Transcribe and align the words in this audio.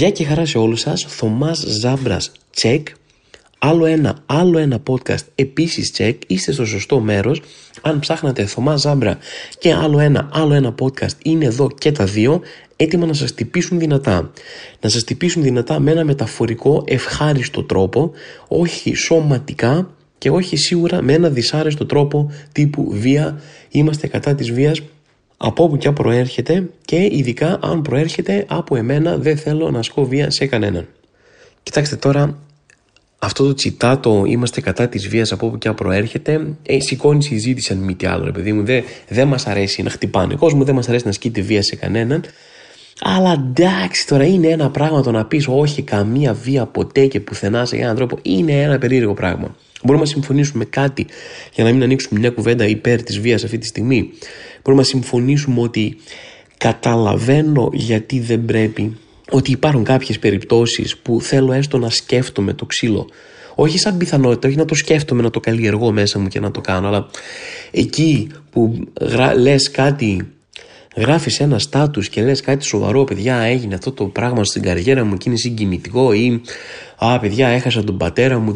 Γεια 0.00 0.10
και 0.10 0.24
χαρά 0.24 0.46
σε 0.46 0.58
όλους 0.58 0.80
σας, 0.80 1.06
Θωμάς 1.08 1.58
Ζάμπρας, 1.58 2.32
check. 2.62 2.82
Άλλο 3.58 3.84
ένα, 3.84 4.22
άλλο 4.26 4.58
ένα 4.58 4.82
podcast, 4.90 5.24
επίσης 5.34 5.94
check, 5.98 6.14
είστε 6.26 6.52
στο 6.52 6.64
σωστό 6.64 7.00
μέρος. 7.00 7.42
Αν 7.82 7.98
ψάχνατε 7.98 8.44
Θωμάς 8.46 8.80
Ζάμπρα 8.80 9.18
και 9.58 9.72
άλλο 9.72 9.98
ένα, 9.98 10.28
άλλο 10.32 10.54
ένα 10.54 10.74
podcast, 10.80 11.14
είναι 11.22 11.44
εδώ 11.44 11.70
και 11.78 11.92
τα 11.92 12.04
δύο, 12.04 12.40
έτοιμα 12.76 13.06
να 13.06 13.12
σας 13.12 13.34
τυπήσουν 13.34 13.78
δυνατά. 13.78 14.30
Να 14.80 14.88
σας 14.88 15.04
τυπήσουν 15.04 15.42
δυνατά 15.42 15.80
με 15.80 15.90
ένα 15.90 16.04
μεταφορικό 16.04 16.84
ευχάριστο 16.86 17.62
τρόπο, 17.62 18.12
όχι 18.48 18.94
σωματικά 18.94 19.90
και 20.18 20.30
όχι 20.30 20.56
σίγουρα 20.56 21.02
με 21.02 21.12
ένα 21.12 21.28
δυσάρεστο 21.28 21.86
τρόπο 21.86 22.30
τύπου 22.52 22.90
βία. 22.90 23.40
Είμαστε 23.70 24.06
κατά 24.06 24.34
της 24.34 24.52
βίας, 24.52 24.80
από 25.42 25.64
όπου 25.64 25.76
και 25.76 25.88
αν 25.88 25.94
προέρχεται 25.94 26.68
και 26.84 27.08
ειδικά 27.10 27.58
αν 27.62 27.82
προέρχεται 27.82 28.44
από 28.48 28.76
εμένα 28.76 29.16
δεν 29.16 29.36
θέλω 29.36 29.70
να 29.70 29.78
ασκώ 29.78 30.04
βία 30.04 30.30
σε 30.30 30.46
κανέναν. 30.46 30.86
Κοιτάξτε 31.62 31.96
τώρα, 31.96 32.38
αυτό 33.18 33.46
το 33.46 33.54
τσιτάτο 33.54 34.24
είμαστε 34.26 34.60
κατά 34.60 34.88
της 34.88 35.08
βίας 35.08 35.32
από 35.32 35.46
όπου 35.46 35.58
και 35.58 35.68
αν 35.68 35.74
προέρχεται 35.74 36.46
ε, 36.62 36.80
σηκώνει 36.80 37.22
συζήτηση 37.22 37.72
αν 37.72 37.78
μη 37.78 37.94
τι 37.94 38.06
άλλο 38.06 38.24
ρε 38.24 38.32
παιδί 38.32 38.52
μου 38.52 38.64
δεν, 38.64 38.84
δεν 39.08 39.28
μας 39.28 39.46
αρέσει 39.46 39.82
να 39.82 39.90
χτυπάνε 39.90 40.34
κόσμο 40.34 40.64
δεν 40.64 40.74
μας 40.74 40.88
αρέσει 40.88 41.04
να 41.04 41.10
ασκείται 41.10 41.40
βία 41.40 41.62
σε 41.62 41.76
κανέναν 41.76 42.24
αλλά 43.00 43.32
εντάξει 43.32 44.06
τώρα 44.06 44.24
είναι 44.24 44.46
ένα 44.46 44.70
πράγμα 44.70 45.02
το 45.02 45.10
να 45.10 45.24
πεις 45.24 45.46
όχι 45.48 45.82
καμία 45.82 46.34
βία 46.34 46.66
ποτέ 46.66 47.06
και 47.06 47.20
πουθενά 47.20 47.64
σε 47.64 47.76
έναν 47.76 47.96
τρόπο 47.96 48.18
είναι 48.22 48.62
ένα 48.62 48.78
περίεργο 48.78 49.14
πράγμα. 49.14 49.54
Μπορούμε 49.82 50.04
να 50.04 50.10
συμφωνήσουμε 50.10 50.64
κάτι 50.64 51.06
για 51.54 51.64
να 51.64 51.72
μην 51.72 51.82
ανοίξουμε 51.82 52.20
μια 52.20 52.30
κουβέντα 52.30 52.66
υπέρ 52.66 53.02
της 53.02 53.20
βίας 53.20 53.44
αυτή 53.44 53.58
τη 53.58 53.66
στιγμή. 53.66 54.10
Μπορούμε 54.62 54.82
να 54.82 54.88
συμφωνήσουμε 54.88 55.60
ότι 55.60 55.96
καταλαβαίνω 56.56 57.70
γιατί 57.72 58.20
δεν 58.20 58.44
πρέπει, 58.44 58.96
ότι 59.30 59.50
υπάρχουν 59.50 59.84
κάποιες 59.84 60.18
περιπτώσεις 60.18 60.96
που 60.96 61.20
θέλω 61.20 61.52
έστω 61.52 61.78
να 61.78 61.90
σκέφτομαι 61.90 62.52
το 62.52 62.66
ξύλο. 62.66 63.08
Όχι 63.54 63.78
σαν 63.78 63.96
πιθανότητα, 63.96 64.48
όχι 64.48 64.56
να 64.56 64.64
το 64.64 64.74
σκέφτομαι, 64.74 65.22
να 65.22 65.30
το 65.30 65.40
καλλιεργώ 65.40 65.92
μέσα 65.92 66.18
μου 66.18 66.28
και 66.28 66.40
να 66.40 66.50
το 66.50 66.60
κάνω, 66.60 66.88
αλλά 66.88 67.06
εκεί 67.70 68.28
που 68.50 68.88
λες 69.36 69.70
κάτι 69.70 70.26
γράφεις 70.96 71.40
ένα 71.40 71.58
στάτους 71.58 72.08
και 72.08 72.22
λες 72.22 72.40
κάτι 72.40 72.64
σοβαρό 72.64 73.04
παιδιά 73.04 73.36
έγινε 73.36 73.74
αυτό 73.74 73.92
το 73.92 74.04
πράγμα 74.04 74.44
στην 74.44 74.62
καριέρα 74.62 75.04
μου 75.04 75.16
και 75.16 75.28
είναι 75.28 75.38
συγκινητικό 75.38 76.12
ή 76.12 76.40
α 76.96 77.18
παιδιά 77.18 77.48
έχασα 77.48 77.84
τον 77.84 77.96
πατέρα 77.96 78.38
μου 78.38 78.52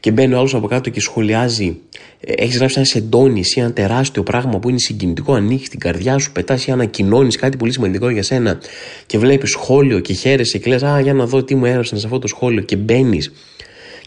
και 0.00 0.10
μπαίνει 0.10 0.34
ο 0.34 0.38
άλλος 0.38 0.54
από 0.54 0.66
κάτω 0.66 0.90
και 0.90 1.00
σχολιάζει. 1.00 1.78
Ε, 2.20 2.32
έχεις 2.32 2.56
γράψει 2.56 2.74
ένα 2.76 2.86
σεντόνις 2.86 3.56
ή 3.56 3.60
ένα 3.60 3.72
τεράστιο 3.72 4.22
πράγμα 4.22 4.58
που 4.58 4.68
είναι 4.68 4.78
συγκινητικό 4.78 5.32
ανοίξει 5.34 5.70
την 5.70 5.78
καρδιά 5.78 6.18
σου 6.18 6.32
πετάς 6.32 6.66
ή 6.66 6.70
ανακοινώνεις 6.70 7.36
κάτι 7.36 7.56
πολύ 7.56 7.72
σημαντικό 7.72 8.08
για 8.08 8.22
σένα 8.22 8.58
και 9.06 9.18
βλέπεις 9.18 9.50
σχόλιο 9.50 10.00
και 10.00 10.12
χαίρεσαι 10.12 10.58
και 10.58 10.70
λες 10.70 10.82
α 10.82 11.00
για 11.00 11.14
να 11.14 11.26
δω 11.26 11.44
τι 11.44 11.54
μου 11.54 11.64
έγραψαν 11.64 11.98
σε 11.98 12.06
αυτό 12.06 12.18
το 12.18 12.26
σχόλιο 12.26 12.62
και 12.62 12.76
μπαίνεις. 12.76 13.32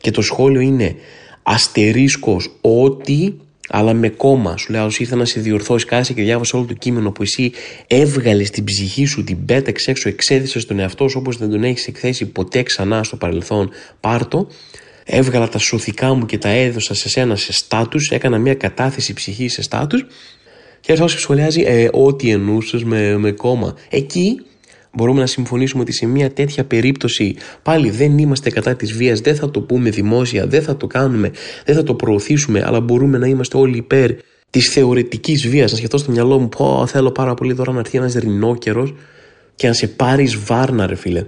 Και 0.02 0.12
το 0.12 0.22
σχόλιο 0.22 0.60
είναι 0.62 0.96
αστερίσκος 1.44 2.52
ότι 2.62 3.38
αλλά 3.72 3.94
με 3.94 4.10
κόμμα. 4.10 4.58
Σου 4.58 4.72
λέω, 4.72 4.88
ήρθα 4.98 5.16
να 5.16 5.26
σε 5.26 5.40
διορθώσεις, 5.40 5.90
κάσε 5.90 6.14
και 6.14 6.22
διάβασες 6.22 6.54
όλο 6.54 6.66
το 6.66 6.74
κείμενο 6.74 7.12
που 7.12 7.22
εσύ 7.22 7.52
έβγαλες 7.88 8.50
την 8.50 8.64
ψυχή 8.64 9.06
σου, 9.06 9.24
την 9.24 9.46
πέταξε 9.46 9.92
έξω, 9.92 10.10
εξέδεσες 10.10 10.66
τον 10.66 10.80
εαυτό 10.80 11.08
σου 11.08 11.18
όπως 11.20 11.38
δεν 11.38 11.50
τον 11.50 11.64
έχεις 11.64 11.88
εκθέσει 11.88 12.26
ποτέ 12.26 12.64
ξανά 12.64 13.04
στο 13.04 13.16
παρελθόν. 13.16 13.70
Πάρτο. 14.00 14.48
Έβγαλα 15.06 15.48
τα 15.48 15.58
σωθικά 15.58 16.14
μου 16.14 16.26
και 16.26 16.38
τα 16.38 16.50
έδωσα 16.50 16.94
σε 16.94 17.10
σένα 17.10 17.36
σε 17.36 17.54
στάτους. 17.54 18.10
Έκανα 18.10 18.38
μια 18.38 18.56
κατάθεση 18.56 19.14
ψυχής 19.14 19.54
σε 19.54 19.62
στάτους. 19.62 20.06
Και 20.80 20.92
έρθω 20.92 21.06
και 21.06 21.18
σχολιάζει, 21.18 21.62
ε, 21.62 21.88
ό,τι 21.92 22.30
εννοούσε 22.30 22.80
με, 22.86 23.18
με 23.18 23.32
κόμμα. 23.32 23.76
Εκεί 23.90 24.42
μπορούμε 24.94 25.20
να 25.20 25.26
συμφωνήσουμε 25.26 25.82
ότι 25.82 25.92
σε 25.92 26.06
μια 26.06 26.32
τέτοια 26.32 26.64
περίπτωση 26.64 27.36
πάλι 27.64 27.90
δεν 27.90 28.18
είμαστε 28.18 28.50
κατά 28.50 28.76
της 28.76 28.94
βίας, 28.94 29.20
δεν 29.20 29.36
θα 29.36 29.52
το 29.52 29.62
πούμε 29.62 29.90
δημόσια, 29.90 30.48
δεν 30.48 30.62
θα 30.62 30.78
το 30.78 30.88
κάνουμε, 30.88 31.32
δεν 31.66 31.76
θα 31.76 31.84
το 31.84 31.94
προωθήσουμε, 31.94 32.64
αλλά 32.66 32.80
μπορούμε 32.80 33.18
να 33.18 33.28
είμαστε 33.28 33.58
όλοι 33.58 33.78
υπέρ 33.78 34.12
της 34.50 34.70
θεωρητικής 34.70 35.48
βίας. 35.48 35.72
Να 35.72 35.78
σκεφτώ 35.78 35.98
στο 35.98 36.12
μυαλό 36.12 36.40
μου, 36.40 36.50
πω 36.50 36.86
θέλω 36.88 37.12
πάρα 37.12 37.34
πολύ 37.34 37.56
τώρα 37.56 37.72
να 37.72 37.80
έρθει 37.80 37.98
ένας 37.98 38.14
ρινόκερος 38.14 38.94
και 39.56 39.68
να 39.68 39.74
σε 39.74 39.88
πάρει 39.88 40.30
βάρνα, 40.46 40.88
ρε 40.88 40.96
φίλε. 40.96 41.26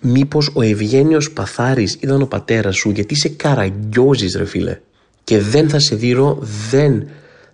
Μήπως 0.00 0.50
ο 0.54 0.62
Ευγένιος 0.62 1.30
Παθάρης 1.30 1.98
ήταν 2.00 2.22
ο 2.22 2.26
πατέρας 2.26 2.76
σου, 2.76 2.90
γιατί 2.90 3.14
σε 3.14 3.28
καραγκιόζεις, 3.28 4.36
ρε 4.36 4.44
φίλε. 4.44 4.78
Και 5.24 5.38
δεν 5.38 5.68
θα 5.68 5.78
σε 5.78 5.94
δείρω, 5.94 6.38
δεν 6.70 7.06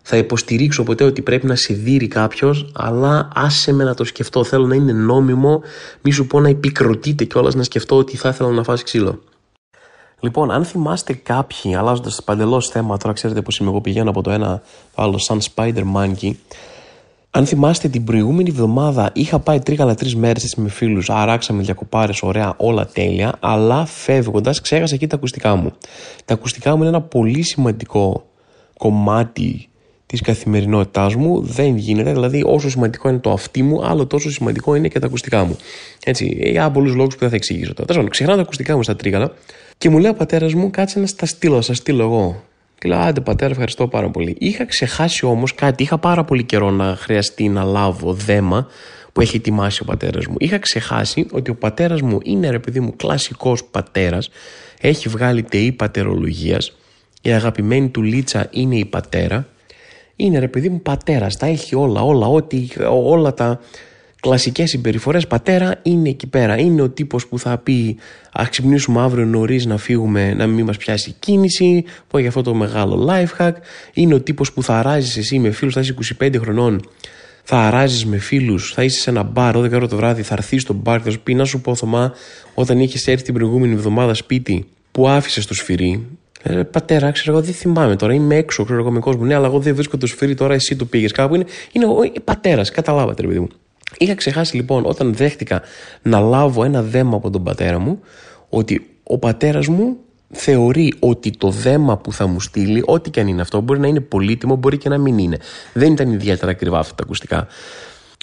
θα 0.03 0.17
υποστηρίξω 0.17 0.83
ποτέ 0.83 1.05
ότι 1.05 1.23
πρέπει 1.23 1.47
να 1.47 1.55
σε 1.55 1.75
δείρει 1.75 2.09
κάποιος, 2.09 2.73
αλλά 2.75 3.29
άσε 3.35 3.73
με 3.73 3.85
να 3.85 3.95
το 3.95 4.05
σκεφτώ. 4.05 4.45
Θέλω 4.45 4.67
να 4.67 4.75
είναι 4.75 4.93
νόμιμο, 4.93 5.63
μη 6.03 6.11
σου 6.11 6.27
πω 6.27 6.41
να 6.41 6.49
επικροτείτε 6.49 7.25
κιόλας 7.25 7.55
να 7.55 7.63
σκεφτώ 7.63 7.97
ότι 7.97 8.17
θα 8.17 8.29
ήθελα 8.29 8.51
να 8.51 8.63
φάσει 8.63 8.85
ξύλο. 8.85 9.23
Λοιπόν, 10.21 10.51
αν 10.51 10.65
θυμάστε 10.65 11.13
κάποιοι, 11.13 11.75
αλλάζοντας 11.75 12.23
παντελώς 12.25 12.69
θέμα, 12.69 12.97
τώρα 12.97 13.15
ξέρετε 13.15 13.43
πω 13.43 13.51
είμαι 13.61 13.71
εγώ 13.71 13.81
πηγαίνω 13.81 14.11
από 14.11 14.23
το 14.23 14.31
ένα 14.31 14.63
άλλο 14.95 15.19
σαν 15.19 15.41
Spider 15.55 15.83
Monkey. 15.95 16.33
Αν 17.31 17.47
θυμάστε 17.47 17.89
την 17.89 18.05
προηγούμενη 18.05 18.51
εβδομάδα 18.51 19.11
είχα 19.15 19.39
πάει 19.39 19.59
τρίγαλα 19.59 19.95
τρεις 19.95 20.17
μέρες 20.17 20.55
με 20.57 20.69
φίλους, 20.69 21.11
αράξαμε 21.11 21.63
διακοπάρες, 21.63 22.23
ωραία, 22.23 22.55
όλα 22.57 22.87
τέλεια, 22.87 23.35
αλλά 23.41 23.87
φεύγοντας 23.87 24.61
ξέχασα 24.61 24.95
εκεί 24.95 25.07
τα 25.07 25.17
ακουστικά 25.17 25.57
μου. 25.57 25.73
Τα 26.25 26.35
ακουστικά 26.35 26.71
μου 26.71 26.79
είναι 26.79 26.89
ένα 26.89 27.01
πολύ 27.01 27.43
σημαντικό 27.43 28.25
κομμάτι 28.79 29.69
της 30.13 30.21
καθημερινότητάς 30.21 31.15
μου 31.15 31.41
δεν 31.43 31.77
γίνεται. 31.77 32.13
Δηλαδή, 32.13 32.43
όσο 32.47 32.71
σημαντικό 32.71 33.09
είναι 33.09 33.19
το 33.19 33.33
αυτί 33.33 33.63
μου, 33.63 33.85
άλλο 33.85 34.07
τόσο 34.07 34.31
σημαντικό 34.31 34.75
είναι 34.75 34.89
και 34.89 34.99
τα 34.99 35.07
ακουστικά 35.07 35.45
μου. 35.45 35.57
Έτσι, 36.05 36.39
για 36.41 36.71
πολλούς 36.71 36.95
λόγους 36.95 37.15
που 37.15 37.21
δεν 37.21 37.29
θα 37.29 37.37
εξηγήσω 37.37 37.75
τώρα. 37.75 37.93
Τέλος 37.93 38.11
ξεχνάω 38.11 38.37
τα 38.37 38.43
ακουστικά 38.43 38.77
μου 38.77 38.83
στα 38.83 38.97
τρίγαλα 38.97 39.33
και 39.79 39.91
μου 39.91 39.99
λέει 39.99 40.11
ο 40.11 40.15
πατέρας 40.15 40.55
μου, 40.55 40.71
κάτσε 40.71 41.01
να 41.01 41.07
στα 41.07 41.27
στείλω, 41.27 41.55
να 41.55 41.61
σα 41.61 41.75
στείλω 41.75 42.03
εγώ. 42.03 42.43
Και 42.79 42.89
λέω, 42.89 42.99
Άντε 42.99 43.21
πατέρα, 43.21 43.51
ευχαριστώ 43.51 43.87
πάρα 43.89 44.11
πολύ. 44.11 44.37
Είχα 44.39 44.67
ξεχάσει 44.67 45.27
όμως 45.27 45.55
κάτι, 45.55 45.83
είχα 45.83 45.99
πάρα 45.99 46.25
πολύ 46.25 46.43
καιρό 46.45 46.71
να 46.71 46.97
χρειαστεί 46.97 47.49
να 47.49 47.65
λάβω 47.65 48.13
δέμα 48.13 48.67
που 49.13 49.21
έχει 49.21 49.37
ετοιμάσει 49.37 49.83
ο 49.83 49.85
πατέρας 49.85 50.27
μου. 50.27 50.35
Είχα 50.39 50.59
ξεχάσει 50.59 51.27
ότι 51.33 51.51
ο 51.51 51.55
πατέρας 51.55 52.01
μου 52.01 52.19
είναι 52.23 52.51
ρε 52.51 52.59
παιδί 52.59 52.81
μου 52.81 52.97
κλασικός 52.97 53.65
πατέρας, 53.65 54.31
έχει 54.81 55.09
βγάλει 55.09 55.43
ΤΕΗ 55.43 55.73
πατερολογίας. 55.73 56.77
Η 57.23 57.33
αγαπημένη 57.33 57.89
του 57.89 58.03
Λίτσα 58.03 58.47
είναι 58.51 58.77
η 58.77 58.85
πατέρα 58.85 59.47
είναι 60.17 60.39
ρε 60.39 60.49
παιδί 60.49 60.69
μου 60.69 60.81
πατέρας. 60.81 61.37
Τα 61.37 61.47
έχει 61.47 61.75
όλα, 61.75 62.03
όλα, 62.03 62.27
ό,τι, 62.27 62.69
όλα 62.89 63.35
τα 63.35 63.61
κλασικές 64.23 64.71
συμπεριφορές 64.71 65.27
πατέρα 65.27 65.81
είναι 65.83 66.09
εκεί 66.09 66.27
πέρα. 66.27 66.59
Είναι 66.59 66.83
ο 66.83 66.89
τύπος 66.89 67.27
που 67.27 67.39
θα 67.39 67.59
πει 67.59 67.97
Α 68.33 68.47
ξυπνήσουμε 68.51 69.01
αύριο 69.01 69.25
νωρίς 69.25 69.67
να 69.67 69.77
φύγουμε, 69.77 70.35
να 70.35 70.47
μην 70.47 70.65
μας 70.65 70.77
πιάσει 70.77 71.15
κίνηση, 71.19 71.85
που 72.09 72.19
έχει 72.19 72.27
αυτό 72.27 72.43
το 72.43 72.55
μεγάλο 72.55 73.09
life 73.11 73.43
hack. 73.43 73.53
Είναι 73.93 74.15
ο 74.15 74.21
τύπος 74.21 74.53
που 74.53 74.63
θα 74.63 74.79
αράζεις 74.79 75.17
εσύ 75.17 75.39
με 75.39 75.51
φίλους, 75.51 75.75
θα 75.75 75.81
είσαι 75.81 75.95
25 76.19 76.39
χρονών, 76.39 76.81
θα 77.43 77.59
αράζεις 77.59 78.07
με 78.07 78.19
φίλους, 78.19 78.73
θα 78.73 78.85
είσαι 78.85 79.01
σε 79.01 79.11
ένα 79.11 79.23
μπαρ, 79.23 79.57
12 79.57 79.73
ώρα 79.73 79.89
το 79.89 79.97
βράδυ, 79.97 80.23
θα 80.23 80.35
έρθεις 80.35 80.63
στο 80.63 80.73
μπαρ 80.73 80.99
και 80.99 81.05
θα 81.05 81.11
σου 81.11 81.21
πει 81.21 81.35
να 81.35 81.45
σου 81.45 81.61
πω 81.61 81.75
Θωμά, 81.75 82.13
όταν 82.55 82.81
είχες 82.81 83.07
έρθει 83.07 83.25
την 83.25 83.35
προηγούμενη 83.35 83.73
εβδομάδα 83.73 84.15
σπίτι, 84.15 84.67
που 84.93 85.09
άφησες 85.09 85.47
το 85.47 85.55
σφυρί, 85.55 86.07
ε, 86.43 86.63
πατέρα, 86.63 87.11
ξέρω 87.11 87.33
εγώ, 87.33 87.45
δεν 87.45 87.55
θυμάμαι 87.55 87.97
τώρα. 87.97 88.15
Είμαι 88.15 88.37
έξω, 88.37 88.65
ξέρω 88.65 88.79
εγώ 88.79 88.91
με 88.91 88.99
κόσμο. 88.99 89.25
Ναι, 89.25 89.35
αλλά 89.35 89.47
εγώ 89.47 89.59
δεν 89.59 89.75
βρίσκω 89.75 89.97
το 89.97 90.07
σφύρι 90.07 90.35
τώρα, 90.35 90.55
εσύ 90.55 90.77
το 90.77 90.85
πήγες 90.85 91.13
κάπου. 91.13 91.35
Είναι, 91.35 91.45
είναι 91.73 91.87
ο 91.87 91.97
πατέρας, 92.25 92.71
καταλάβατε, 92.71 93.23
ρε 93.23 93.29
παιδί 93.29 93.41
μου. 93.41 93.49
Είχα 93.99 94.15
ξεχάσει 94.15 94.57
λοιπόν 94.57 94.83
όταν 94.87 95.15
δέχτηκα 95.15 95.63
να 96.03 96.21
λάβω 96.21 96.65
ένα 96.65 96.83
δέμα 96.83 97.17
από 97.17 97.31
τον 97.31 97.43
πατέρα 97.43 97.79
μου 97.79 98.01
ότι 98.49 98.87
ο 99.03 99.19
πατέρας 99.19 99.67
μου 99.67 99.97
θεωρεί 100.31 100.95
ότι 100.99 101.31
το 101.31 101.51
δέμα 101.51 101.97
που 101.97 102.13
θα 102.13 102.27
μου 102.27 102.41
στείλει, 102.41 102.83
ό,τι 102.87 103.11
και 103.11 103.21
αν 103.21 103.27
είναι 103.27 103.41
αυτό, 103.41 103.61
μπορεί 103.61 103.81
να 103.81 103.87
είναι 103.87 104.01
πολύτιμο, 104.01 104.57
μπορεί 104.57 104.79
και 104.79 104.89
να 104.89 104.99
μην 104.99 105.19
είναι. 105.19 105.39
Δεν 105.73 105.93
ήταν 105.93 106.13
ιδιαίτερα 106.13 106.51
ακριβά 106.51 106.79
αυτά 106.79 106.95
τα 106.95 107.03
ακουστικά. 107.03 107.47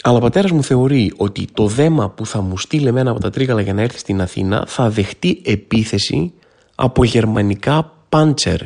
Αλλά 0.04 0.18
ο 0.18 0.22
πατέρας 0.22 0.52
μου 0.52 0.64
θεωρεί 0.64 1.14
ότι 1.18 1.48
το 1.54 1.68
δέμα 1.68 2.10
που 2.10 2.26
θα 2.26 2.42
μου 2.42 2.58
στείλει 2.58 2.88
εμένα 2.88 3.12
από 3.12 3.20
τα 3.20 3.30
τρίγαλα 3.30 3.62
για 3.62 3.74
να 3.74 3.82
έρθει 3.82 3.98
στην 4.00 4.22
Αθήνα 4.22 4.66
θα 4.68 4.90
δεχτεί 4.90 5.42
επίθεση 5.46 6.34
από 6.76 7.04
γερμανικά 7.04 7.94
Πάντσερ, 8.10 8.60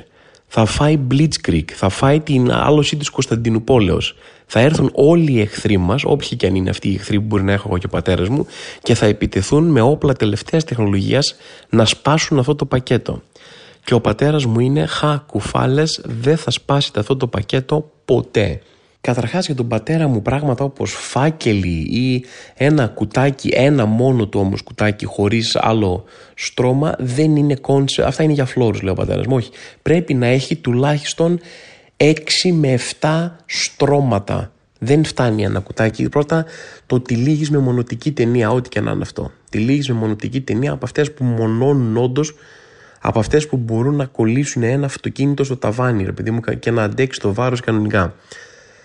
θα 0.48 0.66
φάει 0.66 1.00
Blitzkrieg, 1.12 1.72
θα 1.74 1.90
φάει 1.90 2.19
την 2.19 2.51
άλωση 2.51 2.95
της 2.98 3.10
Κωνσταντινούπολεως. 3.10 4.16
Θα 4.45 4.60
έρθουν 4.60 4.90
όλοι 4.94 5.31
οι 5.31 5.42
εχθροί 5.42 5.78
μας, 5.78 6.04
όποιοι 6.06 6.38
και 6.38 6.48
αν 6.48 6.56
είναι 6.56 6.69
αυτοί 6.69 6.90
οι 6.90 6.95
εχθροί 6.95 7.19
που 7.19 7.25
μπορεί 7.25 7.44
να 7.44 7.51
έχω 7.51 7.68
εγώ 7.68 7.78
και 7.78 7.86
ο 7.86 7.90
πατέρας 7.90 8.30
μου, 8.30 8.45
και 8.81 8.95
θα 8.95 9.06
επιτεθούν 9.06 9.63
με 9.63 9.81
όπλα 9.81 10.13
τελευταίας 10.13 10.63
τεχνολογίας 10.63 11.36
να 11.69 11.86
σπάσουν 11.86 12.40
αυτό 12.40 12.56
το 12.56 12.66
πακέτο. 12.66 13.22
Και 13.84 13.94
ο 13.94 14.01
πατέρας 14.01 14.45
μου 14.45 14.60
είναι 14.60 14.86
«Χα, 14.86 15.18
κουφάλες, 15.18 16.01
δεν 16.04 16.38
θα 16.38 16.51
σπάσετε 16.51 17.00
αυτό 17.00 17.18
το 17.18 17.28
πακέτο 17.28 17.92
ποτέ». 18.06 18.62
Καταρχάς 19.07 19.45
για 19.45 19.55
τον 19.55 19.67
πατέρα 19.67 20.07
μου 20.07 20.21
πράγματα 20.21 20.63
όπως 20.63 20.91
φάκελοι 20.91 21.88
ή 21.91 22.25
ένα 22.57 22.88
κουτάκι, 22.88 23.50
ένα 23.53 23.85
μόνο 23.85 24.27
του 24.27 24.39
όμως 24.39 24.61
κουτάκι 24.63 25.05
χωρίς 25.05 25.55
άλλο 25.55 26.03
στρώμα 26.35 26.95
δεν 27.00 27.35
είναι 27.35 27.55
κόνσε. 27.55 28.03
Αυτά 28.03 28.23
είναι 28.23 28.33
για 28.33 28.45
φλόρους 28.45 28.81
λέει 28.81 28.94
ο 28.94 28.95
πατέρας 28.95 29.25
μου. 29.25 29.35
Όχι. 29.35 29.51
Πρέπει 29.81 30.13
να 30.13 30.27
έχει 30.27 30.55
τουλάχιστον 30.55 31.39
6 31.97 32.13
με 32.53 32.79
7 33.00 33.31
στρώματα. 33.45 34.51
Δεν 34.79 35.03
φτάνει 35.03 35.44
ένα 35.44 35.59
κουτάκι. 35.59 36.09
Πρώτα 36.09 36.45
το 36.85 37.00
τυλίγεις 37.00 37.50
με 37.50 37.57
μονοτική 37.57 38.11
ταινία, 38.11 38.51
ό,τι 38.51 38.69
και 38.69 38.81
να 38.81 38.91
είναι 38.91 39.01
αυτό. 39.01 39.31
Τυλίγει 39.50 39.91
με 39.91 40.00
μονοτική 40.00 40.41
ταινία 40.41 40.71
από 40.71 40.85
αυτές 40.85 41.13
που 41.13 41.23
μονώνουν 41.23 41.97
όντως, 41.97 42.35
από 43.01 43.19
αυτές 43.19 43.47
που 43.47 43.57
μπορούν 43.57 43.95
να 43.95 44.05
κολλήσουν 44.05 44.63
ένα 44.63 44.85
αυτοκίνητο 44.85 45.44
στο 45.44 45.57
ταβάνι, 45.57 46.03
ρε 46.03 46.11
παιδί 46.11 46.31
μου, 46.31 46.39
και 46.59 46.71
να 46.71 46.83
αντέξει 46.83 47.19
το 47.19 47.33
βάρος 47.33 47.59
κανονικά. 47.59 48.15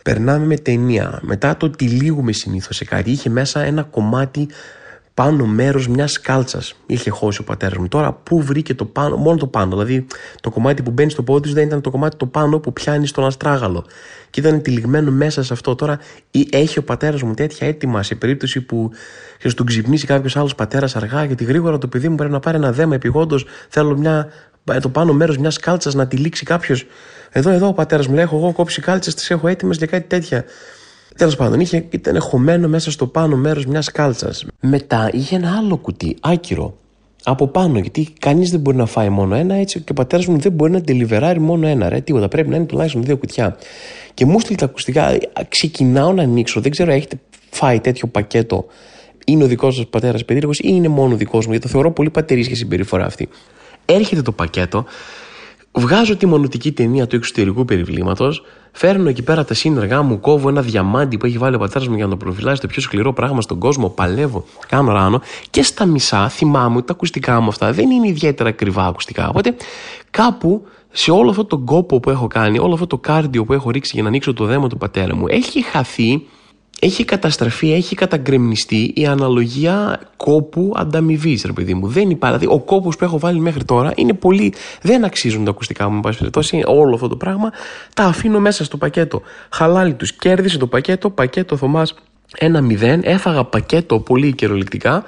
Περνάμε 0.08 0.46
με 0.46 0.56
ταινία. 0.56 1.18
Μετά 1.22 1.56
το 1.56 1.70
τυλίγουμε 1.70 2.32
συνήθως 2.32 2.76
σε 2.76 2.84
κάτι. 2.84 3.10
Είχε 3.10 3.30
μέσα 3.30 3.60
ένα 3.60 3.82
κομμάτι 3.82 4.48
πάνω 5.14 5.46
μέρος 5.46 5.88
μιας 5.88 6.20
κάλτσας. 6.20 6.74
Είχε 6.86 7.10
χώσει 7.10 7.40
ο 7.40 7.44
πατέρας 7.44 7.78
μου. 7.78 7.88
Τώρα, 7.88 8.12
πού 8.12 8.42
βρήκε 8.42 8.74
το 8.74 8.84
πάνω, 8.84 9.16
μόνο 9.16 9.36
το 9.36 9.46
πάνω. 9.46 9.70
Δηλαδή, 9.70 10.06
το 10.40 10.50
κομμάτι 10.50 10.82
που 10.82 10.90
μπαίνει 10.90 11.10
στο 11.10 11.22
πόδι 11.22 11.52
δεν 11.52 11.66
ήταν 11.66 11.80
το 11.80 11.90
κομμάτι 11.90 12.16
το 12.16 12.26
πάνω 12.26 12.58
που 12.58 12.72
πιάνει 12.72 13.06
στον 13.06 13.24
αστράγαλο. 13.24 13.84
Και 14.30 14.40
ήταν 14.40 14.62
τυλιγμένο 14.62 15.10
μέσα 15.10 15.42
σε 15.42 15.52
αυτό. 15.52 15.74
Τώρα, 15.74 15.98
έχει 16.50 16.78
ο 16.78 16.82
πατέρας 16.82 17.22
μου 17.22 17.34
τέτοια 17.34 17.66
έτοιμα 17.66 18.02
σε 18.02 18.14
περίπτωση 18.14 18.60
που 18.60 18.90
ξέρεις, 19.36 19.56
τον 19.56 19.66
ξυπνήσει 19.66 20.06
κάποιος 20.06 20.36
άλλος 20.36 20.54
πατέρας 20.54 20.96
αργά, 20.96 21.24
γιατί 21.24 21.44
γρήγορα 21.44 21.78
το 21.78 21.88
παιδί 21.88 22.08
μου 22.08 22.14
πρέπει 22.14 22.32
να 22.32 22.40
πάρει 22.40 22.56
ένα 22.56 22.72
δέμα 22.72 22.94
επιγόντως. 22.94 23.46
Θέλω 23.68 23.98
μια, 23.98 24.18
ε, 24.20 24.47
το 24.80 24.88
πάνω 24.88 25.12
μέρος 25.12 25.38
μιας 25.38 25.58
κάλτσας 25.58 25.94
να 25.94 26.06
τυλίξει 26.06 26.44
κάποιος. 26.44 26.86
Εδώ, 27.30 27.50
εδώ 27.50 27.66
ο 27.66 27.72
πατέρας 27.72 28.06
μου 28.06 28.14
λέει: 28.14 28.24
Έχω 28.24 28.36
εγώ 28.36 28.52
κόψει 28.52 28.80
κάλτσες, 28.80 29.14
τις 29.14 29.30
έχω 29.30 29.48
έτοιμες 29.48 29.76
για 29.76 29.86
κάτι 29.86 30.06
τέτοια. 30.06 30.44
Τέλος 31.16 31.36
πάντων, 31.36 31.60
είχε, 31.60 31.86
ήταν 31.90 32.20
χωμένο 32.20 32.68
μέσα 32.68 32.90
στο 32.90 33.06
πάνω 33.06 33.36
μέρος 33.36 33.66
μιας 33.66 33.90
κάλτσας. 33.90 34.44
Μετά 34.60 35.10
είχε 35.12 35.36
ένα 35.36 35.56
άλλο 35.56 35.76
κουτί, 35.76 36.16
άκυρο, 36.20 36.76
από 37.24 37.46
πάνω, 37.46 37.78
γιατί 37.78 38.08
κανείς 38.18 38.50
δεν 38.50 38.60
μπορεί 38.60 38.76
να 38.76 38.86
φάει 38.86 39.08
μόνο 39.08 39.34
ένα, 39.34 39.54
έτσι 39.54 39.80
και 39.80 39.90
ο 39.90 39.94
πατέρας 39.94 40.26
μου 40.26 40.38
δεν 40.38 40.52
μπορεί 40.52 40.72
να 40.72 40.80
τελειβεράρει 40.80 41.40
μόνο 41.40 41.66
ένα, 41.66 41.88
ρε, 41.88 42.00
τίποτα. 42.00 42.28
Πρέπει 42.28 42.48
να 42.48 42.56
είναι 42.56 42.64
τουλάχιστον 42.64 43.02
δύο 43.02 43.16
κουτιά. 43.16 43.56
Και 44.14 44.26
μου 44.26 44.40
στείλει 44.40 44.56
τα 44.56 44.64
ακουστικά, 44.64 45.18
ξεκινάω 45.48 46.12
να 46.12 46.22
ανοίξω, 46.22 46.60
δεν 46.60 46.70
ξέρω, 46.70 46.92
έχετε 46.92 47.20
φάει 47.50 47.80
τέτοιο 47.80 48.08
πακέτο; 48.08 48.66
Είναι 49.26 49.44
ο 49.44 49.46
δικός 49.46 49.74
σας 49.74 49.86
πατέρας 49.86 50.24
περίεργος 50.24 50.58
ή 50.58 50.68
είναι 50.70 50.88
μόνο 50.88 51.16
δικός 51.16 51.44
μου, 51.44 51.50
γιατί 51.50 51.66
το 51.66 51.72
θεωρώ 51.72 51.92
πολύ 51.92 52.10
πατερίσια 52.10 52.56
συμπεριφορά 52.56 53.04
αυτή. 53.04 53.28
Έρχεται 53.90 54.22
το 54.22 54.32
πακέτο, 54.32 54.84
βγάζω 55.72 56.16
τη 56.16 56.26
μονοτική 56.26 56.72
ταινία 56.72 57.06
του 57.06 57.16
εξωτερικού 57.16 57.64
περιβλήματος, 57.64 58.42
Φέρνω 58.72 59.08
εκεί 59.08 59.22
πέρα 59.22 59.44
τα 59.44 59.54
σύνεργά 59.54 60.02
μου, 60.02 60.20
κόβω 60.20 60.48
ένα 60.48 60.62
διαμάντι 60.62 61.16
που 61.16 61.26
έχει 61.26 61.38
βάλει 61.38 61.54
ο 61.54 61.58
πατέρας 61.58 61.88
μου 61.88 61.94
για 61.94 62.04
να 62.04 62.10
το 62.10 62.16
προφυλάσει 62.16 62.60
το 62.60 62.66
πιο 62.66 62.82
σκληρό 62.82 63.12
πράγμα 63.12 63.40
στον 63.40 63.58
κόσμο, 63.58 63.88
παλεύω, 63.88 64.44
κάνω 64.68 64.92
ράνο 64.92 65.20
και 65.50 65.62
στα 65.62 65.86
μισά 65.86 66.28
θυμάμαι 66.28 66.76
ότι 66.76 66.86
τα 66.86 66.92
ακουστικά 66.92 67.40
μου 67.40 67.48
αυτά 67.48 67.72
δεν 67.72 67.90
είναι 67.90 68.08
ιδιαίτερα 68.08 68.48
ακριβά 68.48 68.86
ακουστικά. 68.86 69.28
Οπότε 69.28 69.56
κάπου 70.10 70.66
σε 70.90 71.10
όλο 71.10 71.30
αυτό 71.30 71.44
τον 71.44 71.64
κόπο 71.64 72.00
που 72.00 72.10
έχω 72.10 72.26
κάνει, 72.26 72.58
όλο 72.58 72.72
αυτό 72.72 72.86
το 72.86 72.98
κάρντιο 72.98 73.44
που 73.44 73.52
έχω 73.52 73.70
ρίξει 73.70 73.90
για 73.94 74.02
να 74.02 74.08
ανοίξω 74.08 74.32
το 74.32 74.44
δέμα 74.44 74.68
του 74.68 74.76
πατέρα 74.76 75.16
μου, 75.16 75.24
έχει 75.28 75.62
χαθεί 75.62 76.26
έχει 76.80 77.04
καταστραφεί, 77.04 77.72
έχει 77.72 77.94
καταγκρεμνιστεί 77.94 78.92
η 78.94 79.06
αναλογία 79.06 80.00
κόπου 80.16 80.72
ανταμοιβής, 80.76 81.42
ρε 81.44 81.52
παιδί 81.52 81.74
μου. 81.74 81.86
Δεν 81.86 82.10
υπάρχει. 82.10 82.38
Δηλαδή, 82.38 82.58
ο 82.60 82.64
κόπος 82.64 82.96
που 82.96 83.04
έχω 83.04 83.18
βάλει 83.18 83.40
μέχρι 83.40 83.64
τώρα 83.64 83.92
είναι 83.96 84.12
πολύ. 84.12 84.54
Δεν 84.82 85.04
αξίζουν 85.04 85.44
τα 85.44 85.50
ακουστικά 85.50 85.88
μου, 85.88 85.94
εν 85.94 86.00
πάση 86.00 86.18
περιπτώσει. 86.18 86.62
Όλο 86.66 86.94
αυτό 86.94 87.08
το 87.08 87.16
πράγμα 87.16 87.52
τα 87.94 88.04
αφήνω 88.04 88.40
μέσα 88.40 88.64
στο 88.64 88.76
πακέτο. 88.76 89.22
Χαλάλι 89.50 89.94
τους. 89.94 90.12
Κέρδισε 90.12 90.58
το 90.58 90.66
πακέτο, 90.66 91.10
πακέτο 91.10 91.56
Θωμάς 91.56 91.94
ένα 92.38 92.60
μηδέν. 92.60 93.00
Έφαγα 93.04 93.44
πακέτο 93.44 94.00
πολύ 94.00 94.34
καιροληκτικά. 94.34 95.04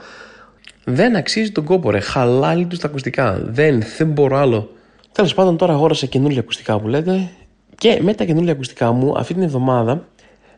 Δεν 0.85 1.17
αξίζει 1.17 1.51
τον 1.51 1.65
κόπο, 1.65 1.91
ρε. 1.91 2.01
Χαλάλι 2.01 2.67
τους 2.67 2.79
τα 2.79 2.87
ακουστικά. 2.87 3.41
Δεν, 3.45 3.83
δεν 3.99 4.07
μπορώ 4.07 4.37
άλλο. 4.37 4.71
Τέλος 5.13 5.35
πάντων, 5.35 5.57
τώρα 5.57 5.73
αγόρασα 5.73 6.07
καινούργια 6.07 6.41
ακουστικά 6.41 6.79
που 6.79 6.89
λέτε. 6.89 7.31
Και 7.77 7.99
με 8.03 8.15
τα 8.15 8.25
καινούργια 8.25 8.53
ακουστικά 8.53 8.93
μου 8.93 9.19
αυτή 9.19 9.35
την 9.35 9.43
εβδομάδα 9.43 10.05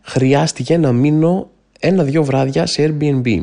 χρειάστηκε 0.03 0.77
να 0.77 0.93
μείνω 0.93 1.51
ένα-δυο 1.79 2.25
βράδια 2.25 2.67
σε 2.67 2.95
Airbnb. 3.01 3.41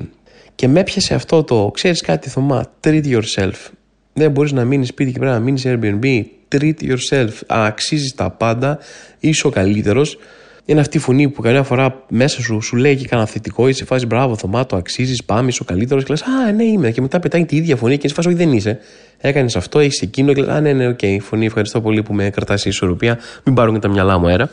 Και 0.56 0.68
με 0.68 0.80
έπιασε 0.80 1.14
αυτό 1.14 1.44
το, 1.44 1.72
ξέρεις 1.74 2.02
κάτι 2.02 2.30
Θωμά, 2.30 2.72
treat 2.84 3.04
yourself. 3.06 3.70
Δεν 4.14 4.32
μπορείς 4.32 4.52
να 4.52 4.66
μείνεις 4.66 4.88
σπίτι 4.88 5.12
και 5.12 5.20
πρέπει 5.20 5.34
να 5.34 5.40
μείνεις 5.40 5.62
σε 5.62 5.80
Airbnb. 5.82 6.24
Treat 6.56 6.74
yourself. 6.82 7.30
Αξίζεις 7.48 8.16
τα 8.16 8.30
πάντα, 8.30 8.80
είσαι 9.20 9.48
ο 9.48 9.50
καλύτερος. 9.50 10.18
Είναι 10.66 10.80
αυτή 10.80 10.98
η 10.98 11.00
φωνή 11.00 11.30
που 11.30 11.42
καμιά 11.42 11.64
φορά 11.64 12.04
μέσα 12.10 12.42
σου 12.42 12.62
σου 12.62 12.76
λέει 12.76 12.96
και 12.96 13.08
κανένα 13.08 13.28
θετικό, 13.30 13.68
είσαι 13.68 13.86
φάση 13.86 14.06
μπράβο, 14.06 14.36
Θωμά, 14.36 14.66
το 14.66 14.76
αξίζεις, 14.76 15.24
πάμε, 15.24 15.48
είσαι 15.48 15.62
ο 15.62 15.66
καλύτερος. 15.66 16.04
Και 16.04 16.10
λες, 16.12 16.22
Α, 16.22 16.52
ναι, 16.52 16.64
είμαι. 16.64 16.92
Και 16.92 17.02
μετά 17.02 17.20
πετάει 17.20 17.46
η 17.46 17.56
ίδια 17.56 17.76
φωνή 17.76 17.98
και 17.98 18.06
είσαι 18.06 18.16
φάση, 18.16 18.28
Όχι, 18.28 18.38
δεν 18.38 18.52
είσαι. 18.52 18.80
Έκανες 19.18 19.56
αυτό, 19.56 19.80
έχεις 19.80 20.02
εκείνο. 20.02 20.34
Και 20.34 20.42
λες, 20.42 20.50
Α, 20.50 20.62
ναι, 20.62 20.74
ναι, 20.74 20.88
OK, 20.88 21.00
okay, 21.02 21.18
φωνή, 21.22 21.46
ευχαριστώ 21.46 21.82
πολύ 21.82 22.04
που 22.04 22.14
με 22.14 22.30
κρατάς 22.30 22.66
σε 22.66 22.70
ισορροπία. 22.70 23.20
Μην 23.44 23.56
πάρουν 23.56 23.74
και 23.74 23.80
τα 23.80 23.88
μυαλά 23.88 24.18
μου 24.18 24.28
αέρα. 24.28 24.50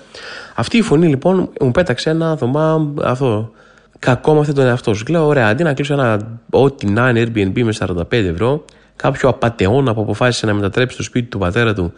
Αυτή 0.58 0.76
η 0.76 0.82
φωνή 0.82 1.06
λοιπόν 1.06 1.50
μου 1.60 1.70
πέταξε 1.70 2.10
ένα 2.10 2.36
Θωμά, 2.36 2.92
αυτό. 3.02 3.50
Κακό 3.98 4.34
με 4.34 4.40
αυτό 4.40 4.52
τον 4.52 4.66
εαυτό 4.66 4.94
σου. 4.94 5.04
Λέω, 5.08 5.26
ωραία, 5.26 5.48
αντί 5.48 5.62
να 5.62 5.74
κλείσω 5.74 5.92
ένα 5.92 6.38
ό,τι 6.50 6.86
να 6.86 7.08
είναι 7.08 7.22
Airbnb 7.22 7.62
με 7.62 7.74
45 7.78 8.12
ευρώ, 8.12 8.64
κάποιου 8.96 9.28
απατεώνα 9.28 9.94
που 9.94 10.00
αποφάσισε 10.00 10.46
να 10.46 10.54
μετατρέψει 10.54 10.96
το 10.96 11.02
σπίτι 11.02 11.26
του 11.26 11.38
πατέρα 11.38 11.74
του 11.74 11.92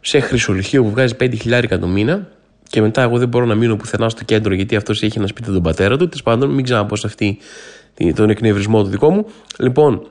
σε 0.00 0.20
χρυσολυχείο 0.20 0.82
που 0.82 0.90
βγάζει 0.90 1.14
5 1.20 1.32
χιλιάρικα 1.40 1.78
το 1.78 1.86
μήνα, 1.86 2.28
και 2.70 2.80
μετά 2.80 3.02
εγώ 3.02 3.18
δεν 3.18 3.28
μπορώ 3.28 3.44
να 3.44 3.54
μείνω 3.54 3.76
πουθενά 3.76 4.08
στο 4.08 4.24
κέντρο 4.24 4.54
γιατί 4.54 4.76
αυτός 4.76 5.02
έχει 5.02 5.18
ένα 5.18 5.26
σπίτι 5.26 5.52
τον 5.52 5.62
πατέρα 5.62 5.96
του. 5.96 6.08
Τέλος 6.08 6.22
πάντων, 6.22 6.50
μην 6.50 6.64
ξαναπώ 6.64 6.96
σε 6.96 7.06
αυτή 7.06 7.38
τον 8.14 8.30
εκνευρισμό 8.30 8.82
του 8.82 8.88
δικό 8.88 9.10
μου. 9.10 9.26
Λοιπόν, 9.58 10.06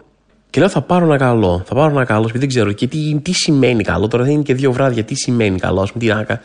και 0.49 0.59
λέω 0.59 0.69
θα 0.69 0.81
πάρω 0.81 1.05
ένα 1.05 1.17
καλό. 1.17 1.63
Θα 1.65 1.75
πάρω 1.75 1.91
ένα 1.91 2.05
καλό 2.05 2.23
σπίτι, 2.23 2.39
δεν 2.39 2.47
ξέρω 2.47 2.71
και 2.71 2.87
τι, 2.87 3.19
τι 3.21 3.31
σημαίνει 3.31 3.83
καλό. 3.83 4.07
Τώρα 4.07 4.23
δεν 4.23 4.33
είναι 4.33 4.41
και 4.41 4.53
δύο 4.53 4.71
βράδια, 4.71 5.03
τι 5.03 5.15
σημαίνει 5.15 5.59
καλό. 5.59 5.81
Α 5.81 5.85
πούμε, 5.93 6.03
τι 6.03 6.07
να, 6.07 6.41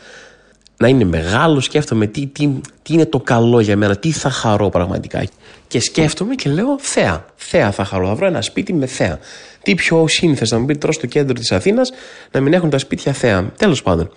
να 0.77 0.87
είναι 0.87 1.03
μεγάλο, 1.03 1.59
σκέφτομαι 1.59 2.07
τι, 2.07 2.27
τι, 2.27 2.47
τι 2.81 2.93
είναι 2.93 3.05
το 3.05 3.19
καλό 3.19 3.59
για 3.59 3.77
μένα, 3.77 3.95
τι 3.95 4.11
θα 4.11 4.29
χαρώ 4.29 4.69
πραγματικά. 4.69 5.25
Και 5.67 5.79
σκέφτομαι 5.79 6.35
και 6.35 6.49
λέω 6.49 6.79
θέα. 6.79 7.25
Θέα 7.35 7.71
θα 7.71 7.83
χαρώ. 7.83 8.07
Θα 8.07 8.15
βρω 8.15 8.25
ένα 8.25 8.41
σπίτι 8.41 8.73
με 8.73 8.85
θέα. 8.85 9.19
Τι 9.63 9.75
πιο 9.75 10.07
σύνηθε 10.07 10.45
να 10.49 10.59
μου 10.59 10.65
πει 10.65 10.77
τώρα 10.77 10.93
στο 10.93 11.07
κέντρο 11.07 11.33
της 11.33 11.51
Αθήνας 11.51 11.91
να 12.31 12.41
μην 12.41 12.53
έχουν 12.53 12.69
τα 12.69 12.77
σπίτια 12.77 13.13
θέα. 13.13 13.51
Τέλος 13.57 13.83
πάντων. 13.83 14.11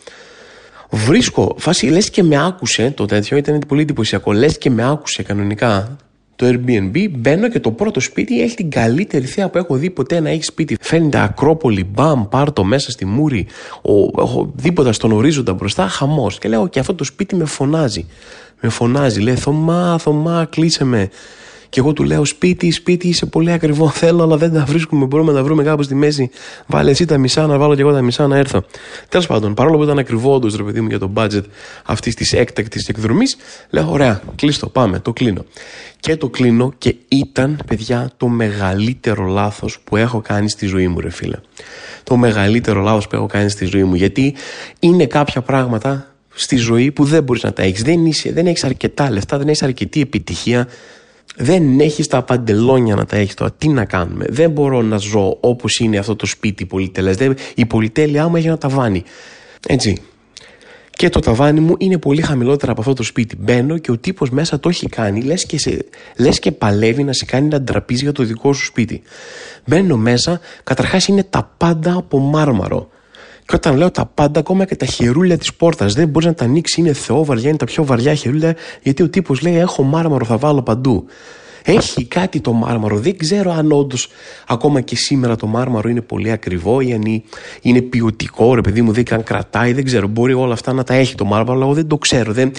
Βρίσκω, 0.90 1.56
φάση 1.58 1.86
λες 1.86 2.10
και 2.10 2.22
με 2.22 2.46
άκουσε 2.46 2.90
το 2.90 3.06
τέτοιο, 3.06 3.36
ήταν 3.36 3.62
πολύ 3.68 3.80
εντυπωσιακό. 3.80 4.32
Λες 4.32 4.58
και 4.58 4.70
με 4.70 4.90
άκουσε 4.90 5.22
κανονικά 5.22 5.96
το 6.38 6.46
Airbnb. 6.46 7.08
Μπαίνω 7.10 7.48
και 7.48 7.60
το 7.60 7.70
πρώτο 7.70 8.00
σπίτι 8.00 8.42
έχει 8.42 8.56
την 8.56 8.70
καλύτερη 8.70 9.26
θέα 9.26 9.48
που 9.48 9.58
έχω 9.58 9.74
δει 9.74 9.90
ποτέ 9.90 10.20
να 10.20 10.28
έχει 10.28 10.42
σπίτι. 10.42 10.76
Φαίνεται 10.80 11.18
Ακρόπολη, 11.18 11.84
μπαμ, 11.84 12.28
πάρτο 12.28 12.64
μέσα 12.64 12.90
στη 12.90 13.04
μούρη, 13.04 13.46
ο, 13.82 14.20
έχω 14.22 14.52
δίποτας 14.54 14.96
στον 14.96 15.12
ορίζοντα 15.12 15.52
μπροστά, 15.52 15.88
χαμός. 15.88 16.38
Και 16.38 16.48
λέω 16.48 16.68
και 16.68 16.78
αυτό 16.78 16.94
το 16.94 17.04
σπίτι 17.04 17.36
με 17.36 17.44
φωνάζει. 17.44 18.06
Με 18.60 18.68
φωνάζει, 18.68 19.20
λέει 19.20 19.34
Θωμά, 19.34 19.98
Θωμά, 19.98 20.46
κλείσε 20.50 20.84
με. 20.84 21.08
Και 21.68 21.80
εγώ 21.80 21.92
του 21.92 22.04
λέω: 22.04 22.24
Σπίτι, 22.24 22.70
σπίτι, 22.70 23.08
είσαι 23.08 23.26
πολύ 23.26 23.52
ακριβό. 23.52 23.88
Θέλω, 24.00 24.22
αλλά 24.22 24.36
δεν 24.36 24.52
τα 24.52 24.64
βρίσκουμε. 24.64 25.06
Μπορούμε 25.06 25.32
να 25.32 25.38
τα 25.38 25.44
βρούμε 25.44 25.62
κάπου 25.62 25.82
στη 25.82 25.94
μέση. 25.94 26.30
Βάλε 26.66 26.90
εσύ 26.90 27.04
τα 27.04 27.18
μισά, 27.18 27.46
να 27.46 27.58
βάλω 27.58 27.74
και 27.74 27.80
εγώ 27.80 27.92
τα 27.92 28.02
μισά 28.02 28.26
να 28.26 28.36
έρθω. 28.36 28.64
Τέλος 29.08 29.26
πάντων, 29.26 29.54
παρόλο 29.54 29.76
που 29.76 29.82
ήταν 29.82 29.98
ακριβό 29.98 30.34
όντως, 30.34 30.56
ρε 30.56 30.62
παιδί 30.62 30.80
μου, 30.80 30.88
για 30.88 30.98
το 30.98 31.12
budget 31.14 31.42
αυτής 31.84 32.14
της 32.14 32.32
έκτακτης 32.32 32.88
εκδρομής, 32.88 33.36
λέω: 33.70 33.90
Ωραία, 33.90 34.22
κλείστο, 34.34 34.68
πάμε, 34.68 34.98
το 34.98 35.12
κλείνω. 35.12 35.44
Και 36.00 36.16
το 36.16 36.28
κλείνω 36.28 36.72
και 36.78 36.96
ήταν, 37.08 37.58
παιδιά, 37.66 38.10
το 38.16 38.28
μεγαλύτερο 38.28 39.24
λάθος 39.24 39.78
που 39.84 39.96
έχω 39.96 40.20
κάνει 40.20 40.50
στη 40.50 40.66
ζωή 40.66 40.88
μου, 40.88 41.00
ρε 41.00 41.10
φίλε. 41.10 41.36
Το 42.02 42.16
μεγαλύτερο 42.16 42.80
λάθος 42.80 43.06
που 43.06 43.16
έχω 43.16 43.26
κάνει 43.26 43.50
στη 43.50 43.64
ζωή 43.64 43.84
μου. 43.84 43.94
Γιατί 43.94 44.34
είναι 44.80 45.06
κάποια 45.06 45.42
πράγματα 45.42 46.12
στη 46.34 46.56
ζωή 46.56 46.92
που 46.92 47.04
δεν 47.04 47.22
μπορείς 47.22 47.42
να 47.42 47.52
τα 47.52 47.62
έχεις. 47.62 47.82
Δεν, 47.82 48.00
δεν 48.32 48.46
έχεις 48.46 48.64
αρκετά 48.64 49.10
λεφτά, 49.10 49.38
δεν 49.38 49.48
έχεις 49.48 49.62
αρκετή 49.62 50.00
επιτυχία, 50.00 50.68
δεν 51.38 51.80
έχεις 51.80 52.06
τα 52.06 52.22
παντελόνια 52.22 52.94
να 52.94 53.04
τα 53.04 53.16
έχεις 53.16 53.34
τώρα. 53.34 53.52
Τι 53.52 53.68
να 53.68 53.84
κάνουμε; 53.84 54.24
Δεν 54.28 54.50
μπορώ 54.50 54.82
να 54.82 54.96
ζω 54.96 55.36
όπως 55.40 55.78
είναι 55.78 55.98
αυτό 55.98 56.16
το 56.16 56.26
σπίτι 56.26 56.66
πολυτελές. 56.66 57.16
Η 57.54 57.66
πολυτέλειά 57.66 58.28
μου 58.28 58.36
έχει 58.36 58.46
ένα 58.46 58.58
ταβάνι. 58.58 59.02
Έτσι. 59.68 60.02
Και 60.90 61.08
το 61.08 61.20
ταβάνι 61.20 61.60
μου 61.60 61.74
είναι 61.78 61.98
πολύ 61.98 62.22
χαμηλότερα 62.22 62.72
από 62.72 62.80
αυτό 62.80 62.92
το 62.92 63.02
σπίτι. 63.02 63.36
Μπαίνω 63.36 63.78
και 63.78 63.90
ο 63.90 63.98
τύπος 63.98 64.30
μέσα 64.30 64.60
το 64.60 64.68
έχει 64.68 64.88
κάνει, 64.88 65.22
λες 65.22 65.46
και, 65.46 65.58
σε, 65.58 65.84
λες 66.16 66.38
και 66.38 66.52
παλεύει 66.52 67.04
να 67.04 67.12
σε 67.12 67.24
κάνει 67.24 67.46
ένα 67.46 67.62
τραπέζι 67.62 68.02
για 68.02 68.12
το 68.12 68.22
δικό 68.22 68.52
σου 68.52 68.64
σπίτι. 68.64 69.02
Μπαίνω 69.66 69.96
μέσα, 69.96 70.40
καταρχάς 70.64 71.06
είναι 71.06 71.22
τα 71.22 71.54
πάντα 71.56 71.94
από 71.96 72.18
μάρμαρο. 72.18 72.88
Και 73.48 73.54
όταν 73.54 73.76
λέω 73.76 73.90
τα 73.90 74.06
πάντα, 74.06 74.40
ακόμα 74.40 74.64
και 74.64 74.76
τα 74.76 74.86
χερούλια 74.86 75.38
της 75.38 75.54
πόρτας, 75.54 75.94
δεν 75.94 76.08
μπορείς 76.08 76.28
να 76.28 76.34
τα 76.34 76.44
ανοίξεις, 76.44 76.76
είναι 76.76 76.92
θεόβαρια, 76.92 77.48
είναι 77.48 77.58
τα 77.58 77.64
πιο 77.64 77.84
βαριά 77.84 78.14
χερούλια, 78.14 78.56
γιατί 78.82 79.02
ο 79.02 79.08
τύπος 79.08 79.40
λέει: 79.42 79.56
Έχω 79.56 79.82
μάρμαρο, 79.82 80.24
θα 80.24 80.36
βάλω 80.36 80.62
παντού. 80.62 81.06
Έχει 81.64 82.04
κάτι 82.04 82.40
το 82.40 82.52
μάρμαρο. 82.52 82.96
Δεν 82.96 83.16
ξέρω 83.16 83.52
αν 83.52 83.72
όντως 83.72 84.08
ακόμα 84.46 84.80
και 84.80 84.96
σήμερα 84.96 85.36
το 85.36 85.46
μάρμαρο 85.46 85.88
είναι 85.88 86.00
πολύ 86.00 86.30
ακριβό 86.30 86.80
ή 86.80 86.92
αν 86.92 87.22
είναι 87.60 87.80
ποιοτικό, 87.80 88.54
ρε 88.54 88.60
παιδί 88.60 88.82
μου, 88.82 88.92
δεν 88.92 89.04
καν 89.04 89.22
κρατάει. 89.22 89.72
Δεν 89.72 89.84
ξέρω. 89.84 90.06
Μπορεί 90.06 90.32
όλα 90.32 90.52
αυτά 90.52 90.72
να 90.72 90.84
τα 90.84 90.94
έχει 90.94 91.14
το 91.14 91.24
μάρμαρο, 91.24 91.52
αλλά 91.52 91.64
εγώ 91.64 91.74
δεν 91.74 91.86
το 91.86 91.98
ξέρω. 91.98 92.32
Δεν... 92.32 92.52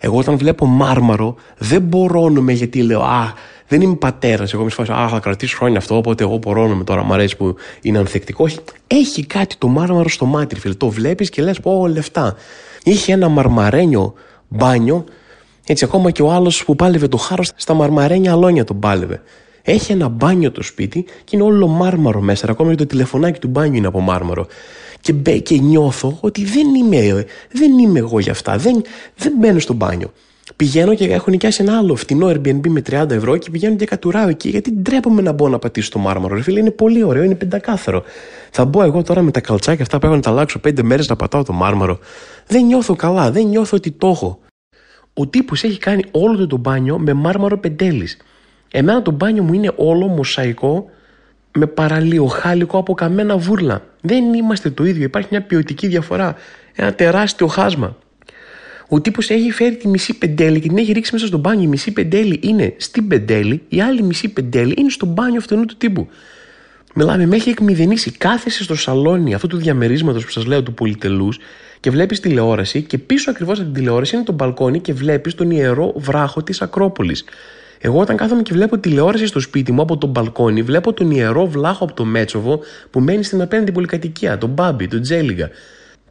Εγώ 0.00 0.18
όταν 0.18 0.36
βλέπω 0.36 0.66
μάρμαρο, 0.66 1.36
δεν 1.58 1.82
μπορώ 1.82 2.28
να 2.28 2.52
γιατί 2.52 2.82
λέω 2.82 3.00
Α, 3.00 3.32
δεν 3.68 3.80
είμαι 3.80 3.94
πατέρας. 3.94 4.52
Εγώ 4.52 4.64
με 4.64 4.70
σφάσω, 4.70 4.92
Α, 4.92 5.08
θα 5.08 5.18
κρατήσω 5.18 5.56
χρόνια 5.56 5.78
αυτό, 5.78 5.96
οπότε 5.96 6.24
εγώ 6.24 6.40
με 6.74 6.84
τώρα. 6.84 7.04
Μ' 7.04 7.12
αρέσει 7.12 7.36
που 7.36 7.54
είναι 7.82 7.98
ανθεκτικό. 7.98 8.44
Έχει, 8.44 8.60
έχει 8.86 9.26
κάτι 9.26 9.56
το 9.56 9.68
μάρμαρο 9.68 10.08
στο 10.08 10.24
μάτι, 10.26 10.54
φίλε. 10.60 10.74
Το 10.74 10.88
βλέπεις 10.88 11.30
και 11.30 11.42
λες, 11.42 11.60
Πω, 11.60 11.86
λεφτά. 11.86 12.36
Είχε 12.84 13.12
ένα 13.12 13.28
μαρμαρένιο 13.28 14.14
μπάνιο. 14.48 15.04
Έτσι, 15.66 15.84
ακόμα 15.84 16.10
και 16.10 16.22
ο 16.22 16.30
άλλος 16.30 16.64
που 16.64 16.76
πάλευε 16.76 17.08
το 17.08 17.16
χάρος 17.16 17.50
στα 17.56 17.74
μαρμαρένια 17.74 18.32
αλόνια 18.32 18.64
τον 18.64 18.78
πάλευε. 18.78 19.22
Έχει 19.62 19.92
ένα 19.92 20.08
μπάνιο 20.08 20.50
το 20.50 20.62
σπίτι 20.62 21.02
και 21.02 21.36
είναι 21.36 21.42
όλο 21.42 21.66
μάρμαρο 21.66 22.20
μέσα. 22.20 22.50
Ακόμα 22.50 22.70
και 22.70 22.76
το 22.76 22.86
τηλεφωνάκι 22.86 23.38
του 23.38 23.48
μπάνιου 23.48 23.74
είναι 23.74 23.86
από 23.86 24.00
μάρμαρο. 24.00 24.46
Και, 25.00 25.12
μπε, 25.12 25.38
και 25.38 25.58
νιώθω 25.58 26.18
ότι 26.20 26.44
δεν 26.44 26.74
είμαι, 26.74 27.24
δεν 27.52 27.78
είμαι 27.78 27.98
εγώ 27.98 28.18
για 28.18 28.32
αυτά. 28.32 28.56
Δεν, 28.56 28.82
δεν 29.16 29.32
μπαίνω 29.38 29.58
στο 29.58 29.72
μπάνιο. 29.72 30.12
Πηγαίνω 30.56 30.94
και 30.94 31.04
έχω 31.04 31.30
νοικιάσει 31.30 31.62
ένα 31.62 31.78
άλλο 31.78 31.94
φτηνό 31.94 32.26
Airbnb 32.26 32.68
με 32.68 32.82
30 32.90 33.10
ευρώ 33.10 33.36
και 33.36 33.50
πηγαίνω 33.50 33.76
και 33.76 33.86
κατουράω 33.86 34.28
εκεί 34.28 34.48
γιατί 34.48 34.72
ντρέπομαι 34.72 35.22
να 35.22 35.32
μπω 35.32 35.48
να 35.48 35.58
πατήσω 35.58 35.90
το 35.90 35.98
μάρμαρο. 35.98 36.34
Ρε 36.34 36.42
φίλε, 36.42 36.58
είναι 36.60 36.70
πολύ 36.70 37.02
ωραίο, 37.02 37.22
είναι 37.22 37.34
πεντακάθαρο. 37.34 38.02
Θα 38.50 38.64
μπω 38.64 38.82
εγώ 38.82 39.02
τώρα 39.02 39.22
με 39.22 39.30
τα 39.30 39.40
καλτσάκια 39.40 39.82
αυτά 39.82 39.98
που 39.98 40.06
έχω 40.06 40.14
να 40.14 40.20
τα 40.20 40.30
αλλάξω 40.30 40.58
πέντε 40.58 40.82
μέρες 40.82 41.08
να 41.08 41.16
πατάω 41.16 41.42
το 41.42 41.52
μάρμαρο. 41.52 41.98
Δεν 42.46 42.64
νιώθω 42.64 42.96
καλά, 42.96 43.30
δεν 43.30 43.46
νιώθω 43.46 43.76
ότι 43.76 43.90
το 43.90 44.08
έχω. 44.08 44.38
Ο 45.14 45.26
τύπος 45.26 45.64
έχει 45.64 45.78
κάνει 45.78 46.04
όλο 46.10 46.36
το, 46.36 46.46
το 46.46 46.56
μπάνιο 46.56 46.98
με 46.98 47.12
μάρμαρο 47.12 47.58
πεντέλης. 47.58 48.16
Εμένα 48.70 49.02
το 49.02 49.10
μπάνιο 49.10 49.42
μου 49.42 49.52
είναι 49.52 49.72
όλο 49.76 50.06
μοσαϊκό 50.06 50.90
με 51.52 51.66
παραλίο 51.66 52.26
χάλικο 52.26 52.78
από 52.78 52.94
καμένα 52.94 53.36
βούρλα. 53.36 53.82
Δεν 54.00 54.34
είμαστε 54.34 54.70
το 54.70 54.84
ίδιο, 54.84 55.04
υπάρχει 55.04 55.28
μια 55.30 55.42
ποιοτική 55.42 55.86
διαφορά. 55.86 56.34
Ένα 56.74 56.94
τεράστιο 56.94 57.46
χάσμα. 57.46 57.96
Ο 58.88 59.00
τύπος 59.00 59.30
έχει 59.30 59.50
φέρει 59.50 59.76
τη 59.76 59.88
μισή 59.88 60.14
πεντέλη 60.14 60.60
και 60.60 60.68
την 60.68 60.78
έχει 60.78 60.92
ρίξει 60.92 61.12
μέσα 61.12 61.26
στο 61.26 61.38
μπάνιο. 61.38 61.62
Η 61.62 61.66
μισή 61.66 61.92
πεντέλη 61.92 62.40
είναι 62.42 62.74
στην 62.76 63.08
πεντέλη, 63.08 63.62
η 63.68 63.80
άλλη 63.80 64.02
μισή 64.02 64.28
πεντέλη 64.28 64.74
είναι 64.78 64.90
στο 64.90 65.06
μπάνιο 65.06 65.38
αυτού 65.38 65.64
του 65.64 65.76
τύπου. 65.78 66.08
Μιλάμε, 66.94 67.26
με 67.26 67.36
έχει 67.36 67.50
εκμηδενήσει. 67.50 68.10
Κάθεσαι 68.10 68.62
στο 68.62 68.74
σαλόνι 68.74 69.34
αυτού 69.34 69.46
του 69.46 69.56
διαμερίσματος 69.56 70.24
που 70.24 70.30
σας 70.30 70.46
λέω 70.46 70.62
του 70.62 70.74
πολυτελούς 70.74 71.38
και 71.80 71.90
βλέπεις 71.90 72.20
τηλεόραση 72.20 72.82
και 72.82 72.98
πίσω 72.98 73.30
ακριβώς 73.30 73.58
από 73.58 73.66
την 73.66 73.74
τηλεόραση 73.74 74.16
είναι 74.16 74.24
το 74.24 74.32
μπαλκόνι 74.32 74.80
και 74.80 74.92
βλέπεις 74.92 75.34
τον 75.34 75.50
ιερό 75.50 75.92
βράχο 75.96 76.42
της 76.42 76.62
Ακρόπολης. 76.62 77.24
Εγώ 77.80 77.98
όταν 78.00 78.16
κάθομαι 78.16 78.42
και 78.42 78.52
βλέπω 78.52 78.78
τηλεόραση 78.78 79.26
στο 79.26 79.40
σπίτι 79.40 79.72
μου 79.72 79.82
από 79.82 79.98
τον 79.98 80.10
μπαλκόνι, 80.10 80.62
βλέπω 80.62 80.92
τον 80.92 81.10
ιερό 81.10 81.46
βλάχο 81.46 81.84
από 81.84 81.94
το 81.94 82.04
Μέτσοβο 82.04 82.60
που 82.90 83.00
μένει 83.00 83.22
στην 83.22 83.42
απέναντι 83.42 83.72
πολυκατοικία, 83.72 84.38
τον 84.38 84.50
Μπάμπι, 84.50 84.88
τον 84.88 85.02
Τζέλιγκα 85.02 85.50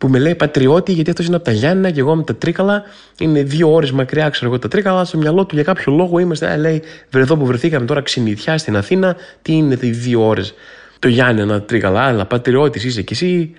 που 0.03 0.09
με 0.09 0.19
λέει 0.19 0.35
πατριώτη 0.35 0.91
γιατί 0.91 1.09
αυτός 1.09 1.25
είναι 1.25 1.35
από 1.35 1.45
τα 1.45 1.51
Γιάννα 1.51 1.91
και 1.91 1.99
εγώ 1.99 2.15
με 2.15 2.23
τα 2.23 2.35
Τρίκαλα. 2.35 2.83
Είναι 3.19 3.43
δύο 3.43 3.73
ώρες 3.73 3.91
μακριά, 3.91 4.29
ξέρω 4.29 4.45
εγώ 4.51 4.59
τα 4.59 4.67
Τρίκαλα. 4.67 5.05
Στο 5.05 5.17
μυαλό 5.17 5.45
του 5.45 5.55
για 5.55 5.63
κάποιο 5.63 5.93
λόγο 5.93 6.19
είμαστε, 6.19 6.53
ε, 6.53 6.57
λέει, 6.57 6.81
εδώ 7.15 7.37
που 7.37 7.45
βρεθήκαμε 7.45 7.85
τώρα 7.85 8.01
ξυνηθιά 8.01 8.57
στην 8.57 8.77
Αθήνα, 8.77 9.15
τι 9.41 9.53
είναι 9.53 9.77
οι 9.81 9.89
δύο 9.89 10.27
ώρες. 10.27 10.53
Το 10.99 11.07
Γιάννενα 11.07 11.61
Τρίκαλα, 11.61 12.01
αλλά 12.01 12.25
πατριώτης 12.25 12.83
είσαι 12.83 13.01
κι 13.01 13.13
εσύ, 13.13 13.55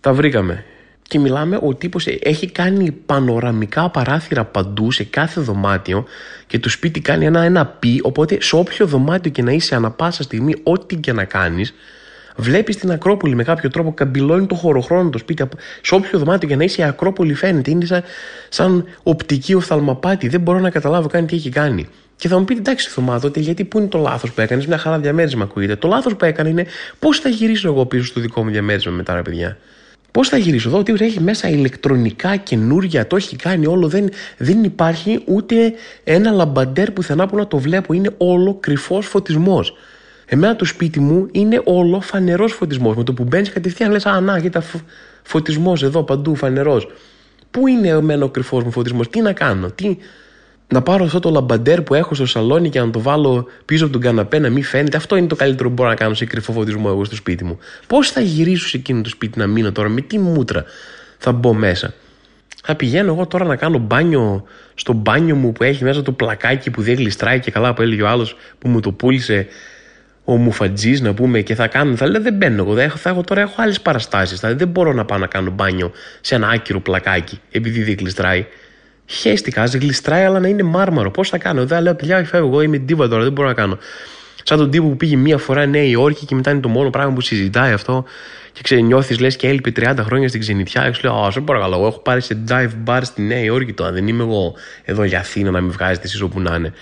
τα 0.00 0.12
βρήκαμε. 0.12 0.64
Και 1.02 1.18
μιλάμε, 1.18 1.58
ο 1.62 1.74
τύπος 1.74 2.06
έχει 2.06 2.50
κάνει 2.50 2.90
πανοραμικά 2.90 3.90
παράθυρα 3.90 4.44
παντού 4.44 4.92
σε 4.92 5.04
κάθε 5.04 5.40
δωμάτιο 5.40 6.04
και 6.46 6.58
το 6.58 6.68
σπίτι 6.68 7.00
κάνει 7.00 7.24
ένα, 7.24 7.42
ένα 7.42 7.66
πι. 7.66 8.00
Οπότε 8.02 8.36
σε 8.40 8.56
όποιο 8.56 8.86
δωμάτιο 8.86 9.30
και 9.30 9.42
να 9.42 9.52
είσαι 9.52 9.74
ανα 9.74 9.90
πάσα 9.90 10.22
στιγμή, 10.22 10.54
ό,τι 10.62 10.96
και 10.96 11.12
να 11.12 11.24
κάνεις, 11.24 11.74
Βλέπεις 12.36 12.76
την 12.76 12.90
Ακρόπολη 12.90 13.34
με 13.34 13.44
κάποιο 13.44 13.70
τρόπο, 13.70 13.92
καμπυλώνει 13.94 14.46
το 14.46 14.54
χωροχρόνο 14.54 15.10
το 15.10 15.18
σπίτι. 15.18 15.48
Σε 15.82 15.94
όποιο 15.94 16.18
δωμάτιο 16.18 16.48
για 16.48 16.56
να 16.56 16.64
είσαι 16.64 16.82
η 16.82 16.84
Ακρόπολη 16.84 17.34
φαίνεται. 17.34 17.70
Είναι 17.70 17.84
σαν, 17.84 18.02
σαν 18.48 18.84
οπτική 19.02 19.54
οφθαλμαπάτη. 19.54 20.28
Δεν 20.28 20.40
μπορώ 20.40 20.58
να 20.58 20.70
καταλάβω 20.70 21.08
καν 21.08 21.26
τι 21.26 21.36
έχει 21.36 21.50
κάνει. 21.50 21.88
Και 22.16 22.28
θα 22.28 22.38
μου 22.38 22.44
πείτε, 22.44 22.60
εντάξει, 22.60 22.88
Θωμά, 22.88 23.20
τότε 23.20 23.40
γιατί 23.40 23.64
πού 23.64 23.78
είναι 23.78 23.86
το 23.86 23.98
λάθος 23.98 24.32
που 24.32 24.40
έκανες, 24.40 24.66
μια 24.66 24.78
χαρά 24.78 24.98
διαμέρισμα 24.98 25.44
ακούγεται. 25.44 25.76
Το 25.76 25.88
λάθος 25.88 26.16
που 26.16 26.24
έκανε 26.24 26.48
είναι 26.48 26.66
πώς 26.98 27.18
θα 27.18 27.28
γυρίσω 27.28 27.68
εγώ 27.68 27.86
πίσω 27.86 28.04
στο 28.04 28.20
δικό 28.20 28.44
μου 28.44 28.50
διαμέρισμα 28.50 28.92
μετά, 28.92 29.14
ρε 29.14 29.22
παιδιά; 29.22 29.56
Πώς 30.16 30.28
θα 30.28 30.36
γυρίσω 30.36 30.68
εδώ, 30.68 30.78
ότι 30.78 30.94
έχει 30.98 31.20
μέσα 31.20 31.48
ηλεκτρονικά 31.48 32.36
καινούρια, 32.36 33.06
το 33.06 33.16
έχει 33.16 33.36
κάνει 33.36 33.66
όλο. 33.66 33.88
Δεν, 33.88 34.08
δεν 34.36 34.64
υπάρχει 34.64 35.22
ούτε 35.24 35.72
ένα 36.04 36.30
λαμπαντέρ 36.30 36.90
πουθενά 36.90 37.26
που 37.26 37.36
να 37.36 37.46
το 37.46 37.58
βλέπω. 37.58 37.92
Είναι 37.92 38.10
όλο 38.16 38.54
κρυφός 38.60 39.06
φωτισμός. 39.06 39.74
Εμένα 40.26 40.56
το 40.56 40.64
σπίτι 40.64 41.00
μου 41.00 41.28
είναι 41.32 41.60
όλο 41.64 42.00
φανερό 42.00 42.48
φωτισμός. 42.48 42.96
Με 42.96 43.04
το 43.04 43.12
που 43.12 43.24
μπαίνεις 43.24 43.50
κατευθείαν 43.50 43.90
λες: 43.90 44.06
Α, 44.06 44.20
να, 44.20 44.40
κοίτα, 44.40 44.62
φωτισμός 45.22 45.82
εδώ 45.82 46.02
παντού, 46.02 46.34
φανερός. 46.34 46.88
Πού 47.50 47.66
είναι 47.66 47.88
εμένα 47.88 48.24
ο 48.24 48.28
κρυφός 48.28 48.64
μου 48.64 48.70
φωτισμός, 48.70 49.08
τι 49.08 49.20
να 49.20 49.32
κάνω, 49.32 49.70
τι. 49.70 49.96
Να 50.68 50.82
πάρω 50.82 51.04
αυτό 51.04 51.20
το 51.20 51.30
λαμπαντέρ 51.30 51.82
που 51.82 51.94
έχω 51.94 52.14
στο 52.14 52.26
σαλόνι 52.26 52.68
και 52.68 52.80
να 52.80 52.90
το 52.90 53.00
βάλω 53.00 53.46
πίσω 53.64 53.84
από 53.84 53.92
τον 53.92 54.02
καναπέ 54.02 54.38
να 54.38 54.50
μην 54.50 54.62
φαίνεται; 54.62 54.96
Αυτό 54.96 55.16
είναι 55.16 55.26
το 55.26 55.36
καλύτερο 55.36 55.68
που 55.68 55.74
μπορώ 55.74 55.88
να 55.88 55.94
κάνω 55.94 56.14
σε 56.14 56.24
κρυφό 56.24 56.52
φωτισμό 56.52 56.86
εγώ 56.88 57.04
στο 57.04 57.14
σπίτι 57.14 57.44
μου. 57.44 57.58
Πώς 57.86 58.10
θα 58.10 58.20
γυρίσω 58.20 58.68
σε 58.68 58.76
εκείνο 58.76 59.00
το 59.02 59.08
σπίτι 59.08 59.38
να 59.38 59.46
μείνω 59.46 59.72
τώρα, 59.72 59.88
με 59.88 60.00
τι 60.00 60.18
μούτρα 60.18 60.64
θα 61.18 61.32
μπω 61.32 61.52
μέσα; 61.52 61.94
Θα 62.62 62.74
πηγαίνω 62.74 63.12
εγώ 63.12 63.26
τώρα 63.26 63.44
να 63.44 63.56
κάνω 63.56 63.78
μπάνιο 63.78 64.44
στο 64.74 64.92
μπάνιο 64.92 65.34
μου 65.34 65.52
που 65.52 65.62
έχει 65.62 65.84
μέσα 65.84 66.02
το 66.02 66.12
πλακάκι 66.12 66.70
που 66.70 66.82
δεν 66.82 66.94
γλιστράει 66.94 67.40
και 67.40 67.50
καλά 67.50 67.74
που 67.74 67.82
έλεγε 67.82 68.02
ο 68.02 68.08
άλλος 68.08 68.36
που 68.58 68.68
μου 68.68 68.80
το 68.80 68.92
πούλησε 68.92 69.46
ο 70.28 70.36
μουφατζή 70.36 71.02
να 71.02 71.14
πούμε 71.14 71.40
και 71.40 71.54
θα 71.54 71.66
κάνω. 71.66 71.96
Θα 71.96 72.06
λέω 72.06 72.22
δεν 72.22 72.34
μπαίνω 72.34 72.62
εγώ. 72.62 72.76
Θα, 72.76 72.88
θα 72.88 73.10
έχω, 73.10 73.22
τώρα 73.22 73.40
έχω 73.40 73.54
άλλες 73.56 73.80
παραστάσεις. 73.80 74.40
Δηλαδή 74.40 74.58
δεν 74.58 74.68
μπορώ 74.68 74.92
να 74.92 75.04
πάω 75.04 75.18
να 75.18 75.26
κάνω 75.26 75.50
μπάνιο 75.50 75.92
σε 76.20 76.34
ένα 76.34 76.48
άκυρο 76.48 76.80
πλακάκι 76.80 77.40
επειδή 77.50 77.82
δεν 77.82 77.96
γλιστράει. 77.98 78.46
Χαίστηκα, 79.06 79.62
ας 79.62 79.74
γλιστράει, 79.74 80.24
αλλά 80.24 80.40
να 80.40 80.48
είναι 80.48 80.62
μάρμαρο. 80.62 81.10
Πώς 81.10 81.28
θα 81.28 81.38
κάνω; 81.38 81.66
Δεν 81.66 81.82
λέω 81.82 81.94
παιδιά, 81.94 82.24
φεύγω. 82.24 82.46
Εγώ 82.46 82.60
είμαι 82.60 82.78
ντίβα 82.78 83.08
τώρα, 83.08 83.22
δεν 83.22 83.32
μπορώ 83.32 83.48
να 83.48 83.54
κάνω. 83.54 83.78
Σαν 84.42 84.58
τον 84.58 84.70
τύπο 84.70 84.88
που 84.88 84.96
πήγε 84.96 85.16
μία 85.16 85.38
φορά 85.38 85.66
Νέα 85.66 85.82
Υόρκη 85.82 86.26
και 86.26 86.34
μετά 86.34 86.50
είναι 86.50 86.60
το 86.60 86.68
μόνο 86.68 86.90
πράγμα 86.90 87.12
που 87.12 87.20
συζητάει 87.20 87.72
αυτό. 87.72 88.04
Και 88.52 88.60
ξενιώθει, 88.62 89.14
λες 89.14 89.36
και 89.36 89.48
έλειπε 89.48 89.72
30 89.76 89.94
χρόνια 90.00 90.28
στην 90.28 90.40
ξενιτιά. 90.40 90.90
Και 90.90 90.98
λέω, 91.02 91.14
Α, 91.14 91.30
σε 91.30 91.40
παρακαλώ, 91.40 91.76
εγώ 91.76 91.86
έχω 91.86 91.98
πάρει 91.98 92.20
σε 92.20 92.38
dive 92.48 92.70
bar 92.84 93.00
στη 93.02 93.22
Νέα 93.22 93.40
Υόρκη 93.42 93.72
τώρα. 93.72 93.92
Δεν 93.92 94.08
είμαι 94.08 94.22
εγώ 94.22 94.54
εδώ 94.84 95.04
για 95.04 95.18
Αθήνα 95.18 95.50
να 95.50 95.60
μην 95.60 95.70
βγάζετε 95.70 96.06
εσείς 96.06 96.20
όπου 96.20 96.40
να 96.40 96.54
είναι. 96.54 96.72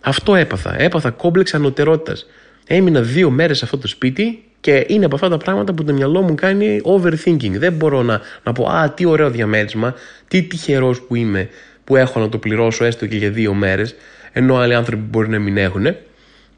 Αυτό 0.00 0.34
έπαθα. 0.34 0.80
Έπαθα 0.80 1.10
κόμπλεξ 1.10 1.54
ανωτερότητας. 1.54 2.26
Έμεινα 2.70 3.00
δύο 3.00 3.30
μέρες 3.30 3.58
σε 3.58 3.64
αυτό 3.64 3.78
το 3.78 3.88
σπίτι 3.88 4.42
και 4.60 4.84
είναι 4.88 5.04
από 5.04 5.14
αυτά 5.14 5.28
τα 5.28 5.36
πράγματα 5.36 5.72
που 5.74 5.84
το 5.84 5.92
μυαλό 5.92 6.22
μου 6.22 6.34
κάνει 6.34 6.80
overthinking. 6.84 7.50
Δεν 7.50 7.72
μπορώ 7.72 8.02
να, 8.02 8.20
να 8.42 8.52
πω 8.52 8.68
Α, 8.68 8.90
τι 8.90 9.04
ωραίο 9.04 9.30
διαμέρισμα, 9.30 9.94
τι 10.28 10.42
τυχερός 10.42 11.00
που 11.00 11.14
είμαι 11.14 11.48
που 11.84 11.96
έχω 11.96 12.20
να 12.20 12.28
το 12.28 12.38
πληρώσω 12.38 12.84
έστω 12.84 13.06
και 13.06 13.16
για 13.16 13.30
δύο 13.30 13.54
μέρες, 13.54 13.94
ενώ 14.32 14.56
άλλοι 14.56 14.74
άνθρωποι 14.74 15.02
μπορεί 15.02 15.28
να 15.28 15.38
μην 15.38 15.56
έχουν. 15.56 15.86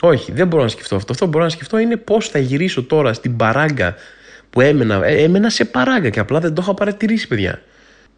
Όχι, 0.01 0.33
δεν 0.33 0.47
μπορώ 0.47 0.63
να 0.63 0.69
σκεφτώ 0.69 0.97
αυτό. 0.97 1.13
Αυτό 1.13 1.25
που 1.25 1.31
μπορώ 1.31 1.45
να 1.45 1.51
σκεφτώ 1.51 1.79
είναι 1.79 1.97
πώς 1.97 2.29
θα 2.29 2.39
γυρίσω 2.39 2.83
τώρα 2.83 3.13
στην 3.13 3.37
παράγκα 3.37 3.95
που 4.51 4.61
έμενα. 4.61 5.07
Ε, 5.07 5.23
έμενα 5.23 5.51
σε 5.51 5.65
παράγκα 5.65 6.09
και 6.09 6.21
απλά 6.21 6.41
δεν 6.41 6.55
το 6.55 6.63
είχα 6.63 6.75
παρατηρήσει, 6.75 7.29
παιδιά. 7.29 7.63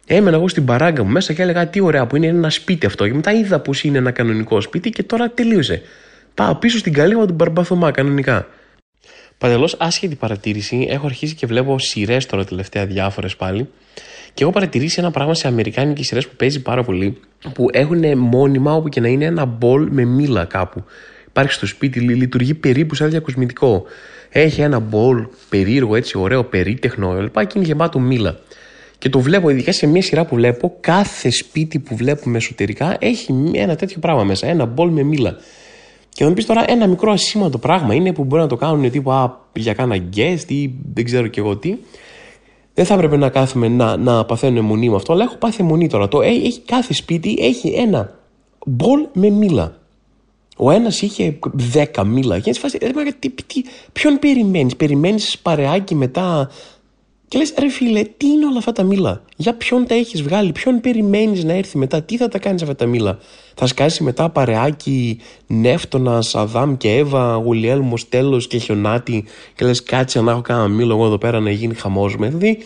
Έμενα 0.07 0.37
εγώ 0.37 0.47
στην 0.47 0.65
παράγκα 0.65 1.03
μου 1.03 1.11
μέσα 1.11 1.33
και 1.33 1.41
έλεγα 1.41 1.67
τι 1.67 1.79
ωραία 1.79 2.05
που 2.05 2.15
είναι 2.15 2.27
ένα 2.27 2.49
σπίτι 2.49 2.85
αυτό. 2.85 3.07
Και 3.07 3.13
μετά 3.13 3.31
είδα 3.31 3.59
πω 3.59 3.73
είναι 3.81 3.97
ένα 3.97 4.11
κανονικό 4.11 4.61
σπίτι 4.61 4.89
και 4.89 5.03
τώρα 5.03 5.29
τελείωσε. 5.29 5.81
Πάω 6.35 6.55
πίσω 6.55 6.77
στην 6.77 6.93
καλύβα 6.93 7.25
του 7.25 7.33
Μπαρμπαθωμά 7.33 7.91
κανονικά. 7.91 8.47
Παντελώς 9.37 9.75
άσχετη 9.79 10.15
παρατήρηση, 10.15 10.87
έχω 10.89 11.05
αρχίσει 11.05 11.35
και 11.35 11.45
βλέπω 11.45 11.79
σειρές 11.79 12.25
τώρα 12.25 12.45
τελευταία 12.45 12.85
διάφορες 12.85 13.35
πάλι. 13.35 13.69
Και 14.33 14.43
έχω 14.43 14.51
παρατηρήσει 14.51 14.99
ένα 14.99 15.11
πράγμα 15.11 15.33
σε 15.33 15.47
αμερικάνικες 15.47 16.05
σειρές 16.05 16.27
που 16.27 16.35
παίζει 16.35 16.61
πάρα 16.61 16.83
πολύ, 16.83 17.17
που 17.53 17.67
έχουν 17.71 18.17
μόνιμα 18.17 18.73
όπου 18.73 18.89
και 18.89 19.01
να 19.01 19.07
είναι 19.07 19.25
ένα 19.25 19.45
μπολ 19.45 19.87
με 19.91 20.03
μήλα 20.03 20.45
κάπου. 20.45 20.83
Υπάρχει 21.27 21.51
στο 21.51 21.65
σπίτι, 21.65 21.99
λειτουργεί 21.99 22.53
περίπου 22.53 22.95
σαν 22.95 23.09
διακοσμητικό. 23.09 23.83
Έχει 24.29 24.61
ένα 24.61 24.79
μπολ 24.79 25.27
περίεργο, 25.49 25.95
έτσι 25.95 26.17
ωραίο, 26.17 26.43
περίτεχνο 26.43 27.15
κλπ. 27.17 27.45
Και 27.45 27.53
είναι 27.55 27.65
γεμάτο 27.65 27.99
μήλα. 27.99 28.39
Και 28.97 29.09
το 29.09 29.19
βλέπω, 29.19 29.49
ειδικά 29.49 29.71
σε 29.71 29.87
μια 29.87 30.01
σειρά 30.01 30.25
που 30.25 30.35
βλέπω, 30.35 30.77
κάθε 30.79 31.29
σπίτι 31.29 31.79
που 31.79 31.95
βλέπουμε 31.95 32.37
εσωτερικά 32.37 32.95
έχει 32.99 33.51
ένα 33.53 33.75
τέτοιο 33.75 33.99
πράγμα 33.99 34.23
μέσα. 34.23 34.47
Ένα 34.47 34.65
μπολ 34.65 34.89
με 34.89 35.03
μήλα. 35.03 35.37
Και 36.13 36.23
να 36.23 36.29
μου 36.29 36.35
πεις 36.35 36.45
τώρα 36.45 36.63
ένα 36.67 36.87
μικρό 36.87 37.11
ασήμαντο 37.11 37.57
πράγμα 37.57 37.93
είναι 37.93 38.13
που 38.13 38.23
μπορεί 38.23 38.41
να 38.41 38.47
το 38.47 38.55
κάνουν 38.55 38.91
τύπου 38.91 39.11
α, 39.11 39.39
για 39.53 39.73
κάνα 39.73 39.95
guest 40.15 40.43
ή 40.47 40.73
δεν 40.93 41.03
ξέρω 41.03 41.27
και 41.27 41.39
εγώ 41.39 41.57
τι. 41.57 41.77
Δεν 42.73 42.85
θα 42.85 42.93
έπρεπε 42.93 43.17
να 43.17 43.29
κάθουμε 43.29 43.67
να, 43.67 43.97
να 43.97 44.25
παθαίνουν 44.25 44.57
αιμονή 44.57 44.89
με 44.89 44.95
αυτό, 44.95 45.13
αλλά 45.13 45.23
έχω 45.23 45.35
πάθει 45.35 45.61
αιμονή 45.61 45.87
τώρα. 45.87 46.07
Το, 46.07 46.21
έχει, 46.21 46.59
κάθε 46.59 46.93
σπίτι 46.93 47.37
έχει 47.39 47.67
ένα 47.67 48.19
μπολ 48.65 49.07
με 49.13 49.29
μήλα. 49.29 49.77
Ο 50.57 50.71
ένας 50.71 51.01
είχε 51.01 51.39
10 51.95 52.05
μήλα. 52.05 52.39
Και 52.39 52.49
έτσι 52.49 52.61
φάση, 52.61 52.77
τι, 53.19 53.29
τι, 53.29 53.61
ποιον 53.91 54.19
περιμένεις, 54.19 54.75
περιμένεις 54.75 55.39
παρεάκι 55.39 55.95
μετά 55.95 56.49
και 57.33 57.39
λες, 57.39 57.53
ρε 57.59 57.69
φίλε, 57.69 58.01
τι 58.03 58.27
είναι 58.27 58.45
όλα 58.45 58.57
αυτά 58.57 58.71
τα 58.71 58.83
μήλα; 58.83 59.21
Για 59.35 59.53
ποιον 59.53 59.87
τα 59.87 59.95
έχεις 59.95 60.21
βγάλει, 60.21 60.51
ποιον 60.51 60.81
περιμένεις 60.81 61.43
να 61.43 61.53
έρθει 61.53 61.77
μετά, 61.77 62.01
τι 62.01 62.17
θα 62.17 62.27
τα 62.27 62.39
κάνεις 62.39 62.61
αυτά 62.61 62.75
τα 62.75 62.85
μήλα; 62.85 63.19
Θα 63.55 63.67
σκάσει 63.67 64.03
μετά 64.03 64.29
παρεάκι 64.29 65.19
Νεύτονα, 65.47 66.23
Αδάμ 66.33 66.77
και 66.77 66.95
Εύα, 66.95 67.35
Γουλιέλμος, 67.35 68.09
τέλος 68.09 68.47
και 68.47 68.57
Χιονάτι 68.57 69.25
και 69.55 69.65
λες, 69.65 69.83
κάτσε 69.83 70.21
να 70.21 70.31
έχω 70.31 70.41
κανένα 70.41 70.67
μήλο 70.67 70.93
εγώ 70.93 71.05
εδώ 71.05 71.17
πέρα 71.17 71.39
να 71.39 71.51
γίνει 71.51 71.73
χαμός 71.73 72.17
με. 72.17 72.27
Δηλαδή, 72.27 72.57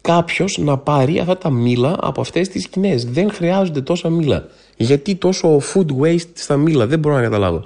κάποιος 0.00 0.58
να 0.58 0.78
πάρει 0.78 1.18
αυτά 1.18 1.38
τα 1.38 1.50
μήλα 1.50 1.96
από 2.00 2.20
αυτές 2.20 2.48
τις 2.48 2.62
σκηνές. 2.62 3.04
Δεν 3.04 3.30
χρειάζονται 3.32 3.80
τόσα 3.80 4.08
μήλα. 4.08 4.46
Γιατί 4.76 5.14
τόσο 5.14 5.60
food 5.74 5.86
waste 6.02 6.30
στα 6.34 6.56
μήλα, 6.56 6.86
δεν 6.86 6.98
μπορώ 6.98 7.14
να 7.14 7.22
καταλάβω. 7.22 7.64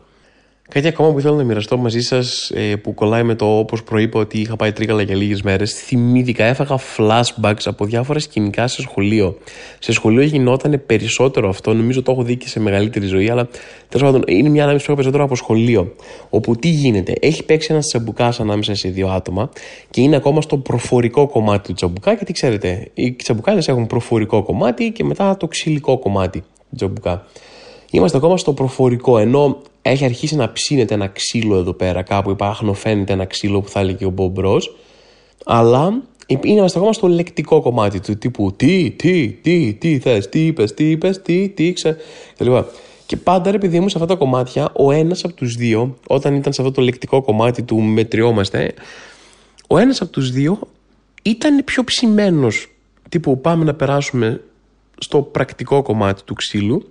Κάτι 0.68 0.88
ακόμα 0.88 1.12
που 1.12 1.20
θέλω 1.20 1.34
να 1.34 1.44
μοιραστώ 1.44 1.76
μαζί 1.76 2.00
σας 2.00 2.50
ε, 2.54 2.76
που 2.76 2.94
κολλάει 2.94 3.22
με 3.22 3.34
το 3.34 3.58
όπως 3.58 3.82
προείπα 3.82 4.20
ότι 4.20 4.40
είχα 4.40 4.56
πάει 4.56 4.72
τρίκαλα 4.72 5.02
για 5.02 5.16
λίγες 5.16 5.42
μέρες. 5.42 5.74
Θυμήθηκα, 5.74 6.44
έφαγα 6.44 6.78
flashbacks 6.96 7.62
από 7.64 7.84
διάφορα 7.84 8.18
σκηνικά 8.18 8.66
σε 8.66 8.82
σχολείο. 8.82 9.38
Σε 9.78 9.92
σχολείο 9.92 10.22
γινόταν 10.22 10.82
περισσότερο 10.86 11.48
αυτό. 11.48 11.74
Νομίζω 11.74 12.02
το 12.02 12.12
έχω 12.12 12.22
δει 12.22 12.36
και 12.36 12.48
σε 12.48 12.60
μεγαλύτερη 12.60 13.06
ζωή, 13.06 13.30
αλλά 13.30 13.48
τέλος 13.88 14.10
πάντων 14.10 14.22
είναι 14.26 14.48
μια 14.48 14.62
ανάμειξη 14.62 14.86
που 14.86 14.92
έχω 14.92 15.00
περισσότερο 15.00 15.24
από 15.24 15.34
σχολείο. 15.34 15.94
Όπου 16.30 16.56
τι 16.56 16.68
γίνεται, 16.68 17.14
έχει 17.20 17.44
παίξει 17.44 17.68
ένας 17.72 17.86
τσαμπουκάς 17.86 18.40
ανάμεσα 18.40 18.74
σε 18.74 18.88
δύο 18.88 19.08
άτομα 19.08 19.50
και 19.90 20.00
είναι 20.00 20.16
ακόμα 20.16 20.40
στο 20.40 20.56
προφορικό 20.56 21.26
κομμάτι 21.26 21.68
του 21.68 21.74
τσαμπουκά. 21.74 22.12
Γιατί 22.12 22.32
ξέρετε, 22.32 22.90
οι 22.94 23.12
τσαμπουκάδες 23.12 23.68
έχουν 23.68 23.86
προφορικό 23.86 24.42
κομμάτι 24.42 24.90
και 24.90 25.04
μετά 25.04 25.36
το 25.36 25.46
ξυλικό 25.46 25.98
κομμάτι 25.98 26.40
του 26.40 26.76
τσαμπουκά. 26.76 27.26
Είμαστε 27.90 28.16
ακόμα 28.16 28.36
στο 28.36 28.52
προφορικό, 28.52 29.18
ενώ 29.18 29.62
έχει 29.86 30.04
αρχίσει 30.04 30.36
να 30.36 30.52
ψήνεται 30.52 30.94
ένα 30.94 31.06
ξύλο 31.06 31.56
εδώ 31.56 31.72
πέρα. 31.72 32.02
Κάπου 32.02 32.30
υπάρχουν, 32.30 32.74
φαίνεται 32.74 33.12
ένα 33.12 33.24
ξύλο 33.24 33.60
που 33.60 33.68
θα 33.68 33.80
έλεγε 33.80 34.04
ο 34.04 34.10
Μπομπρό. 34.10 34.60
Αλλά 35.44 36.02
είμαστε 36.42 36.78
ακόμα 36.78 36.92
στο 36.92 37.06
λεκτικό 37.06 37.60
κομμάτι 37.60 38.00
του 38.00 38.18
τύπου 38.18 38.52
τι, 38.56 38.90
τι, 38.90 39.28
τι, 39.28 39.74
τι 39.74 39.98
θες, 39.98 40.28
τι 40.28 40.46
είπες, 40.46 40.74
τι 40.74 40.90
είπες, 40.90 41.22
τι, 41.22 41.48
τι 41.48 41.72
ξε. 41.72 41.96
κλπ. 42.36 42.64
Και 43.06 43.16
πάντα 43.16 43.50
ρε 43.50 43.58
παιδί 43.58 43.80
μου 43.80 43.88
σε 43.88 43.98
αυτά 43.98 44.08
τα 44.08 44.18
κομμάτια, 44.18 44.72
ο 44.76 44.90
ένας 44.90 45.24
από 45.24 45.34
τους 45.34 45.54
δύο, 45.54 45.96
όταν 46.06 46.34
ήταν 46.34 46.52
σε 46.52 46.62
αυτό 46.62 46.72
το 46.72 46.82
λεκτικό 46.82 47.22
κομμάτι 47.22 47.62
του 47.62 47.80
μετριόμαστε, 47.80 48.74
ο 49.66 49.78
ένας 49.78 50.00
από 50.00 50.10
τους 50.10 50.30
δύο 50.30 50.58
ήταν 51.22 51.64
πιο 51.64 51.84
ψημένος. 51.84 52.66
Τύπου 53.08 53.40
πάμε 53.40 53.64
να 53.64 53.74
περάσουμε 53.74 54.40
στο 54.98 55.22
πρακτικό 55.22 55.82
κομμάτι 55.82 56.22
του 56.24 56.34
ξύλου 56.34 56.88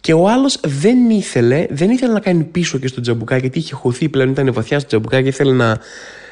και 0.00 0.12
ο 0.12 0.28
άλλος 0.28 0.60
δεν 0.62 1.10
ήθελε, 1.10 1.66
δεν 1.70 1.90
ήθελε 1.90 2.12
να 2.12 2.20
κάνει 2.20 2.44
πίσω 2.44 2.78
και 2.78 2.86
στο 2.86 3.00
τζαμπουκά 3.00 3.36
γιατί 3.36 3.58
είχε 3.58 3.74
χωθεί 3.74 4.08
πλέον, 4.08 4.30
ήταν 4.30 4.52
βαθιά 4.52 4.78
στο 4.78 4.88
τζαμπουκά 4.88 5.22
και 5.22 5.28
ήθελε 5.28 5.52
να, 5.52 5.78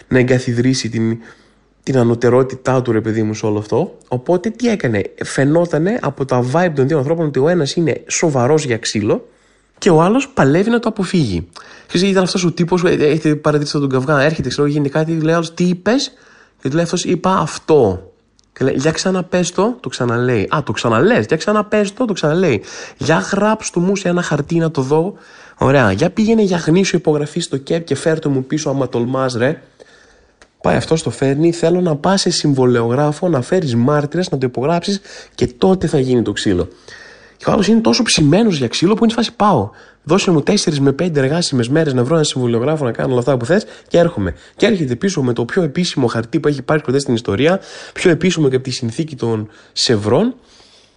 να 0.08 0.18
εγκαθιδρύσει 0.18 0.88
την, 0.88 1.18
την 1.82 1.98
ανωτερότητά 1.98 2.82
του 2.82 2.92
ρε 2.92 3.00
παιδί 3.00 3.22
μου 3.22 3.34
σε 3.34 3.46
όλο 3.46 3.58
αυτό. 3.58 3.98
Οπότε 4.08 4.50
τι 4.50 4.68
έκανε, 4.68 5.02
φαινότανε 5.24 5.98
από 6.02 6.24
τα 6.24 6.44
vibe 6.52 6.72
των 6.74 6.88
δύο 6.88 6.98
ανθρώπων 6.98 7.26
ότι 7.26 7.38
ο 7.38 7.48
ένας 7.48 7.74
είναι 7.74 8.02
σοβαρός 8.06 8.64
για 8.64 8.78
ξύλο 8.78 9.28
και 9.78 9.90
ο 9.90 10.02
άλλος 10.02 10.28
παλεύει 10.28 10.70
να 10.70 10.78
το 10.78 10.88
αποφύγει. 10.88 11.48
Ξέρετε, 11.86 12.10
ήταν 12.10 12.22
αυτός 12.22 12.44
ο 12.44 12.52
τύπος, 12.52 12.84
ε, 12.84 12.88
έχετε 12.88 13.34
παρατηρήσει 13.34 13.78
τον 13.78 13.88
καυγά, 13.88 14.20
έρχεται, 14.20 14.48
ξέρω, 14.48 14.66
γίνεται 14.66 14.88
κάτι, 14.88 15.12
λέει 15.12 15.34
άλλος, 15.34 15.54
τι 15.54 15.64
είπες, 15.64 16.12
και 16.60 16.68
του 16.68 16.74
λέει 16.74 16.84
αυτός, 16.84 17.04
είπα 17.04 17.36
αυτό. 17.36 18.07
Και 18.58 18.64
λέει, 18.64 18.74
για 18.76 18.90
ξαναπες 18.90 19.50
το, 19.50 19.76
το 19.80 19.88
ξαναλέει. 19.88 20.48
Α, 20.54 20.62
το 20.62 20.72
ξαναλες, 20.72 21.24
για 21.26 21.36
ξαναπες 21.36 21.92
το, 21.92 22.04
το 22.04 22.12
ξαναλέει. 22.12 22.62
Για 22.96 23.16
γράψ 23.16 23.70
του 23.70 23.80
μου 23.80 23.96
σε 23.96 24.08
ένα 24.08 24.22
χαρτί 24.22 24.56
να 24.56 24.70
το 24.70 24.82
δω. 24.82 25.14
Ωραία, 25.58 25.92
για 25.92 26.10
πήγαινε 26.10 26.42
για 26.42 26.56
γνήσιο 26.56 26.98
υπογραφή 26.98 27.40
στο 27.40 27.56
ΚΕΠ 27.56 27.84
και 27.84 27.94
φέρ 27.94 28.18
το 28.18 28.30
μου 28.30 28.44
πίσω 28.44 28.70
άμα 28.70 28.88
τολμάς 28.88 29.34
ρε. 29.34 29.62
Πάει 30.62 30.76
αυτό 30.76 31.02
το 31.02 31.10
φέρνει, 31.10 31.52
θέλω 31.52 31.80
να 31.80 31.96
πας 31.96 32.20
σε 32.20 32.30
συμβολεογράφο, 32.30 33.28
να 33.28 33.40
φέρεις 33.40 33.74
μάρτυρες, 33.74 34.30
να 34.30 34.38
το 34.38 34.46
υπογράψεις 34.46 35.00
και 35.34 35.46
τότε 35.46 35.86
θα 35.86 35.98
γίνει 35.98 36.22
το 36.22 36.32
ξύλο. 36.32 36.68
Και 37.36 37.44
ο 37.48 37.52
άλλος 37.52 37.66
είναι 37.66 37.80
τόσο 37.80 38.02
ψημένος 38.02 38.56
για 38.56 38.68
ξύλο 38.68 38.94
που 38.94 39.04
είναι 39.04 39.12
φάση 39.12 39.34
πάω. 39.36 39.70
Δώσε 40.08 40.30
μου 40.30 40.42
4 40.46 40.78
με 40.78 40.90
5 40.90 41.16
εργάσιμες 41.16 41.68
μέρες 41.68 41.94
να 41.94 42.04
βρω 42.04 42.14
ένα 42.14 42.24
συμβολιογράφο 42.24 42.84
να 42.84 42.92
κάνω 42.92 43.10
όλα 43.10 43.18
αυτά 43.18 43.36
που 43.36 43.44
θες 43.44 43.64
και 43.88 43.98
έρχομαι. 43.98 44.34
Και 44.56 44.66
έρχεται 44.66 44.96
πίσω 44.96 45.22
με 45.22 45.32
το 45.32 45.44
πιο 45.44 45.62
επίσημο 45.62 46.06
χαρτί 46.06 46.40
που 46.40 46.48
έχει 46.48 46.62
πάρει 46.62 46.80
ποτέ 46.80 46.98
στην 46.98 47.14
ιστορία, 47.14 47.60
πιο 47.92 48.10
επίσημο 48.10 48.48
και 48.48 48.54
από 48.54 48.64
τη 48.64 48.70
συνθήκη 48.70 49.16
των 49.16 49.48
Σευρών 49.72 50.34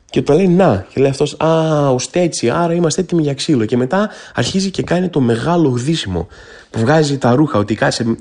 και 0.09 0.21
το 0.21 0.33
λέει 0.33 0.47
να. 0.47 0.85
Και 0.93 1.01
λέει 1.01 1.09
αυτός, 1.09 1.35
Α, 1.39 1.89
ώστε 1.89 2.21
έτσι, 2.21 2.49
άρα 2.49 2.73
είμαστε 2.73 3.01
έτοιμοι 3.01 3.21
για 3.21 3.33
ξύλο. 3.33 3.65
Και 3.65 3.77
μετά 3.77 4.09
αρχίζει 4.33 4.71
και 4.71 4.83
κάνει 4.83 5.09
το 5.09 5.19
μεγάλο 5.19 5.69
γδίσιμο 5.69 6.21
που 6.21 6.60
βγάζει 6.75 7.17
τα 7.17 7.35
ρούχα. 7.35 7.59
Ότι 7.59 7.75
κάτσε, 7.75 8.17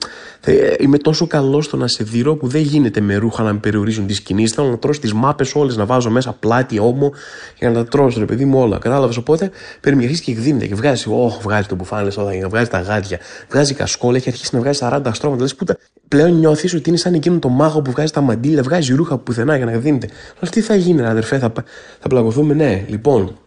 είμαι 0.78 0.98
τόσο 0.98 1.26
καλός 1.26 1.64
στο 1.64 1.76
να 1.76 1.86
σε 1.86 2.04
δειρώ 2.04 2.36
που 2.36 2.48
δεν 2.48 2.62
γίνεται 2.62 3.00
με 3.00 3.16
ρούχα 3.16 3.42
να 3.42 3.52
με 3.52 3.58
περιορίζουν 3.58 4.06
τις 4.06 4.20
κινήσεις. 4.20 4.54
Θέλω 4.54 4.68
να 4.68 4.78
τρώσει 4.78 5.00
τις 5.00 5.12
μάπες 5.12 5.54
όλες, 5.54 5.76
να 5.76 5.84
βάζω 5.84 6.10
μέσα 6.10 6.32
πλάτη, 6.32 6.78
όμο 6.78 7.12
για 7.58 7.70
να 7.70 7.74
τα 7.74 7.84
τρώσω, 7.84 8.18
ρε 8.18 8.24
παιδί 8.24 8.44
μου 8.44 8.58
όλα. 8.58 8.78
Κατάλαβες; 8.78 9.16
Οπότε 9.16 9.50
περιμένει 9.80 10.18
και 10.18 10.30
εκδίνεται 10.30 10.66
και 10.66 10.74
βγάζει, 10.74 11.04
oh, 11.08 11.40
βγάζει 11.42 11.66
το 11.66 11.74
μπουφάνε 11.74 12.10
όλα, 12.16 12.48
βγάζει 12.48 12.70
τα 12.70 12.80
γάτια, 12.80 13.18
βγάζει 13.50 13.74
κασκόλ, 13.74 14.14
έχει 14.14 14.28
αρχίσει 14.28 14.54
να 14.54 14.60
βγάζει 14.60 14.78
40 14.82 15.10
στρώματα. 15.12 15.42
Λες, 15.42 15.54
πούτα, 15.54 15.76
πλέον 16.08 16.38
νιώθεις 16.38 16.74
ότι 16.74 16.88
είναι 16.88 16.98
σαν 16.98 17.14
εκείνο 17.14 17.38
το 17.38 17.48
μάγο 17.48 17.82
που 17.82 17.90
βγάζει 17.90 18.12
τα 18.12 18.20
μαντίλια, 18.20 18.62
βγάζει 18.62 18.94
ρούχα 18.94 19.18
πουθενά 19.18 19.56
για 19.56 19.64
να 19.64 19.72
δίνεται. 19.72 20.08
Αλλά 20.40 20.50
τι 20.50 20.60
θα 20.60 20.74
γίνει, 20.74 21.06
αδερφέ, 21.06 21.38
θα, 21.38 21.52
θα 22.00 22.08
πλαγωθούμε, 22.08 22.54
ναι. 22.54 22.84
Λοιπόν, 22.88 23.38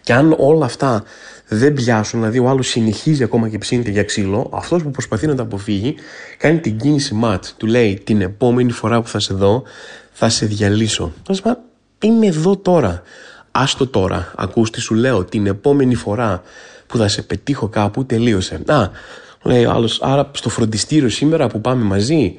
και 0.00 0.12
αν 0.12 0.34
όλα 0.38 0.64
αυτά 0.64 1.02
δεν 1.48 1.72
πιάσουν, 1.72 2.18
δηλαδή 2.18 2.38
ο 2.38 2.48
άλλος 2.48 2.68
συνεχίζει 2.68 3.22
ακόμα 3.22 3.48
και 3.48 3.58
ψήνεται 3.58 3.90
για 3.90 4.02
ξύλο, 4.02 4.50
αυτός 4.54 4.82
που 4.82 4.90
προσπαθεί 4.90 5.26
να 5.26 5.34
τα 5.34 5.42
αποφύγει 5.42 5.94
κάνει 6.38 6.58
την 6.58 6.76
κίνηση 6.76 7.14
ματ. 7.14 7.44
Του 7.56 7.66
λέει 7.66 8.00
την 8.04 8.20
επόμενη 8.20 8.72
φορά 8.72 9.02
που 9.02 9.08
θα 9.08 9.20
σε 9.20 9.34
δω 9.34 9.62
θα 10.12 10.28
σε 10.28 10.46
διαλύσω. 10.46 11.12
Θα 11.42 11.58
είμαι 12.02 12.26
εδώ 12.26 12.56
τώρα. 12.56 13.02
Άστο 13.50 13.86
τώρα. 13.86 14.32
Ακούς 14.36 14.70
τι 14.70 14.80
σου 14.80 14.94
λέω. 14.94 15.24
Την 15.24 15.46
επόμενη 15.46 15.94
φορά 15.94 16.42
που 16.86 16.96
θα 16.96 17.08
σε 17.08 17.22
πετύχω 17.22 17.68
κάπου 17.68 18.06
τελείωσε. 18.06 18.60
Α, 18.66 18.90
λέει 19.42 19.64
ο 19.64 19.70
άλλος, 19.70 20.02
άρα 20.02 20.30
στο 20.34 20.48
φροντιστήριο 20.48 21.08
σήμερα 21.08 21.46
που 21.46 21.60
πάμε 21.60 21.84
μαζί. 21.84 22.34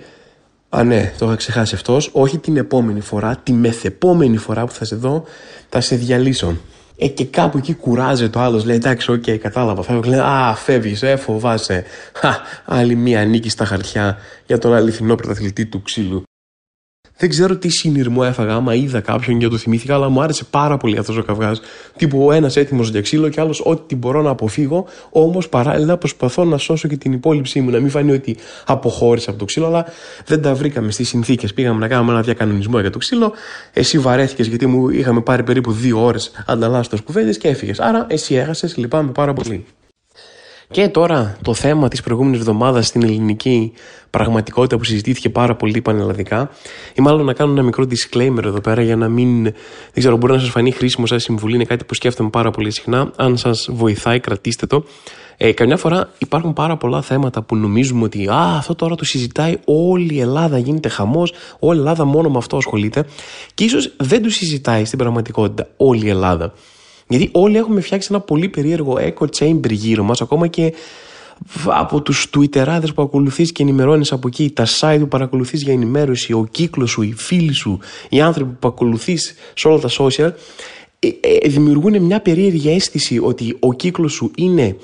Α, 0.70 0.84
ναι, 0.84 1.14
το 1.18 1.26
είχα 1.26 1.36
ξεχάσει 1.36 1.76
αυτός. 1.76 2.10
Όχι 2.14 2.38
την 2.38 2.58
επόμενη 2.58 3.02
φορά, 3.02 3.36
τη 3.44 3.54
μεθεπόμενη 3.54 4.38
φορά 4.38 4.66
που 4.66 4.72
θα 4.72 4.86
σε 4.86 4.96
δω, 4.96 5.24
θα 5.70 5.82
σε 5.82 5.96
διαλύσω. 5.96 6.58
Ε, 6.98 7.08
και 7.08 7.26
κάπου 7.26 7.58
εκεί 7.58 7.74
κουράζεται 7.74 8.30
το 8.30 8.40
άλλος. 8.40 8.66
Λέει 8.66 8.76
εντάξει, 8.76 9.12
OK, 9.12 9.24
okay, 9.28 9.38
κατάλαβα. 9.38 9.84
Φεύγω. 9.84 10.10
Λέει 10.10 10.20
Α, 10.20 10.56
φεύγεις, 10.56 11.04
ε, 11.04 11.16
φοβάσαι. 11.16 11.84
Χα, 12.14 12.36
άλλη 12.66 12.96
μία 12.96 13.26
νίκη 13.26 13.50
στα 13.50 13.66
χαρτιά 13.66 14.18
για 14.46 14.58
τον 14.58 14.74
αληθινό 14.74 15.16
πρωταθλητή 15.16 15.66
του 15.66 15.82
ξύλου. 15.82 16.24
Δεν 17.18 17.30
ξέρω 17.30 17.56
τι 17.56 17.70
συνειρμό 17.70 18.22
έφαγα, 18.26 18.54
άμα 18.54 18.76
είδα 18.76 19.00
κάποιον 19.00 19.40
και 19.40 19.48
το 19.48 19.58
θυμήθηκα, 19.58 19.94
αλλά 19.94 20.10
μου 20.10 20.22
άρεσε 20.22 20.44
πάρα 20.50 20.78
πολύ 20.78 20.98
αυτός 20.98 21.18
ο 21.18 21.24
καυγάς. 21.24 21.62
Τύπου 21.98 22.26
ο 22.26 22.32
ένας 22.32 22.56
έτοιμος 22.56 22.90
για 22.90 23.02
ξύλο 23.02 23.30
και 23.30 23.42
άλλος 23.42 23.62
ό,τι 23.66 23.96
μπορώ 23.96 24.22
να 24.22 24.30
αποφύγω, 24.30 24.86
όμως 25.10 25.50
παράλληλα 25.50 25.98
προσπαθώ 25.98 26.44
να 26.44 26.58
σώσω 26.58 26.88
και 26.88 26.98
την 26.98 27.12
υπόληψή 27.12 27.62
μου. 27.62 27.70
Να 27.70 27.80
μην 27.80 27.90
φανεί 27.90 28.12
ότι 28.12 28.38
αποχώρησα 28.66 29.30
από 29.30 29.40
το 29.40 29.46
ξύλο, 29.46 29.66
αλλά 29.66 29.86
δεν 30.26 30.42
τα 30.42 30.54
βρήκαμε 30.54 30.92
στις 30.92 31.08
συνθήκες. 31.08 31.54
Πήγαμε 31.54 31.80
να 31.80 31.88
κάνουμε 31.88 32.12
ένα 32.12 32.22
διακανονισμό 32.22 32.80
για 32.80 32.90
το 32.90 32.98
ξύλο. 32.98 33.34
Εσύ 33.74 34.00
βαρέθηκες 34.00 34.48
γιατί 34.48 34.66
μου 34.66 34.90
είχαμε 34.90 35.22
πάρει 35.22 35.44
περίπου 35.44 35.72
δύο 35.72 36.04
ώρες 36.04 36.32
ανταλλάσσοντας 36.46 37.02
κουβέντες 37.02 37.38
και 37.38 37.48
έφυγες. 37.48 37.80
Άρα 37.80 38.06
εσύ 38.10 38.36
έχασες, 38.36 38.78
λυπάμαι 38.78 39.12
πάρα 39.12 39.34
πολύ. 39.34 39.66
Και 40.72 40.88
τώρα 40.88 41.38
το 41.42 41.54
θέμα 41.54 41.88
της 41.88 42.02
προηγούμενης 42.02 42.40
εβδομάδας 42.40 42.88
στην 42.88 43.04
ελληνική 43.04 43.74
πραγματικότητα 44.10 44.78
που 44.78 44.84
συζητήθηκε 44.84 45.30
πάρα 45.30 45.56
πολύ 45.56 45.82
πανελλαδικά 45.82 46.50
ή 46.94 47.02
μάλλον 47.02 47.26
να 47.26 47.34
κάνω 47.34 47.52
ένα 47.52 47.64
μικρό 47.64 47.86
disclaimer 47.90 48.44
εδώ 48.44 48.62
πέρα 48.62 48.82
για 48.82 48.96
να 48.96 49.08
μην, 49.08 49.44
δεν 49.44 49.54
ξέρω, 49.94 50.18
μπορεί 50.18 50.34
να 50.34 50.40
σας 50.40 50.50
φανεί 50.50 50.72
χρήσιμο 50.72 51.06
σαν 51.06 51.20
συμβουλή, 51.20 51.56
είναι 51.56 51.64
κάτι 51.64 51.84
που 51.84 51.94
σκέφτομαι 51.94 52.30
πάρα 52.30 52.52
πολύ 52.52 52.72
συχνά. 52.72 53.12
Αν 53.16 53.38
σας 53.38 53.70
βοηθάει 53.72 54.20
κρατήστε 54.20 54.66
το. 54.66 54.84
Ε, 55.38 55.52
καμιά 55.52 55.78
φορά 55.78 56.10
υπάρχουν 56.18 56.54
πάρα 56.54 56.78
πολλά 56.78 57.02
θέματα 57.02 57.42
που 57.42 57.56
νομίζουμε 57.56 58.04
ότι 58.04 58.28
α, 58.28 58.56
αυτό 58.58 58.76
τώρα 58.76 58.96
το 58.96 59.06
συζητάει 59.06 59.58
όλη 59.66 60.16
η 60.16 60.20
Ελλάδα, 60.20 60.58
γίνεται 60.58 60.90
χαμός, 60.90 61.34
όλη 61.60 61.78
η 61.78 61.80
Ελλάδα 61.80 62.06
μόνο 62.06 62.30
με 62.30 62.38
αυτό 62.38 62.58
ασχολείται 62.58 63.06
και 63.54 63.64
ίσως 63.64 63.94
δεν 63.98 64.24
το 64.24 64.30
συζητάει 64.30 64.86
στην 64.86 64.98
πραγματικότητα 64.98 65.68
όλη 65.78 66.06
η 66.06 66.10
Ελλάδα. 66.10 66.54
Γιατί 67.08 67.30
όλοι 67.32 67.58
έχουμε 67.58 67.82
φτιάξει 67.82 68.08
ένα 68.12 68.20
πολύ 68.20 68.50
περίεργο 68.50 68.98
echo 69.00 69.26
chamber 69.38 69.72
γύρω 69.72 70.04
μας, 70.04 70.22
ακόμα 70.22 70.48
και 70.48 70.74
από 71.66 72.02
τους 72.02 72.30
twitterάδες 72.38 72.94
που 72.96 73.02
ακολουθείς 73.02 73.52
και 73.52 73.64
ενημερώνεις 73.64 74.12
από 74.12 74.28
εκεί, 74.28 74.52
τα 74.52 74.66
site 74.80 74.98
που 75.00 75.08
παρακολουθείς 75.08 75.62
για 75.62 75.74
ενημέρωση, 75.74 76.34
ο 76.34 76.48
κύκλος 76.52 76.90
σου, 76.90 77.02
οι 77.02 77.14
φίλοι 77.18 77.54
σου, 77.54 77.80
οι 78.10 78.22
άνθρωποι 78.22 78.56
που 78.60 78.68
ακολουθείς 78.68 79.36
σε 79.54 79.68
όλα 79.68 79.80
τα 79.80 79.90
social, 79.98 80.32
ε, 81.00 81.08
ε, 81.20 81.48
δημιουργούν 81.48 82.02
μια 82.02 82.22
περίεργη 82.22 82.70
αίσθηση 82.70 83.20
ότι 83.20 83.58
ο 83.60 83.74
κύκλος 83.74 84.14
σου 84.14 84.32
είναι 84.38 84.78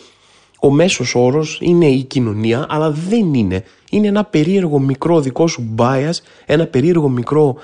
ο 0.60 0.71
μέσος 0.71 1.15
όρος, 1.15 1.60
είναι 1.62 1.88
η 1.88 2.03
κοινωνία, 2.03 2.65
αλλά 2.69 2.91
δεν 2.91 3.34
είναι. 3.34 3.63
Είναι 3.89 4.07
ένα 4.07 4.23
περίεργο 4.23 4.79
μικρό 4.79 5.19
δικό 5.19 5.47
σου 5.47 5.73
bias, 5.77 6.13
ένα 6.45 6.65
περίεργο 6.65 7.10
μικρό 7.10 7.55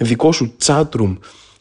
δικό 0.00 0.32
σου 0.32 0.52
chatroom 0.64 1.16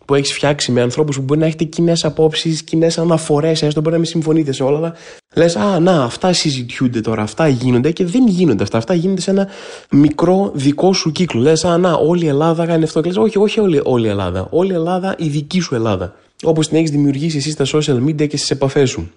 που 0.06 0.16
έχεις 0.16 0.34
φτιάξει 0.34 0.72
με 0.72 0.82
ανθρώπους 0.82 1.16
που 1.16 1.22
μπορεί 1.22 1.40
να 1.40 1.46
έχετε 1.46 1.64
κοινές 1.64 2.06
απόψεις, 2.06 2.64
κοινές 2.64 2.98
αναφορές, 2.98 3.62
έστω 3.62 3.80
μπορεί 3.80 3.94
να 3.94 4.00
μην 4.02 4.10
συμφωνείτε 4.10 4.52
σε 4.52 4.64
όλα, 4.64 4.78
αλλά 4.78 4.96
λες, 5.36 5.56
Α, 5.56 5.80
να, 5.80 6.04
αυτά 6.04 6.34
συζητιούνται 6.34 7.02
τώρα, 7.02 7.22
αυτά 7.22 7.48
γίνονται 7.48 7.92
και 7.92 8.06
δεν 8.06 8.28
γίνονται 8.28 8.64
αυτά. 8.64 8.78
Αυτά 8.78 8.94
γίνονται 8.94 9.22
σε 9.22 9.32
ένα 9.32 9.48
μικρό 9.92 10.52
δικό 10.54 10.94
σου 10.94 11.12
κύκλο. 11.12 11.42
Λες, 11.42 11.66
Α, 11.66 11.78
να, 11.78 11.94
όλη 11.94 12.26
η 12.26 12.28
Ελλάδα 12.28 12.66
κάνει 12.66 12.84
αυτό. 12.84 13.02
Και 13.02 13.08
λες, 13.08 13.18
Όχι, 13.18 13.38
όχι 13.38 13.60
όλη, 13.60 13.82
όλη 13.84 14.06
η 14.06 14.10
Ελλάδα. 14.10 14.48
Όλη 14.50 14.72
η 14.72 14.76
Ελλάδα, 14.76 15.16
η 15.18 15.28
δική 15.28 15.60
σου 15.60 15.76
Ελλάδα. 15.76 16.16
Όπως 16.44 16.68
την 16.68 16.78
έχεις 16.78 16.92
δημιουργήσει 16.92 17.38
εσύ 17.38 17.52
στα 17.52 17.66
social 17.66 18.04
media 18.04 18.28
και 18.28 18.38
στις 18.38 18.52
επαφές 18.52 18.90
σου. 18.90 19.12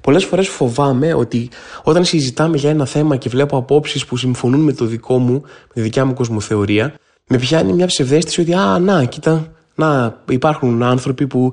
Πολλές 0.00 0.24
φορές 0.24 0.48
φοβάμαι 0.48 1.14
ότι 1.14 1.48
όταν 1.82 2.04
συζητάμε 2.04 2.56
για 2.56 2.70
ένα 2.70 2.84
θέμα 2.84 3.16
και 3.16 3.28
βλέπω 3.28 3.56
απόψεις 3.56 4.04
που 4.04 4.16
συμφωνούν 4.16 4.60
με 4.60 4.72
το 4.72 4.84
δικό 4.84 5.18
μου, 5.18 5.32
με 5.42 5.72
τη 5.74 5.80
δικιά 5.80 6.04
μου 6.04 6.14
κοσμοθεωρία, 6.14 6.94
με 7.28 7.38
πιάνει 7.38 7.72
μια 7.72 7.86
ψευδέστηση 7.86 8.40
ότι, 8.40 8.54
Α, 8.54 8.78
να, 8.78 9.04
κοίτα, 9.04 9.52
να 9.80 10.22
υπάρχουν 10.28 10.82
άνθρωποι 10.82 11.26
που 11.26 11.52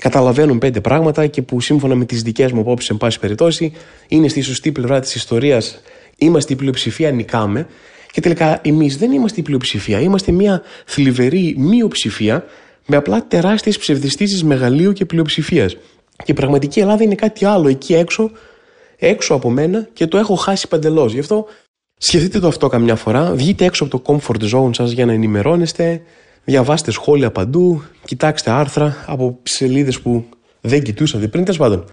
καταλαβαίνουν 0.00 0.58
πέντε 0.58 0.80
πράγματα 0.80 1.26
και 1.26 1.42
που 1.42 1.60
σύμφωνα 1.60 1.94
με 1.94 2.04
τις 2.04 2.22
δικές 2.22 2.52
μου 2.52 2.60
απόψεις, 2.60 2.90
εν 2.90 2.96
πάση 2.96 3.18
περιπτώσει, 3.18 3.72
είναι 4.08 4.28
στη 4.28 4.40
σωστή 4.40 4.72
πλευρά 4.72 5.00
της 5.00 5.14
ιστορίας. 5.14 5.80
Είμαστε 6.16 6.52
η 6.52 6.56
πλειοψηφία, 6.56 7.10
νικάμε. 7.10 7.66
Και 8.10 8.20
τελικά 8.20 8.60
εμείς 8.62 8.96
δεν 8.96 9.12
είμαστε 9.12 9.40
η 9.40 9.42
πλειοψηφία. 9.42 10.00
Είμαστε 10.00 10.32
μια 10.32 10.62
θλιβερή 10.86 11.54
μειοψηφία 11.58 12.44
με 12.86 12.96
απλά 12.96 13.26
τεράστιες 13.26 13.78
ψευδιστήσει 13.78 14.44
μεγαλείου 14.44 14.92
και 14.92 15.04
πλειοψηφίας. 15.04 15.76
Και 16.16 16.32
η 16.32 16.34
πραγματική 16.34 16.80
Ελλάδα 16.80 17.02
είναι 17.02 17.14
κάτι 17.14 17.44
άλλο 17.44 17.68
εκεί 17.68 17.94
έξω, 17.94 18.30
έξω 18.96 19.34
από 19.34 19.50
μένα 19.50 19.88
και 19.92 20.06
το 20.06 20.18
έχω 20.18 20.34
χάσει 20.34 20.68
παντελώς. 20.68 21.12
Γι' 21.12 21.18
αυτό 21.18 21.46
σκεφτείτε 21.98 22.38
το 22.38 22.46
αυτό 22.46 22.68
καμιά 22.68 22.94
φορά. 22.96 23.32
Βγείτε 23.34 23.64
έξω 23.64 23.84
από 23.84 24.00
το 24.00 24.02
comfort 24.06 24.54
zone 24.54 24.70
σας 24.74 24.90
για 24.90 25.06
να 25.06 25.12
ενημερώνεστε. 25.12 26.02
Διαβάστε 26.48 26.90
σχόλια 26.90 27.30
παντού. 27.30 27.82
Κοιτάξτε 28.04 28.50
άρθρα 28.50 29.04
από 29.06 29.38
σελίδες 29.42 30.00
που 30.00 30.24
δεν 30.60 30.82
κοιτούσατε 30.82 31.28
πριν. 31.28 31.44
Τέλος 31.44 31.58
πάντων. 31.58 31.84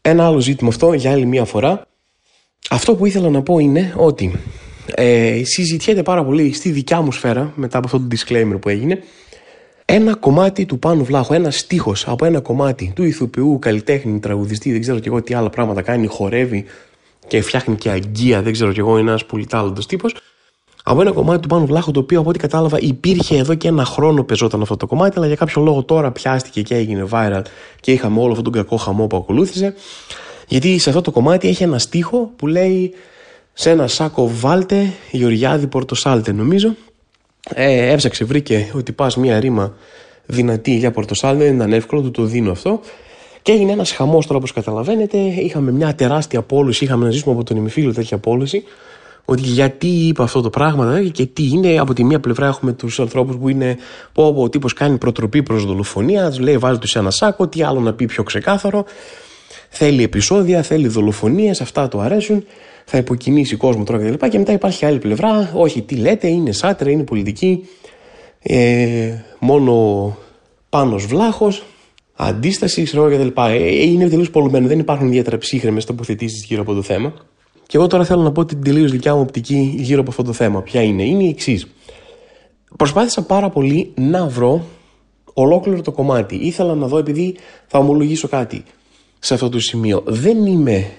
Ένα 0.00 0.26
άλλο 0.26 0.40
ζήτημα 0.40 0.68
αυτό 0.68 0.92
για 0.92 1.10
άλλη 1.10 1.26
μία 1.26 1.44
φορά. 1.44 1.86
Αυτό 2.70 2.94
που 2.94 3.06
ήθελα 3.06 3.30
να 3.30 3.42
πω 3.42 3.58
είναι 3.58 3.94
ότι 3.96 4.32
ε, 4.94 5.40
συζητιέται 5.44 6.02
πάρα 6.02 6.24
πολύ 6.24 6.52
στη 6.52 6.70
δικιά 6.70 7.00
μου 7.00 7.12
σφαίρα 7.12 7.52
μετά 7.56 7.78
από 7.78 7.86
αυτό 7.86 8.00
το 8.00 8.06
disclaimer 8.16 8.60
που 8.60 8.68
έγινε 8.68 9.02
ένα 9.84 10.14
κομμάτι 10.14 10.66
του 10.66 10.78
Πάνου 10.78 11.04
Βλάχου, 11.04 11.34
ένα 11.34 11.50
στίχος 11.50 12.08
από 12.08 12.24
ένα 12.24 12.40
κομμάτι 12.40 12.92
του 12.94 13.04
ηθοποιού, 13.04 13.58
καλλιτέχνη, 13.58 14.20
τραγουδιστή, 14.20 14.72
δεν 14.72 14.80
ξέρω 14.80 14.98
και 14.98 15.08
εγώ 15.08 15.22
τι 15.22 15.34
άλλα 15.34 15.50
πράγματα 15.50 15.82
κάνει, 15.82 16.06
χορεύει 16.06 16.64
και 17.26 17.42
φτιάχνει 17.42 17.74
και 17.74 17.90
αγκία, 17.90 18.42
δεν 18.42 18.52
ξέρω 18.52 18.72
κι 18.72 18.78
εγώ, 18.78 18.98
είναι 18.98 19.08
ένας 19.08 19.26
πολύ 19.26 19.46
τάλαντο 19.46 19.80
τύπος. 19.86 20.14
Από 20.84 21.00
ένα 21.00 21.12
κομμάτι 21.12 21.40
του 21.40 21.48
Πάνου 21.48 21.66
Βλάχου, 21.66 21.90
το 21.90 22.00
οποίο 22.00 22.20
από 22.20 22.28
ό,τι 22.28 22.38
κατάλαβα 22.38 22.78
υπήρχε 22.80 23.36
εδώ 23.36 23.54
και 23.54 23.68
ένα 23.68 23.84
χρόνο 23.84 24.24
πεζόταν 24.24 24.62
αυτό 24.62 24.76
το 24.76 24.86
κομμάτι, 24.86 25.18
αλλά 25.18 25.26
για 25.26 25.36
κάποιο 25.36 25.62
λόγο 25.62 25.82
τώρα 25.82 26.10
πιάστηκε 26.10 26.62
και 26.62 26.74
έγινε 26.74 27.06
viral 27.10 27.42
και 27.80 27.92
είχαμε 27.92 28.20
όλο 28.20 28.28
αυτόν 28.28 28.44
τον 28.44 28.52
κακό 28.52 28.76
χαμό 28.76 29.06
που 29.06 29.16
ακολούθησε. 29.16 29.74
Γιατί 30.48 30.78
σε 30.78 30.88
αυτό 30.88 31.00
το 31.00 31.10
κομμάτι 31.10 31.48
έχει 31.48 31.62
ένα 31.62 31.78
στίχο 31.78 32.32
που 32.36 32.46
λέει 32.46 32.94
σε 33.52 33.70
ένα 33.70 33.86
σάκο 33.86 34.30
βάλτε 34.32 34.92
Γεωργιάδη 35.10 35.66
Πορτοσάλτε 35.66 36.32
νομίζω 36.32 36.74
ε, 37.54 37.92
έψαξε, 37.92 38.24
βρήκε 38.24 38.70
ότι 38.74 38.92
πας 38.92 39.16
μία 39.16 39.40
ρήμα 39.40 39.74
δυνατή 40.26 40.76
για 40.76 40.90
Πορτοσάλτε, 40.90 41.44
δεν 41.44 41.54
ήταν 41.54 41.72
εύκολο, 41.72 42.02
του 42.02 42.10
το 42.10 42.22
δίνω 42.22 42.50
αυτό. 42.50 42.80
Και 43.42 43.52
έγινε 43.52 43.72
ένας 43.72 43.92
χαμός 43.92 44.26
τώρα, 44.26 44.38
όπω 44.38 44.52
καταλαβαίνετε. 44.54 45.18
Είχαμε 45.18 45.72
μια 45.72 45.94
τεράστια 45.94 46.38
απόλυση, 46.38 46.84
είχαμε 46.84 47.04
να 47.04 47.10
ζήσουμε 47.10 47.34
από 47.34 47.44
τον 47.44 47.56
ημιφίλιο 47.56 47.92
τέτοια 47.92 48.16
απόλυση. 48.16 48.64
Ότι 49.24 49.42
γιατί 49.42 49.86
είπε 49.86 50.22
αυτό 50.22 50.40
το 50.40 50.50
πράγμα 50.50 50.86
δηλαδή, 50.86 51.10
και 51.10 51.26
τι 51.26 51.48
είναι. 51.48 51.78
Από 51.78 51.94
τη 51.94 52.04
μία 52.04 52.20
πλευρά 52.20 52.46
έχουμε 52.46 52.72
τους 52.72 53.00
ανθρώπους 53.00 53.36
που 53.36 53.48
είναι 53.48 53.76
πω, 54.12 54.32
πω 54.34 54.42
ο 54.42 54.48
τύπος 54.48 54.72
κάνει 54.72 54.98
προτροπή 54.98 55.42
προς 55.42 55.64
δολοφονία, 55.64 56.28
τους 56.28 56.38
λέει 56.38 56.58
βάζει 56.58 56.78
τους 56.78 56.90
σε 56.90 56.98
ένα 56.98 57.10
σάκο, 57.10 57.48
τι 57.48 57.62
άλλο 57.62 57.80
να 57.80 57.92
πει 57.92 58.06
πιο 58.06 58.22
ξεκάθαρο. 58.22 58.84
Θέλει 59.68 60.02
επεισόδια, 60.02 60.62
θέλει 60.62 60.88
δολοφονίες, 60.88 61.60
αυτά 61.60 61.88
του 61.88 62.00
αρέσουν 62.00 62.44
θα 62.84 62.98
υποκινήσει 62.98 63.56
κόσμο 63.56 63.84
τώρα 63.84 63.98
κτλ. 63.98 64.14
Και, 64.14 64.28
και 64.28 64.38
μετά 64.38 64.52
υπάρχει 64.52 64.86
άλλη 64.86 64.98
πλευρά. 64.98 65.50
Όχι, 65.54 65.82
τι 65.82 65.94
λέτε, 65.94 66.28
είναι 66.28 66.52
σάτρα, 66.52 66.90
είναι 66.90 67.02
πολιτική. 67.02 67.68
Ε, 68.38 69.14
μόνο 69.38 70.16
πάνω 70.68 70.96
βλάχος, 70.96 71.62
αντίσταση, 72.14 72.82
ξέρω 72.82 73.10
κτλ. 73.10 73.40
Ε, 73.40 73.82
είναι 73.84 74.08
τελείως 74.08 74.30
πολλωμένο. 74.30 74.66
Δεν 74.66 74.78
υπάρχουν 74.78 75.06
ιδιαίτερα 75.06 75.38
ψύχρεμες 75.38 75.84
τοποθετήσεις 75.84 76.44
γύρω 76.44 76.60
από 76.60 76.74
το 76.74 76.82
θέμα. 76.82 77.14
Και 77.72 77.78
εγώ 77.78 77.86
τώρα 77.86 78.04
θέλω 78.04 78.22
να 78.22 78.32
πω 78.32 78.44
την 78.44 78.62
τελείως 78.62 78.90
δικιά 78.90 79.14
μου 79.14 79.20
οπτική 79.20 79.74
γύρω 79.78 80.00
από 80.00 80.10
αυτό 80.10 80.22
το 80.22 80.32
θέμα. 80.32 80.62
Ποια 80.62 80.82
είναι, 80.82 81.02
είναι 81.02 81.22
η 81.22 81.28
εξής. 81.28 81.66
Προσπάθησα 82.76 83.22
πάρα 83.22 83.50
πολύ 83.50 83.92
να 83.94 84.26
βρω 84.26 84.64
ολόκληρο 85.32 85.80
το 85.80 85.92
κομμάτι. 85.92 86.36
Ήθελα 86.36 86.74
να 86.74 86.86
δω, 86.86 86.98
επειδή 86.98 87.36
θα 87.66 87.78
ομολογήσω 87.78 88.28
κάτι 88.28 88.64
σε 89.18 89.34
αυτό 89.34 89.48
το 89.48 89.60
σημείο. 89.60 90.02
Δεν 90.06 90.46
είμαι 90.46 90.90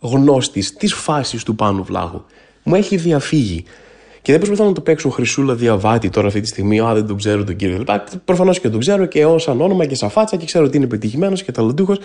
γνώστης 0.00 0.72
της 0.72 0.94
φάσης 0.94 1.42
του 1.42 1.54
Πάνου 1.54 1.84
Βλάχου. 1.84 2.22
Μου 2.62 2.74
έχει 2.74 2.96
διαφύγει. 2.96 3.64
Και 4.22 4.32
δεν 4.32 4.40
προσπαθώ 4.40 4.68
να 4.68 4.74
το 4.74 4.80
παίξω 4.80 5.08
χρυσούλα 5.08 5.54
διαβάτη 5.54 6.10
τώρα 6.10 6.26
αυτή 6.26 6.40
τη 6.40 6.46
στιγμή. 6.46 6.80
Α, 6.80 6.94
δεν 6.94 7.06
τον 7.06 7.16
ξέρω 7.16 7.44
τον 7.44 7.56
κύριο 7.56 7.84
Προφανώς 8.24 8.60
και 8.60 8.68
τον 8.68 8.80
ξέρω 8.80 9.06
και 9.06 9.24
ως 9.24 9.42
σαν 9.42 9.60
όνομα 9.60 9.86
και 9.86 9.94
σαν 9.94 10.10
φάτσα 10.10 10.36
και 10.36 10.44
ξέρω 10.44 10.64
ότι 10.64 10.76
είναι 10.76 10.86
πετυχημένο 10.86 11.36
και 11.36 11.52
ταλαντούχος 11.52 11.98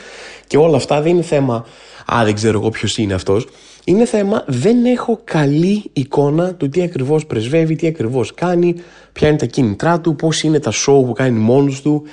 και 0.48 0.58
όλα 0.58 0.76
αυτά 0.76 1.02
δεν 1.02 1.12
είναι 1.12 1.22
θέμα. 1.22 1.66
Α, 2.14 2.24
δεν 2.24 2.34
ξέρω 2.34 2.60
εγώ 2.60 2.70
ποιος 2.70 2.98
είναι 2.98 3.14
αυτός. 3.14 3.48
Είναι 3.84 4.06
θέμα 4.06 4.44
δεν 4.48 4.86
έχω 4.86 5.20
καλή 5.24 5.84
εικόνα 5.94 6.54
του 6.54 6.70
τι 6.70 6.82
ακριβώς 6.82 7.26
πρεσβεύει, 7.26 7.76
τι 7.76 7.88
ακριβώς 7.88 8.34
κάνει, 8.34 8.76
ποια 9.14 9.28
είναι 9.28 9.38
τα 9.38 9.46
κίνητρά 9.46 10.00
του, 10.00 10.16
πώς 10.16 10.42
είναι 10.44 10.60
τα 10.60 10.72
show 10.72 11.06
που 11.06 11.14
κάνει 11.16 11.40
μόνος 11.40 11.82
του, 11.82 12.04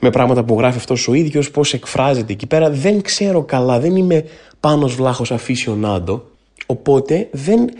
με 0.00 0.10
πράγματα 0.10 0.44
που 0.44 0.58
γράφει 0.58 0.76
αυτός 0.78 1.08
ο 1.08 1.14
ίδιος, 1.14 1.50
πώς 1.50 1.72
εκφράζεται 1.72 2.32
εκεί 2.32 2.46
πέρα. 2.46 2.70
Δεν 2.70 3.02
ξέρω 3.02 3.42
καλά, 3.42 3.80
δεν 3.80 3.96
είμαι 3.96 4.24
πάνω 4.60 4.86
βλάχος 4.86 5.32
αφισιονάντο, 5.32 6.24
οπότε 6.66 7.28
δεν 7.32 7.70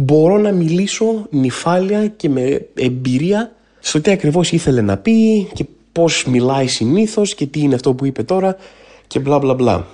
μπορώ 0.00 0.38
να 0.38 0.52
μιλήσω 0.52 1.26
νυφάλια 1.30 2.06
και 2.06 2.28
με 2.28 2.66
εμπειρία 2.74 3.52
στο 3.80 4.00
τι 4.00 4.10
ακριβώς 4.10 4.52
ήθελε 4.52 4.80
να 4.80 4.96
πει 4.96 5.48
και 5.52 5.64
πώς 5.92 6.24
μιλάει 6.24 6.66
συνήθως 6.66 7.34
και 7.34 7.46
τι 7.46 7.60
είναι 7.60 7.74
αυτό 7.74 7.94
που 7.94 8.06
είπε 8.06 8.22
τώρα 8.22 8.56
και 9.06 9.18
μπλα 9.18 9.38
μπλα 9.38 9.54
μπλα. 9.54 9.86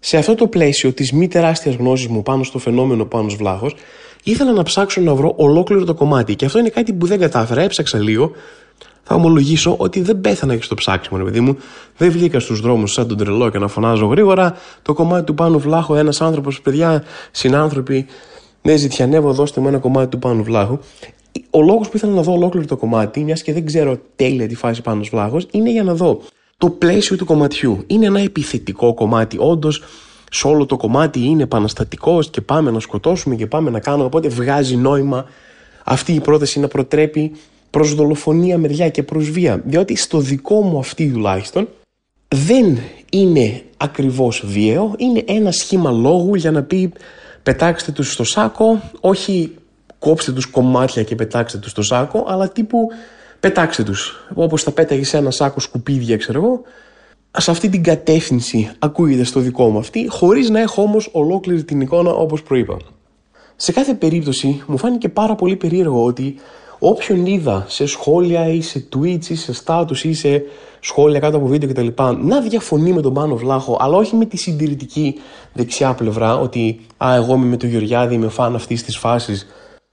Σε 0.00 0.16
αυτό 0.16 0.34
το 0.34 0.46
πλαίσιο 0.46 0.92
της 0.92 1.12
μη 1.12 1.28
τεράστιας 1.28 1.74
γνώσης 1.74 2.06
μου 2.06 2.22
πάνω 2.22 2.42
στο 2.42 2.58
φαινόμενο 2.58 3.04
πάνω 3.04 3.28
βλάχος 3.28 3.74
ήθελα 4.22 4.52
να 4.52 4.62
ψάξω 4.62 5.00
να 5.00 5.14
βρω 5.14 5.34
ολόκληρο 5.36 5.84
το 5.84 5.94
κομμάτι 5.94 6.36
και 6.36 6.44
αυτό 6.44 6.58
είναι 6.58 6.68
κάτι 6.68 6.92
που 6.92 7.06
δεν 7.06 7.18
κατάφερα, 7.18 7.62
έψαξα 7.62 7.98
λίγο 7.98 8.32
θα 9.02 9.14
ομολογήσω 9.14 9.74
ότι 9.78 10.00
δεν 10.00 10.20
πέθανα 10.20 10.56
και 10.56 10.62
στο 10.62 10.74
ψάξιμο, 10.74 11.18
ρε 11.18 11.24
παιδί 11.24 11.40
μου. 11.40 11.56
Δεν 11.96 12.10
βγήκα 12.10 12.40
στους 12.40 12.60
δρόμους 12.60 12.92
σαν 12.92 13.08
τον 13.08 13.16
τρελό 13.16 13.50
και 13.50 13.58
να 13.58 13.68
φωνάζω 13.68 14.06
γρήγορα. 14.06 14.56
Το 14.82 14.92
κομμάτι 14.92 15.24
του 15.24 15.34
πάνω 15.34 15.58
βλάχου, 15.58 15.94
ένας 15.94 16.20
άνθρωπος, 16.20 16.60
παιδιά, 16.60 17.04
συνάνθρωποι, 17.30 18.06
δεν 18.62 18.78
ζητιανεύω, 18.78 19.32
δώστε 19.32 19.60
μου 19.60 19.68
ένα 19.68 19.78
κομμάτι 19.78 20.08
του 20.08 20.18
πάνω 20.18 20.42
βλάχου. 20.42 20.78
Ο 21.50 21.62
λόγος 21.62 21.88
που 21.88 21.96
ήθελα 21.96 22.12
να 22.12 22.22
δω 22.22 22.32
ολόκληρο 22.32 22.66
το 22.66 22.76
κομμάτι, 22.76 23.24
μιας 23.24 23.42
και 23.42 23.52
δεν 23.52 23.66
ξέρω 23.66 23.98
τέλεια 24.16 24.48
τι 24.48 24.54
φάση 24.54 24.82
πάνω 24.82 25.02
βλάχος, 25.02 25.46
είναι 25.50 25.70
για 25.70 25.82
να 25.82 25.94
δω 25.94 26.20
το 26.58 26.70
πλαίσιο 26.70 27.16
του 27.16 27.24
κομματιού. 27.24 27.84
Είναι 27.86 28.06
ένα 28.06 28.20
επιθετικό 28.20 28.94
κομμάτι. 28.94 29.36
Όντως, 29.40 29.82
σε 30.30 30.46
όλο 30.46 30.66
το 30.66 30.76
κομμάτι 30.76 31.20
είναι 31.20 31.42
επαναστατικός 31.42 32.30
και 32.30 32.40
πάμε 32.40 32.70
να 32.70 32.80
σκοτώσουμε 32.80 33.34
και 33.34 33.46
πάμε 33.46 33.70
να 33.70 33.80
κάνουμε. 33.80 34.04
Οπότε 34.04 34.28
βγάζει 34.28 34.76
νόημα 34.76 35.24
αυτή 35.84 36.12
η 36.12 36.20
πρόταση 36.20 36.60
να 36.60 36.68
προτρέπει 36.68 37.32
προς 37.70 37.94
δολοφονία 37.94 38.58
μεριά 38.58 38.88
και 38.88 39.02
προς 39.02 39.30
βία. 39.30 39.62
Διότι 39.64 39.96
στο 39.96 40.18
δικό 40.18 40.60
μου 40.62 40.78
αυτή 40.78 41.10
τουλάχιστον 41.10 41.68
δεν 42.28 42.78
είναι 43.10 43.62
ακριβώς 43.76 44.42
βίαιο, 44.46 44.94
είναι 44.96 45.24
ένα 45.26 45.52
σχήμα 45.52 45.90
λόγου 45.90 46.34
για 46.34 46.50
να 46.50 46.62
πει 46.62 46.92
πετάξτε 47.42 47.92
τους 47.92 48.12
στο 48.12 48.24
σάκο, 48.24 48.80
όχι 49.00 49.54
κόψτε 49.98 50.32
τους 50.32 50.46
κομμάτια 50.46 51.02
και 51.02 51.14
πετάξτε 51.14 51.58
τους 51.58 51.70
στο 51.70 51.82
σάκο, 51.82 52.24
αλλά 52.28 52.48
τύπου 52.48 52.88
πετάξτε 53.40 53.82
τους. 53.82 54.26
Όπως 54.34 54.62
θα 54.62 54.70
πέταγες 54.70 55.08
σε 55.08 55.16
ένα 55.16 55.30
σάκο 55.30 55.60
σκουπίδια, 55.60 56.16
ξέρω 56.16 56.38
εγώ, 56.42 56.62
σε 57.38 57.50
αυτή 57.50 57.68
την 57.68 57.82
κατεύθυνση 57.82 58.70
ακούγεται 58.78 59.24
στο 59.24 59.40
δικό 59.40 59.68
μου 59.68 59.78
αυτή, 59.78 60.06
χωρίς 60.08 60.50
να 60.50 60.60
έχω 60.60 60.82
όμως 60.82 61.08
ολόκληρη 61.12 61.64
την 61.64 61.80
εικόνα 61.80 62.10
όπως 62.10 62.42
προείπα. 62.42 62.76
Σε 63.56 63.72
κάθε 63.72 63.94
περίπτωση 63.94 64.62
μου 64.66 64.78
φάνηκε 64.78 65.08
πάρα 65.08 65.34
πολύ 65.34 65.56
περίεργο 65.56 66.04
ότι 66.04 66.34
όποιον 66.84 67.26
είδα 67.26 67.64
σε 67.68 67.86
σχόλια 67.86 68.48
ή 68.48 68.60
σε 68.60 68.88
tweets 68.94 69.26
ή 69.28 69.34
σε 69.34 69.62
status 69.64 69.98
ή 70.02 70.14
σε 70.14 70.42
σχόλια 70.80 71.20
κάτω 71.20 71.36
από 71.36 71.46
βίντεο 71.46 71.68
κτλ. 71.68 71.88
να 72.22 72.40
διαφωνεί 72.40 72.92
με 72.92 73.00
τον 73.00 73.14
Πάνο 73.14 73.36
Βλάχο, 73.36 73.76
αλλά 73.80 73.96
όχι 73.96 74.16
με 74.16 74.24
τη 74.24 74.36
συντηρητική 74.36 75.14
δεξιά 75.52 75.94
πλευρά, 75.94 76.38
ότι 76.38 76.80
Α, 77.04 77.14
εγώ 77.14 77.34
είμαι 77.34 77.46
με 77.46 77.56
τον 77.56 77.68
Γεωργιάδη, 77.68 78.14
είμαι 78.14 78.28
φαν 78.28 78.54
αυτής 78.54 78.82
της 78.82 78.96
φάσης. 78.96 79.46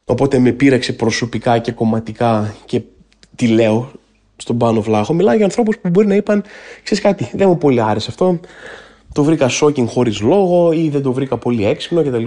Οπότε 0.06 0.40
με 0.40 0.52
πείραξε 0.52 0.94
προσωπικά 0.94 1.58
και 1.58 1.72
κομματικά 1.72 2.56
και 2.66 2.82
τι 3.36 3.48
λέω 3.48 3.92
στον 4.36 4.58
Πάνο 4.58 4.82
Βλάχο. 4.82 5.14
Μιλάω 5.14 5.36
για 5.36 5.46
ανθρώπους 5.46 5.78
που 5.78 5.90
μπορεί 5.90 6.08
να 6.08 6.16
είπαν, 6.16 6.44
ξέρεις 6.84 7.04
κάτι, 7.04 7.30
δεν 7.34 7.48
μου 7.48 7.58
πολύ 7.58 7.82
άρεσε 7.82 8.08
αυτό. 8.10 8.40
Το 9.14 9.24
βρήκα 9.24 9.50
shocking 9.62 9.86
χωρίς 9.88 10.22
λόγο 10.22 10.72
ή 10.72 10.90
δεν 10.90 11.02
το 11.02 11.14
βρήκα 11.14 11.38
πολύ 11.38 11.66
έξυπνο 11.66 12.04
κτλ. 12.04 12.24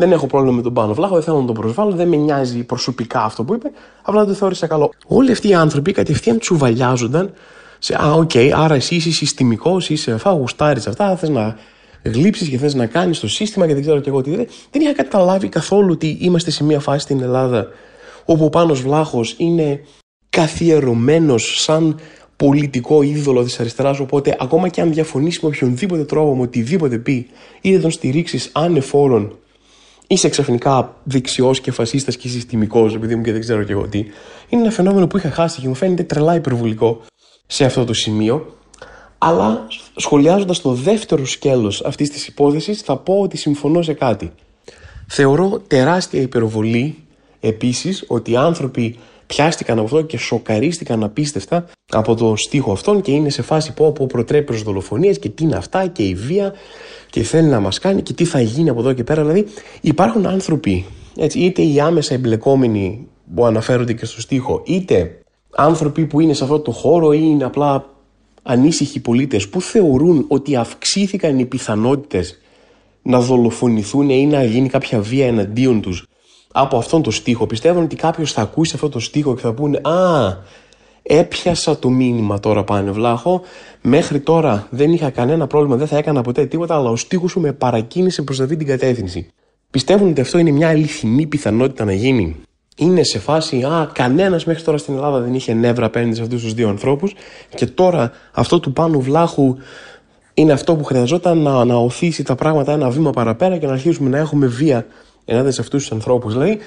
Δεν 0.00 0.12
έχω 0.12 0.26
πρόβλημα 0.26 0.56
με 0.56 0.62
τον 0.62 0.72
Πάνο 0.72 0.94
Βλάχο, 0.94 1.14
δεν 1.14 1.22
θέλω 1.22 1.40
να 1.40 1.46
τον 1.46 1.54
προσβάλλω, 1.54 1.90
δεν 1.90 2.08
με 2.08 2.16
νοιάζει 2.16 2.64
προσωπικά 2.64 3.22
αυτό 3.22 3.44
που 3.44 3.54
είπε, 3.54 3.70
απλά 4.02 4.24
το 4.24 4.32
θεώρησα 4.32 4.66
καλό. 4.66 4.92
Όλοι 5.06 5.32
αυτοί 5.32 5.48
οι 5.48 5.54
άνθρωποι 5.54 5.92
κατευθείαν 5.92 6.38
τσουβαλιάζονταν 6.38 7.32
σε 7.78 7.94
Α, 8.02 8.12
OK, 8.12 8.30
okay, 8.34 8.50
άρα 8.54 8.74
εσύ 8.74 8.94
είσαι 8.94 9.10
συστημικός, 9.10 9.90
είσαι 9.90 10.12
αφά 10.12 10.30
γουστάρεις 10.30 10.86
αυτά, 10.86 11.16
θες 11.16 11.28
να 11.28 11.56
γλύψεις 12.02 12.48
και 12.48 12.58
θες 12.58 12.74
να 12.74 12.86
κάνεις 12.86 13.20
το 13.20 13.28
σύστημα 13.28 13.66
και 13.66 13.72
δεν 13.72 13.82
ξέρω 13.82 14.00
και 14.00 14.08
εγώ 14.08 14.22
τι. 14.22 14.30
Δεν 14.70 14.82
είχα 14.82 14.92
καταλάβει 14.92 15.48
καθόλου 15.48 15.88
ότι 15.92 16.18
είμαστε 16.20 16.50
σε 16.50 16.64
μια 16.64 16.80
φάση 16.80 17.00
στην 17.00 17.20
Ελλάδα 17.20 17.66
όπου 18.24 18.44
ο 18.44 18.48
Πάνος 18.48 18.80
Βλάχος 18.80 19.34
είναι 19.38 19.80
καθιερωμένος 20.30 21.62
σαν 21.62 21.98
πολιτικό 22.36 23.02
είδωλο 23.02 23.44
της 23.44 23.60
αριστεράς. 23.60 23.98
Οπότε, 23.98 24.36
ακόμα 24.40 24.68
και 24.68 24.80
αν 24.80 24.92
διαφωνήσει 24.92 25.38
με 25.42 25.48
οποιονδήποτε 25.48 26.04
τρόπο, 26.04 26.36
με 26.36 26.42
οτιδήποτε 26.42 26.98
πει, 26.98 27.26
ή 27.60 27.72
δεν 27.72 27.80
τον 27.80 27.90
στηρίξεις 27.90 28.50
ανεφόρον 28.52 29.38
είσαι 30.10 30.28
ξαφνικά 30.28 30.94
δεξιός 31.02 31.60
και 31.60 31.70
φασίστας 31.70 32.16
και 32.16 32.28
συστημικός, 32.28 32.94
επειδή 32.94 33.16
μου 33.16 33.22
και 33.22 33.32
δεν 33.32 33.40
ξέρω 33.40 33.62
και 33.62 33.72
εγώ 33.72 33.88
τι. 33.88 33.98
Είναι 34.48 34.62
ένα 34.62 34.70
φαινόμενο 34.70 35.06
που 35.06 35.16
είχα 35.16 35.30
χάσει 35.30 35.60
και 35.60 35.68
μου 35.68 35.74
φαίνεται 35.74 36.02
τρελά 36.02 36.34
υπερβολικό 36.34 37.00
σε 37.46 37.64
αυτό 37.64 37.84
το 37.84 37.92
σημείο. 37.92 38.56
Αλλά 39.18 39.66
σχολιάζοντας 39.96 40.60
το 40.60 40.72
δεύτερο 40.72 41.26
σκέλος 41.26 41.82
αυτής 41.84 42.10
της 42.10 42.26
υπόθεσης, 42.26 42.80
θα 42.80 42.96
πω 42.96 43.20
ότι 43.20 43.36
συμφωνώ 43.36 43.82
σε 43.82 43.92
κάτι. 43.92 44.32
Θεωρώ 45.06 45.62
τεράστια 45.66 46.20
υπερβολή 46.20 46.96
επίσης 47.40 48.04
ότι 48.06 48.30
οι 48.30 48.36
άνθρωποι 48.36 48.98
πιάστηκαν 49.28 49.78
από 49.78 49.86
αυτό 49.86 50.02
και 50.02 50.18
σοκαρίστηκαν 50.18 51.02
απίστευτα 51.02 51.66
από 51.90 52.14
το 52.14 52.36
στίχο 52.36 52.72
αυτόν 52.72 53.00
και 53.00 53.12
είναι 53.12 53.30
σε 53.30 53.42
φάση 53.42 53.74
που 53.74 53.84
όπου 53.84 54.06
προτρέπει 54.06 54.44
προς 54.44 54.62
δολοφονίες 54.62 55.18
και 55.18 55.28
τι 55.28 55.44
είναι 55.44 55.56
αυτά 55.56 55.86
και 55.86 56.02
η 56.02 56.14
βία 56.14 56.52
και 57.10 57.22
θέλει 57.22 57.48
να 57.48 57.60
μας 57.60 57.78
κάνει 57.78 58.02
και 58.02 58.12
τι 58.12 58.24
θα 58.24 58.40
γίνει 58.40 58.68
από 58.68 58.80
εδώ 58.80 58.92
και 58.92 59.04
πέρα. 59.04 59.24
Δηλαδή 59.24 59.46
υπάρχουν 59.80 60.26
άνθρωποι, 60.26 60.84
έτσι, 61.16 61.38
είτε 61.38 61.62
οι 61.62 61.80
άμεσα 61.80 62.14
εμπλεκόμενοι 62.14 63.06
που 63.34 63.44
αναφέρονται 63.44 63.92
και 63.92 64.04
στο 64.04 64.20
στίχο, 64.20 64.62
είτε 64.66 65.18
άνθρωποι 65.54 66.06
που 66.06 66.20
είναι 66.20 66.32
σε 66.32 66.44
αυτό 66.44 66.60
το 66.60 66.70
χώρο 66.70 67.12
ή 67.12 67.20
είναι 67.22 67.44
απλά 67.44 67.84
ανήσυχοι 68.42 69.00
πολίτες 69.00 69.48
που 69.48 69.60
θεωρούν 69.60 70.24
ότι 70.28 70.56
αυξήθηκαν 70.56 71.38
οι 71.38 71.44
πιθανότητες 71.44 72.38
να 73.02 73.20
δολοφονηθούν 73.20 74.10
ή 74.10 74.26
να 74.26 74.44
γίνει 74.44 74.68
κάποια 74.68 75.00
βία 75.00 75.26
εναντίον 75.26 75.80
τους 75.80 76.06
από 76.52 76.76
αυτόν 76.76 77.02
τον 77.02 77.12
στίχο. 77.12 77.46
Πιστεύουν 77.46 77.82
ότι 77.82 77.96
κάποιος 77.96 78.32
θα 78.32 78.42
ακούσει 78.42 78.72
αυτό 78.74 78.88
το 78.88 78.98
στίχο 78.98 79.34
και 79.34 79.40
θα 79.40 79.52
πούνε 79.52 79.80
Α, 79.82 80.36
έπιασα 81.02 81.78
το 81.78 81.88
μήνυμα 81.88 82.40
τώρα 82.40 82.64
πάνε 82.64 82.90
βλάχο. 82.90 83.40
Μέχρι 83.82 84.20
τώρα 84.20 84.66
δεν 84.70 84.92
είχα 84.92 85.10
κανένα 85.10 85.46
πρόβλημα, 85.46 85.76
δεν 85.76 85.86
θα 85.86 85.96
έκανα 85.96 86.22
ποτέ 86.22 86.46
τίποτα, 86.46 86.74
αλλά 86.76 86.90
ο 86.90 86.96
στίχος 86.96 87.30
σου 87.30 87.40
με 87.40 87.52
παρακίνησε 87.52 88.22
προς 88.22 88.40
αυτή 88.40 88.56
την 88.56 88.66
κατεύθυνση. 88.66 89.30
Πιστεύουν 89.70 90.10
ότι 90.10 90.20
αυτό 90.20 90.38
είναι 90.38 90.50
μια 90.50 90.68
αληθινή 90.68 91.26
πιθανότητα 91.26 91.84
να 91.84 91.92
γίνει. 91.92 92.36
Είναι 92.76 93.02
σε 93.02 93.18
φάση, 93.18 93.62
Α, 93.62 93.90
κανένας 93.92 94.44
μέχρι 94.44 94.62
τώρα 94.62 94.78
στην 94.78 94.94
Ελλάδα 94.94 95.20
δεν 95.20 95.34
είχε 95.34 95.52
νεύρα 95.52 95.86
απέναντι 95.86 96.14
σε 96.14 96.22
αυτούς 96.22 96.42
τους 96.42 96.54
δύο 96.54 96.68
ανθρώπους. 96.68 97.14
Και 97.54 97.66
τώρα 97.66 98.10
αυτό 98.32 98.60
του 98.60 98.72
πάνω 98.72 99.00
βλάχου 99.00 99.56
είναι 100.34 100.52
αυτό 100.52 100.76
που 100.76 100.84
χρειαζόταν 100.84 101.38
να, 101.38 101.64
να 101.64 101.74
ωθήσει 101.74 102.22
τα 102.22 102.34
πράγματα 102.34 102.72
ένα 102.72 102.90
βήμα 102.90 103.10
παραπέρα 103.10 103.56
και 103.56 103.66
να 103.66 103.72
αρχίσουμε 103.72 104.10
να 104.10 104.18
έχουμε 104.18 104.46
βία 104.46 104.86
ενάντια 105.28 105.52
σε 105.52 105.60
αυτούς 105.60 105.82
τους 105.82 105.92
ανθρώπους. 105.92 106.32
Δηλαδή, 106.32 106.58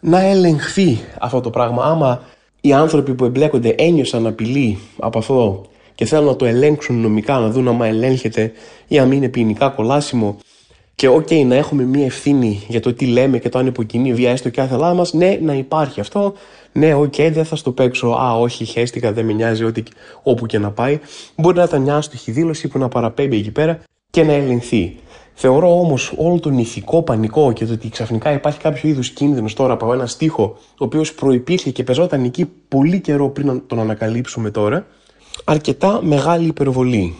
να 0.00 0.20
ελεγχθεί 0.20 0.98
αυτό 1.18 1.40
το 1.40 1.50
πράγμα. 1.50 1.84
Άμα 1.84 2.22
οι 2.60 2.72
άνθρωποι 2.72 3.14
που 3.14 3.24
εμπλέκονται 3.24 3.74
ένιωσαν 3.78 4.26
απειλή 4.26 4.78
από 4.98 5.18
αυτό 5.18 5.66
και 5.94 6.04
θέλουν 6.04 6.26
να 6.26 6.36
το 6.36 6.44
ελέγξουν 6.44 7.00
νομικά, 7.00 7.38
να 7.38 7.48
δουν 7.48 7.68
άμα 7.68 7.86
ελέγχεται 7.86 8.52
ή 8.88 8.98
αν 8.98 9.12
είναι 9.12 9.28
ποινικά 9.28 9.68
κολάσιμο 9.68 10.38
και 10.94 11.08
OK, 11.08 11.26
okay, 11.30 11.44
να 11.46 11.54
έχουμε 11.54 11.82
μία 11.82 12.04
ευθύνη 12.04 12.64
για 12.68 12.80
το 12.80 12.92
τι 12.92 13.06
λέμε 13.06 13.38
και 13.38 13.48
το 13.48 13.58
αν 13.58 13.66
υποκινεί 13.66 14.12
βία 14.12 14.30
έστω 14.30 14.48
και 14.48 14.60
άθελά 14.60 14.94
μας, 14.94 15.12
ναι, 15.12 15.38
να 15.42 15.54
υπάρχει 15.54 16.00
αυτό. 16.00 16.34
Ναι, 16.72 16.94
OK, 16.94 17.14
okay, 17.16 17.30
δεν 17.32 17.44
θα 17.44 17.56
στο 17.56 17.72
παίξω. 17.72 18.08
Α, 18.08 18.38
όχι, 18.38 18.64
χέστηκα, 18.64 19.12
δεν 19.12 19.24
με 19.24 19.32
νοιάζει 19.32 19.64
ότι, 19.64 19.84
όπου 20.22 20.46
και 20.46 20.58
να 20.58 20.70
πάει. 20.70 20.98
Μπορεί 21.36 21.56
να 21.56 21.62
ήταν 21.62 21.82
μια 21.82 21.96
άστοχη 21.96 22.30
δήλωση 22.30 22.68
που 22.68 22.78
να 22.78 22.88
παραπέμπει 22.88 23.36
εκεί 23.36 23.50
πέρα 23.50 23.80
και 24.10 24.22
να 24.22 24.32
ελεγχθεί. 24.32 24.96
Θεωρώ 25.34 25.78
όμως 25.78 26.12
όλο 26.16 26.40
τον 26.40 26.58
ηθικό 26.58 27.02
πανικό 27.02 27.52
και 27.52 27.66
το 27.66 27.72
ότι 27.72 27.88
ξαφνικά 27.88 28.32
υπάρχει 28.32 28.58
κάποιο 28.58 28.88
είδους 28.88 29.10
κίνδυνος 29.10 29.54
τώρα 29.54 29.72
από 29.72 29.92
ένα 29.92 30.06
στίχο, 30.06 30.56
ο 30.58 30.84
οποίος 30.84 31.14
προπήρχε 31.14 31.70
και 31.70 31.84
πεζόταν 31.84 32.24
εκεί 32.24 32.50
πολύ 32.68 33.00
καιρό 33.00 33.28
πριν 33.28 33.46
να 33.46 33.60
τον 33.66 33.78
ανακαλύψουμε 33.78 34.50
τώρα, 34.50 34.86
αρκετά 35.44 36.00
μεγάλη 36.02 36.46
υπερβολή. 36.46 37.14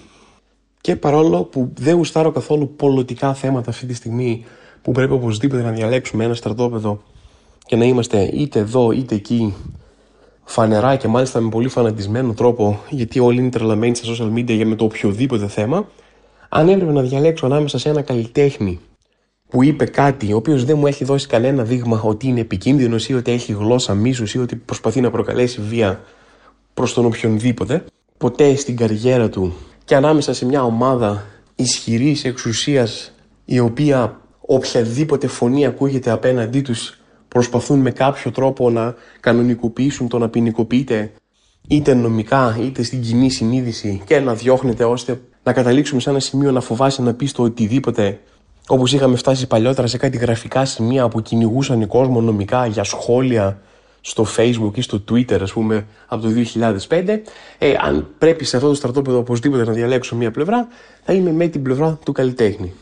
Και 0.81 0.96
παρόλο 0.96 1.42
που 1.42 1.72
δεν 1.79 1.94
γουστάρω 1.94 2.31
καθόλου 2.31 2.74
πολιτικά 2.77 3.35
θέματα 3.35 3.70
αυτή 3.70 3.87
τη 3.87 3.94
στιγμή, 3.94 4.44
που 4.83 4.92
πρέπει 4.92 5.12
οπωσδήποτε 5.12 5.62
να 5.62 5.70
διαλέξουμε 5.70 6.24
ένα 6.24 6.35
στρατόπεδο 6.35 7.03
και 7.66 7.77
να 7.77 7.85
είμαστε 7.85 8.31
είτε 8.33 8.59
εδώ 8.59 8.90
είτε 8.90 9.14
εκεί 9.14 9.55
φανερά 10.44 10.96
και 10.96 11.09
μάλιστα 11.09 11.40
με 11.40 11.48
πολύ 11.48 11.68
φανατισμένο 11.68 12.33
τρόπο, 12.33 12.81
γιατί 12.90 13.18
όλοι 13.20 13.40
είναι 13.40 13.50
τρελαμένοι 13.50 13.94
στα 13.94 14.14
social 14.14 14.33
media 14.33 14.53
για 14.53 14.66
με 14.66 14.74
το 14.74 14.85
οποιοδήποτε 14.85 15.48
θέμα, 15.48 15.88
αν 16.57 16.69
έπρεπε 16.69 16.93
να 16.93 17.03
διαλέξω 17.03 17.47
ανάμεσα 17.47 17.79
σε 17.79 17.88
ένα 17.88 18.03
καλλιτέχνη 18.03 18.81
που 19.49 19.62
είπε 19.62 19.85
κάτι, 19.85 20.33
ο 20.33 20.37
οποίος 20.37 20.64
δεν 20.64 20.79
μου 20.79 20.87
έχει 20.87 21.05
δώσει 21.05 21.27
κανένα 21.27 21.62
δείγμα 21.62 22.01
ότι 22.01 22.27
είναι 22.27 22.40
επικίνδυνος 22.40 23.09
ή 23.09 23.14
ότι 23.14 23.31
έχει 23.31 23.53
γλώσσα 23.53 23.95
μίσους 23.95 24.35
ή 24.35 24.38
ότι 24.38 24.57
προσπαθεί 24.57 25.01
να 25.01 25.11
προκαλέσει 25.11 25.61
βία 25.61 26.01
προς 26.75 26.95
τον 26.95 27.05
οποιονδήποτε, 27.05 27.85
ποτέ 28.19 28.57
στην 28.57 28.77
καριέρα 28.77 29.29
του 29.29 29.55
και 29.85 29.95
ανάμεσα 29.95 30.35
σε 30.35 30.47
μια 30.47 30.64
ομάδα 30.64 31.25
ισχυρής 31.55 32.25
εξουσίας 32.25 33.12
η 33.45 33.59
οποία 33.59 34.21
οποιαδήποτε 34.40 35.27
φωνή 35.27 35.67
ακούγεται 35.67 36.11
απέναντί 36.11 36.61
τους 36.61 36.99
προσπαθούν 37.29 37.79
με 37.79 37.90
κάποιο 37.90 38.31
τρόπο 38.31 38.71
να 38.71 38.95
κανονικοποιήσουν 39.21 40.09
το 40.09 40.19
να 40.19 40.29
ποινικοποιείται 40.29 41.12
είτε 41.69 41.95
νομικά 41.95 42.59
είτε 42.61 42.83
στην 42.83 43.01
κοινή 43.01 43.31
συνείδηση 43.31 44.03
και 44.07 44.21
να 44.21 44.35
διώχνεται 44.35 44.85
ώστε 44.85 45.21
να 45.44 45.52
καταλήξουμε 45.52 46.00
σε 46.00 46.11
ένα 46.11 46.20
σημείο 46.20 46.50
να 46.50 46.61
φοβάσαι 46.61 47.02
να 47.02 47.14
πεις 47.14 47.33
το 47.33 47.42
οτιδήποτε 47.42 48.20
όπως 48.68 48.92
είχαμε 48.92 49.16
φτάσει 49.16 49.46
παλιότερα 49.46 49.87
σε 49.87 49.96
κάτι 49.96 50.16
γραφικά 50.16 50.64
σημεία 50.64 51.09
που 51.09 51.22
κυνηγούσαν 51.22 51.80
οι 51.80 51.87
κόσμο 51.87 52.20
νομικά 52.20 52.66
για 52.66 52.85
σχόλια 52.85 53.61
στο 54.00 54.26
facebook 54.37 54.70
ή 54.74 54.80
στο 54.80 55.04
twitter 55.11 55.40
ας 55.40 55.52
πούμε 55.52 55.87
από 56.07 56.22
το 56.22 56.28
2005 56.88 57.18
ε, 57.59 57.74
αν 57.80 58.09
πρέπει 58.18 58.44
σε 58.44 58.57
αυτό 58.57 58.68
το 58.68 58.74
στρατόπεδο 58.74 59.18
οπωσδήποτε 59.18 59.64
να 59.64 59.72
διαλέξω 59.72 60.16
μία 60.16 60.30
πλευρά 60.30 60.68
θα 61.04 61.12
είμαι 61.12 61.33
με 61.33 61.46
την 61.46 61.62
πλευρά 61.62 61.98
του 62.04 62.12
καλλιτέχνη. 62.12 62.72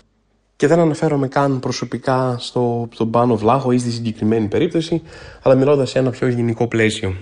Και 0.56 0.66
δεν 0.66 0.78
αναφέρομαι 0.78 1.28
καν 1.28 1.60
προσωπικά 1.60 2.36
στο, 2.38 2.88
στον 2.92 3.10
Πάνο 3.10 3.36
Βλάχο 3.36 3.72
ή 3.72 3.78
στη 3.78 3.90
συγκεκριμένη 3.90 4.48
περίπτωση 4.48 5.02
αλλά 5.42 5.54
μιλώντας 5.54 5.90
σε 5.90 5.98
ένα 5.98 6.10
πιο 6.10 6.28
γενικό 6.28 6.68
πλαίσιο. 6.68 7.14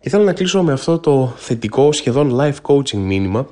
Και 0.00 0.08
θέλω 0.08 0.24
να 0.24 0.32
κλείσω 0.32 0.62
με 0.62 0.72
αυτό 0.72 0.98
το 0.98 1.32
θετικό 1.36 1.92
σχεδόν 1.92 2.38
life 2.40 2.60
coaching 2.62 2.98
μήνυμα 2.98 3.46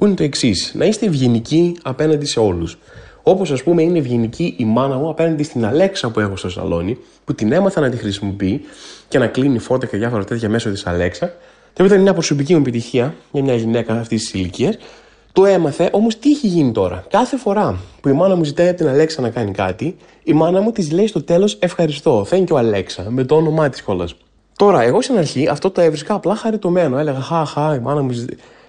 που 0.00 0.06
είναι 0.06 0.14
το 0.14 0.22
εξής: 0.22 0.72
Να 0.74 0.84
είστε 0.84 1.06
ευγενικοί 1.06 1.76
απέναντι 1.82 2.26
σε 2.26 2.40
όλους. 2.40 2.78
Όπως 3.22 3.50
ας 3.50 3.62
πούμε 3.62 3.82
είναι 3.82 3.98
ευγενική 3.98 4.54
η 4.56 4.64
μάνα 4.64 4.96
μου 4.96 5.08
απέναντι 5.08 5.42
στην 5.42 5.64
Αλέξα 5.66 6.10
που 6.10 6.20
έχω 6.20 6.36
στο 6.36 6.50
σαλόνι, 6.50 6.98
που 7.24 7.34
την 7.34 7.52
έμαθα 7.52 7.80
να 7.80 7.88
τη 7.88 7.96
χρησιμοποιεί 7.96 8.60
και 9.08 9.18
να 9.18 9.26
κλείνει 9.26 9.58
φώτα 9.58 9.86
και 9.86 9.96
διάφορα 9.96 10.24
τέτοια 10.24 10.48
μέσω 10.48 10.70
της 10.70 10.86
Αλέξα. 10.86 11.32
Και 11.72 11.82
ήταν 11.82 12.00
μια 12.00 12.12
προσωπική 12.12 12.52
μου 12.52 12.60
επιτυχία 12.60 13.14
για 13.32 13.42
μια 13.42 13.54
γυναίκα 13.54 13.94
αυτής 13.94 14.22
της 14.22 14.32
ηλικίας. 14.32 14.76
Το 15.32 15.44
έμαθε, 15.44 15.88
όμως 15.92 16.18
τι 16.18 16.30
έχει 16.30 16.46
γίνει 16.46 16.72
τώρα; 16.72 17.04
Κάθε 17.10 17.36
φορά 17.36 17.78
που 18.00 18.08
η 18.08 18.12
μάνα 18.12 18.36
μου 18.36 18.44
ζητάει 18.44 18.68
από 18.68 18.76
την 18.76 18.88
Αλέξα 18.88 19.20
να 19.20 19.30
κάνει 19.30 19.50
κάτι, 19.50 19.96
η 20.22 20.32
μάνα 20.32 20.60
μου 20.60 20.72
της 20.72 20.92
λέει 20.92 21.06
στο 21.06 21.22
τέλος 21.22 21.58
ευχαριστώ. 21.60 22.26
Thank 22.30 22.44
you 22.44 22.56
Αλέξα, 22.56 23.06
με 23.08 23.24
το 23.24 23.36
όνομά 23.36 23.68
της 23.68 23.82
κιόλας. 23.82 24.14
Τώρα, 24.56 24.82
εγώ 24.82 25.02
στην 25.02 25.18
αρχή 25.18 25.48
αυτό 25.48 25.70
το 25.70 25.80
έβρισκα 25.80 26.14
απλά 26.14 26.34
χαριτωμένο. 26.34 26.98
Έλεγα, 26.98 27.20
χα, 27.20 27.74
η 27.74 27.78
μάνα 27.78 28.02
μου 28.02 28.10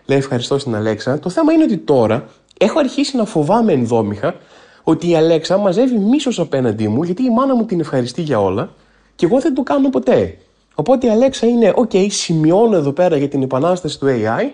λέει 0.05 0.17
ευχαριστώ 0.17 0.57
στην 0.57 0.75
Αλέξα. 0.75 1.19
Το 1.19 1.29
θέμα 1.29 1.53
είναι 1.53 1.63
ότι 1.63 1.77
τώρα 1.77 2.25
έχω 2.57 2.79
αρχίσει 2.79 3.17
να 3.17 3.25
φοβάμαι 3.25 3.73
ενδόμηχα 3.73 4.35
ότι 4.83 5.09
η 5.09 5.15
Αλέξα 5.15 5.57
μαζεύει 5.57 5.97
μίσος 5.97 6.39
απέναντί 6.39 6.87
μου 6.87 7.03
γιατί 7.03 7.23
η 7.23 7.29
μάνα 7.29 7.55
μου 7.55 7.65
την 7.65 7.79
ευχαριστεί 7.79 8.21
για 8.21 8.41
όλα 8.41 8.69
και 9.15 9.25
εγώ 9.25 9.39
δεν 9.39 9.53
το 9.53 9.63
κάνω 9.63 9.89
ποτέ. 9.89 10.37
Οπότε 10.75 11.07
η 11.07 11.09
Αλέξα 11.09 11.47
είναι, 11.47 11.73
OK, 11.75 12.11
σημειώνω 12.11 12.75
εδώ 12.75 12.91
πέρα 12.91 13.17
για 13.17 13.27
την 13.27 13.41
επανάσταση 13.41 13.99
του 13.99 14.07
AI. 14.07 14.49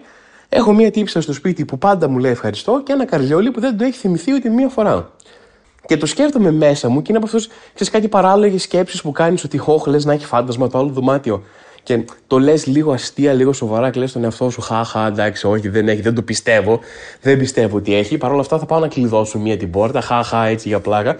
Έχω 0.49 0.73
μία 0.73 0.91
τύψα 0.91 1.21
στο 1.21 1.33
σπίτι 1.33 1.65
που 1.65 1.77
πάντα 1.77 2.09
μου 2.09 2.17
λέει 2.17 2.31
ευχαριστώ 2.31 2.81
και 2.83 2.91
ένα 2.91 3.05
καρδιόλι 3.05 3.51
που 3.51 3.59
δεν 3.59 3.77
το 3.77 3.83
έχει 3.83 3.97
θυμηθεί 3.97 4.33
ούτε 4.33 4.49
μία 4.49 4.69
φορά. 4.69 5.11
Και 5.85 5.97
το 5.97 6.05
σκέφτομαι 6.05 6.51
μέσα 6.51 6.89
μου 6.89 7.01
και 7.01 7.05
είναι 7.07 7.17
από 7.17 7.27
αυτούς, 7.27 7.47
ξέρεις 7.73 7.93
κάτι 7.93 8.07
παράλογες 8.07 8.61
σκέψεις 8.61 9.01
που 9.01 9.11
κάνεις 9.11 9.43
ότι 9.43 9.57
χόχ 9.57 9.85
λες 9.85 10.05
να 10.05 10.13
έχει 10.13 10.25
φάντασμα 10.25 10.69
το 10.69 10.77
άλλο 10.77 10.89
δωμάτιο. 10.89 11.43
Και 11.87 12.05
το 12.27 12.39
λες 12.39 12.65
λίγο 12.65 12.91
αστεία, 12.91 13.33
λίγο 13.33 13.53
σοβαρά 13.53 13.89
και 13.89 13.99
λες 13.99 14.11
τον 14.11 14.23
εαυτό 14.23 14.49
σου, 14.49 14.61
χαχά, 14.61 15.07
εντάξει, 15.07 15.47
όχι, 15.47 15.69
δεν 15.69 15.87
έχει, 15.87 16.01
δεν 16.01 16.15
το 16.15 16.21
πιστεύω. 16.21 16.79
Δεν 17.21 17.37
πιστεύω 17.37 17.77
ότι 17.77 17.95
έχει. 17.95 18.17
Παρ' 18.17 18.31
όλα 18.31 18.39
αυτά 18.39 18.59
θα 18.59 18.65
πάω 18.65 18.79
να 18.79 18.87
κλειδώσω 18.87 19.39
μία 19.39 19.57
την 19.57 19.71
πόρτα, 19.71 20.01
χαχά, 20.01 20.45
έτσι 20.45 20.67
για 20.67 20.79
πλάκα. 20.79 21.17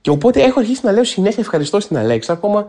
Και 0.00 0.10
οπότε 0.10 0.42
έχω 0.42 0.60
αρχίσει 0.60 0.80
να 0.84 0.92
λέω 0.92 1.04
συνέχεια 1.04 1.38
ευχαριστώ 1.42 1.80
στην 1.80 1.98
Αλέξα. 1.98 2.32
Ακόμα, 2.32 2.66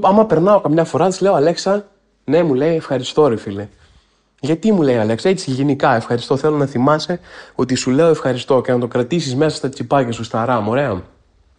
άμα 0.00 0.26
περνάω 0.26 0.60
καμιά 0.60 0.84
φορά, 0.84 1.08
της 1.08 1.20
λέω 1.20 1.34
Αλέξα, 1.34 1.88
ναι, 2.24 2.42
μου 2.42 2.54
λέει 2.54 2.74
ευχαριστώ, 2.76 3.28
ρε 3.28 3.36
φίλε. 3.36 3.68
Γιατί 4.40 4.72
μου 4.72 4.82
λέει 4.82 4.96
Αλέξα, 4.96 5.28
έτσι 5.28 5.50
γενικά 5.50 5.96
ευχαριστώ. 5.96 6.36
Θέλω 6.36 6.56
να 6.56 6.66
θυμάσαι 6.66 7.20
ότι 7.54 7.74
σου 7.74 7.90
λέω 7.90 8.08
ευχαριστώ 8.08 8.60
και 8.60 8.72
να 8.72 8.78
το 8.78 8.86
κρατήσεις 8.86 9.34
μέσα 9.34 9.56
στα 9.56 9.68
τσιπάκια 9.68 10.12
σου, 10.12 10.24
στα 10.24 10.44
ράμ, 10.44 10.68
ωραία. 10.68 11.02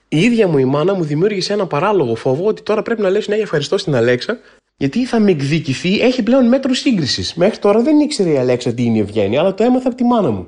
Η 0.07 0.21
ίδια 0.21 0.47
μου 0.47 0.57
η 0.57 0.65
μάνα 0.65 0.93
μου 0.93 1.03
δημιούργησε 1.03 1.53
ένα 1.53 1.65
παράλογο 1.65 2.15
φόβο 2.15 2.45
ότι 2.45 2.61
τώρα 2.61 2.81
πρέπει 2.81 3.01
να 3.01 3.09
λέω 3.09 3.21
συνέχεια 3.21 3.43
ευχαριστώ 3.43 3.77
στην 3.77 3.95
Αλέξα, 3.95 4.37
γιατί 4.81 5.05
θα 5.05 5.19
με 5.19 5.31
εκδικηθεί, 5.31 5.99
έχει 5.99 6.23
πλέον 6.23 6.47
μέτρο 6.47 6.73
σύγκρισης. 6.73 7.33
Μέχρι 7.33 7.57
τώρα 7.57 7.81
δεν 7.81 7.99
ήξερε 7.99 8.29
η 8.29 8.37
Αλέξα 8.37 8.73
τι 8.73 8.83
είναι 8.83 8.97
η 8.97 9.01
ευγένεια, 9.01 9.39
αλλά 9.39 9.53
το 9.53 9.63
έμαθα 9.63 9.87
από 9.87 9.97
τη 9.97 10.03
μάνα 10.03 10.29
μου. 10.29 10.47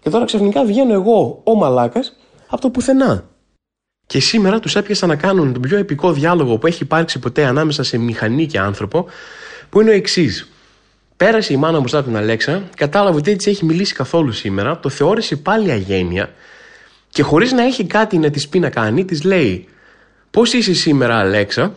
Και 0.00 0.10
τώρα 0.10 0.24
ξαφνικά 0.24 0.64
βγαίνω 0.64 0.92
εγώ, 0.92 1.40
ο 1.44 1.54
μαλάκας, 1.54 2.16
από 2.46 2.60
το 2.60 2.70
πουθενά. 2.70 3.24
Και 4.06 4.20
σήμερα 4.20 4.60
τους 4.60 4.76
έπιασα 4.76 5.06
να 5.06 5.16
κάνουν 5.16 5.52
τον 5.52 5.62
πιο 5.62 5.76
επικό 5.78 6.12
διάλογο 6.12 6.58
που 6.58 6.66
έχει 6.66 6.82
υπάρξει 6.82 7.18
ποτέ 7.18 7.44
ανάμεσα 7.44 7.82
σε 7.82 7.98
μηχανή 7.98 8.46
και 8.46 8.58
άνθρωπο, 8.58 9.06
που 9.68 9.80
είναι 9.80 9.90
ο 9.90 9.94
εξής. 9.94 10.50
Πέρασε 11.16 11.52
η 11.52 11.56
μάνα 11.56 11.80
μου 11.80 11.88
σαν 11.88 12.04
την 12.04 12.16
Αλέξα, 12.16 12.62
κατάλαβε 12.76 13.16
ότι 13.18 13.30
έτσι 13.30 13.50
έχει 13.50 13.64
μιλήσει 13.64 13.94
καθόλου 13.94 14.32
σήμερα, 14.32 14.78
το 14.78 14.88
θεώρησε 14.88 15.36
πάλι 15.36 15.70
αγένεια 15.70 16.32
και 17.08 17.22
χωρίς 17.22 17.52
να 17.52 17.62
έχει 17.62 17.84
κάτι 17.84 18.18
να 18.18 18.30
της 18.30 18.48
πει 18.48 18.58
να 18.58 18.70
κάνει, 18.70 19.04
της 19.04 19.22
λέει: 19.24 19.68
Πώς 20.30 20.52
είσαι 20.52 20.74
σήμερα, 20.74 21.18
Αλέξα, 21.18 21.74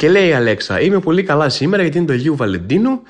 και 0.00 0.08
λέει 0.08 0.28
η 0.28 0.32
Αλέξα: 0.32 0.80
Είμαι 0.80 0.98
πολύ 0.98 1.22
καλά 1.22 1.48
σήμερα 1.48 1.82
γιατί 1.82 1.98
είναι 1.98 2.06
το 2.06 2.12
Αγίου 2.12 2.36
Βαλεντίνου 2.36 3.00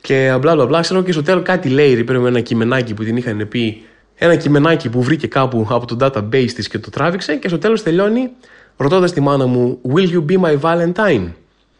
Και 0.00 0.36
μπλα 0.40 0.54
μπλα 0.54 0.66
μπλα. 0.66 0.80
Ξέρω 0.80 1.02
και 1.02 1.12
στο 1.12 1.22
τέλος 1.22 1.42
κάτι 1.44 1.68
λέει 1.68 1.94
ρε, 1.94 2.18
με 2.18 2.28
ένα 2.28 2.40
κειμενάκι 2.40 2.94
που 2.94 3.04
την 3.04 3.16
είχαν 3.16 3.48
πει. 3.48 3.82
Ένα 4.14 4.36
κειμενάκι 4.36 4.88
που 4.88 5.02
βρήκε 5.02 5.26
κάπου 5.26 5.66
από 5.70 5.86
το 5.86 5.96
database 6.00 6.52
της 6.54 6.68
και 6.68 6.78
το 6.78 6.90
τράβηξε. 6.90 7.36
Και 7.36 7.48
στο 7.48 7.58
τέλος 7.58 7.82
τελειώνει 7.82 8.30
ρωτώντας 8.76 9.12
τη 9.12 9.20
μάνα 9.20 9.46
μου, 9.46 9.80
Will 9.94 10.08
you 10.08 10.24
be 10.30 10.40
my 10.40 10.60
Valentine? 10.60 11.32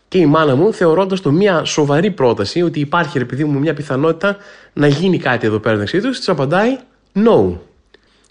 Και 0.09 0.19
η 0.19 0.27
μάνα 0.27 0.55
μου, 0.55 0.73
θεωρώντας 0.73 1.21
το 1.21 1.31
μια 1.31 1.65
σοβαρή 1.65 2.11
πρόταση, 2.11 2.63
ότι 2.63 2.81
υπάρχει 2.81 3.19
ρε 3.19 3.25
παιδί 3.25 3.45
μου 3.45 3.59
μια 3.59 3.75
πιθανότητα 3.75 4.37
να 4.73 4.87
γίνει 4.87 5.19
κάτι 5.19 5.47
εδώ 5.47 5.59
πέρα 5.59 5.75
μεταξύ 5.75 6.01
τους, 6.01 6.19
της 6.19 6.29
απαντάει 6.29 6.79
No. 7.15 7.59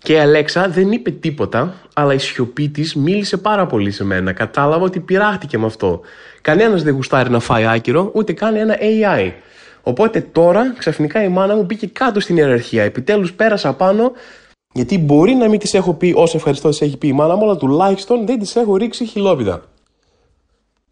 Και 0.04 0.14
η 0.14 0.18
Αλέξα 0.18 0.70
δεν 0.70 0.92
είπε 0.92 1.12
τίποτα, 1.12 1.74
αλλά 1.94 2.14
η 2.14 2.18
σιωπή 2.18 2.70
της 2.70 2.96
μίλησε 2.96 3.38
πάρα 3.38 3.66
πολύ 3.66 3.92
σε 3.92 4.04
μένα. 4.04 4.34
Κατάλαβα 4.34 4.84
ότι 4.86 5.00
πειράχτηκε 5.00 5.58
με 5.58 5.66
αυτό. 5.66 6.02
Κανένας 6.42 6.84
δεν 6.84 6.94
γουστάρει 6.94 7.30
να 7.30 7.40
φάει 7.40 7.66
άκυρο, 7.66 8.12
ούτε 8.14 8.34
καν 8.34 8.56
ένα 8.56 8.78
AI. 8.80 9.32
Οπότε 9.84 10.22
τώρα 10.22 10.74
ξαφνικά 10.78 11.24
η 11.24 11.28
μάνα 11.28 11.56
μου 11.56 11.64
μπήκε 11.64 11.88
κάτω 11.88 12.20
στην 12.20 12.38
ιεραρχία. 12.38 12.84
Επιτέλους 12.84 13.34
πέρασα 13.34 13.74
πάνω, 13.74 14.12
γιατί 14.74 14.98
μπορεί 14.98 15.34
να 15.34 15.50
μην 15.50 15.60
της 15.60 15.74
έχω 15.74 15.94
πει 15.94 16.14
όσο 16.16 16.38
ευχαριστώ 16.38 16.70
της 16.70 16.82
έχει 16.82 16.98
πει 16.98 17.08
η 17.08 17.14
μάνα 17.14 17.36
μου, 17.36 17.44
αλλά 17.44 17.58
τουλάχιστον 17.58 18.26
δεν 18.26 18.40
της 18.40 18.56
έχω 18.56 18.76
ρίξει 18.76 19.06
χιλόπιδα. 19.06 19.64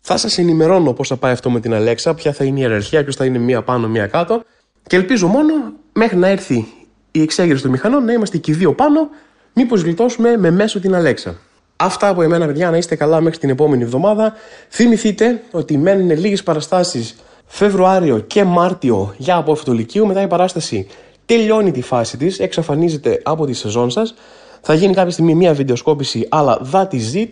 Θα 0.02 0.17
σας 0.17 0.38
ενημερώνω 0.38 0.93
πώς 0.93 1.08
θα 1.08 1.17
πάει 1.17 1.32
αυτό 1.32 1.50
με 1.50 1.60
την 1.60 1.74
Αλέξα, 1.74 2.13
ποια 2.13 2.34
θα 2.34 2.43
είναι 2.43 2.60
η 2.60 2.62
ιεραρχία, 2.62 3.04
ποιος 3.04 3.15
θα 3.15 3.26
είναι 3.26 3.38
μία 3.38 3.62
πάνω, 3.62 3.88
μία 3.88 4.08
κάτω. 4.08 4.43
Και 4.88 4.95
ελπίζω 4.95 5.28
μόνο 5.28 5.54
μέχρι 5.93 6.17
να 6.17 6.28
έρθει 6.28 6.67
η 7.12 7.21
εξέγερση 7.21 7.62
των 7.62 7.71
μηχανών 7.71 8.06
να 8.06 8.13
είμαστε 8.13 8.38
και 8.38 8.52
οι 8.52 8.54
δύο 8.54 8.74
πάνω, 8.74 9.10
μήπως 9.54 9.82
γλιτώσουμε 9.82 10.38
με 10.38 10.52
μέσο 10.52 10.80
την 10.80 10.95
Αλέξα. 10.95 11.38
Αυτά 11.76 12.08
από 12.08 12.21
εμένα, 12.21 12.45
παιδιά, 12.45 12.71
να 12.71 12.78
είστε 12.78 12.95
καλά 12.95 13.21
μέχρι 13.21 13.39
την 13.39 13.50
επόμενη 13.50 13.84
εβδομάδα. 13.84 14.34
Θυμηθείτε 14.69 15.41
ότι 15.52 15.78
μένουν 15.78 16.10
λίγες 16.10 16.43
παραστάσεις 16.43 17.15
Φεβρουάριο 17.45 18.19
και 18.19 18.43
Μάρτιο 18.43 19.13
για 19.17 19.36
απόφυτο 19.36 19.74
Λυκείου. 19.74 20.06
Μετά 20.08 20.21
η 20.21 20.28
παράσταση 20.28 20.88
τελειώνει 21.26 21.71
τη 21.71 21.82
φάση 21.82 22.17
της, 22.17 22.39
εξαφανίζεται 22.39 23.19
από 23.24 23.45
τη 23.45 23.54
σεζόν 23.54 23.89
σας. 23.89 24.13
Θα 24.62 24.74
γίνει 24.74 24.93
κάποια 24.93 25.12
στιγμή 25.12 25.36
μια 25.36 25.54
βιντεοσκόπηση, 25.54 26.28
αλλά 26.30 26.62
that 26.71 26.88
is 26.88 27.15
it. 27.15 27.30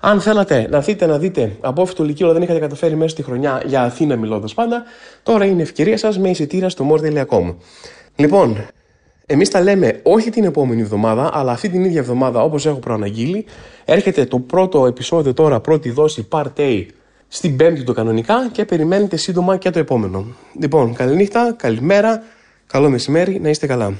Αν 0.00 0.20
θέλατε 0.20 0.66
να 0.70 0.80
δείτε 0.80 1.06
να 1.06 1.18
δείτε 1.18 1.56
απόφυτο 1.60 2.04
Λυκείου, 2.04 2.24
αλλά 2.24 2.34
δεν 2.34 2.42
είχατε 2.42 2.58
καταφέρει 2.58 2.96
μέσα 2.96 3.08
στη 3.08 3.22
χρονιά 3.22 3.62
για 3.66 3.82
Αθήνα 3.82 4.16
μιλώντας 4.16 4.54
πάντα, 4.54 4.82
τώρα 5.22 5.44
είναι 5.44 5.62
ευκαιρία 5.62 5.98
σας 5.98 6.18
με 6.18 6.30
εισιτήρα 6.30 6.68
στο 6.68 6.86
more.com. 6.90 7.54
Λοιπόν, 8.16 8.66
Εμείς 9.30 9.50
τα 9.50 9.60
λέμε 9.60 10.00
όχι 10.02 10.30
την 10.30 10.44
επόμενη 10.44 10.80
εβδομάδα, 10.80 11.30
αλλά 11.32 11.52
αυτή 11.52 11.68
την 11.68 11.84
ίδια 11.84 12.00
εβδομάδα, 12.00 12.42
όπως 12.42 12.66
έχω 12.66 12.78
προαναγγείλει, 12.78 13.44
έρχεται 13.84 14.24
το 14.24 14.38
πρώτο 14.38 14.86
επεισόδιο 14.86 15.34
τώρα, 15.34 15.60
πρώτη 15.60 15.90
δόση 15.90 16.28
Part 16.30 16.52
A 16.56 16.86
στην 17.28 17.56
Πέμπτη 17.56 17.84
το 17.84 17.92
κανονικά 17.92 18.48
και 18.52 18.64
περιμένετε 18.64 19.16
σύντομα 19.16 19.56
και 19.56 19.70
το 19.70 19.78
επόμενο. 19.78 20.26
Λοιπόν, 20.60 20.94
καληνύχτα, 20.94 21.54
καλημέρα, 21.58 22.22
καλό 22.66 22.90
μεσημέρι, 22.90 23.40
να 23.40 23.48
είστε 23.48 23.66
καλά. 23.66 23.94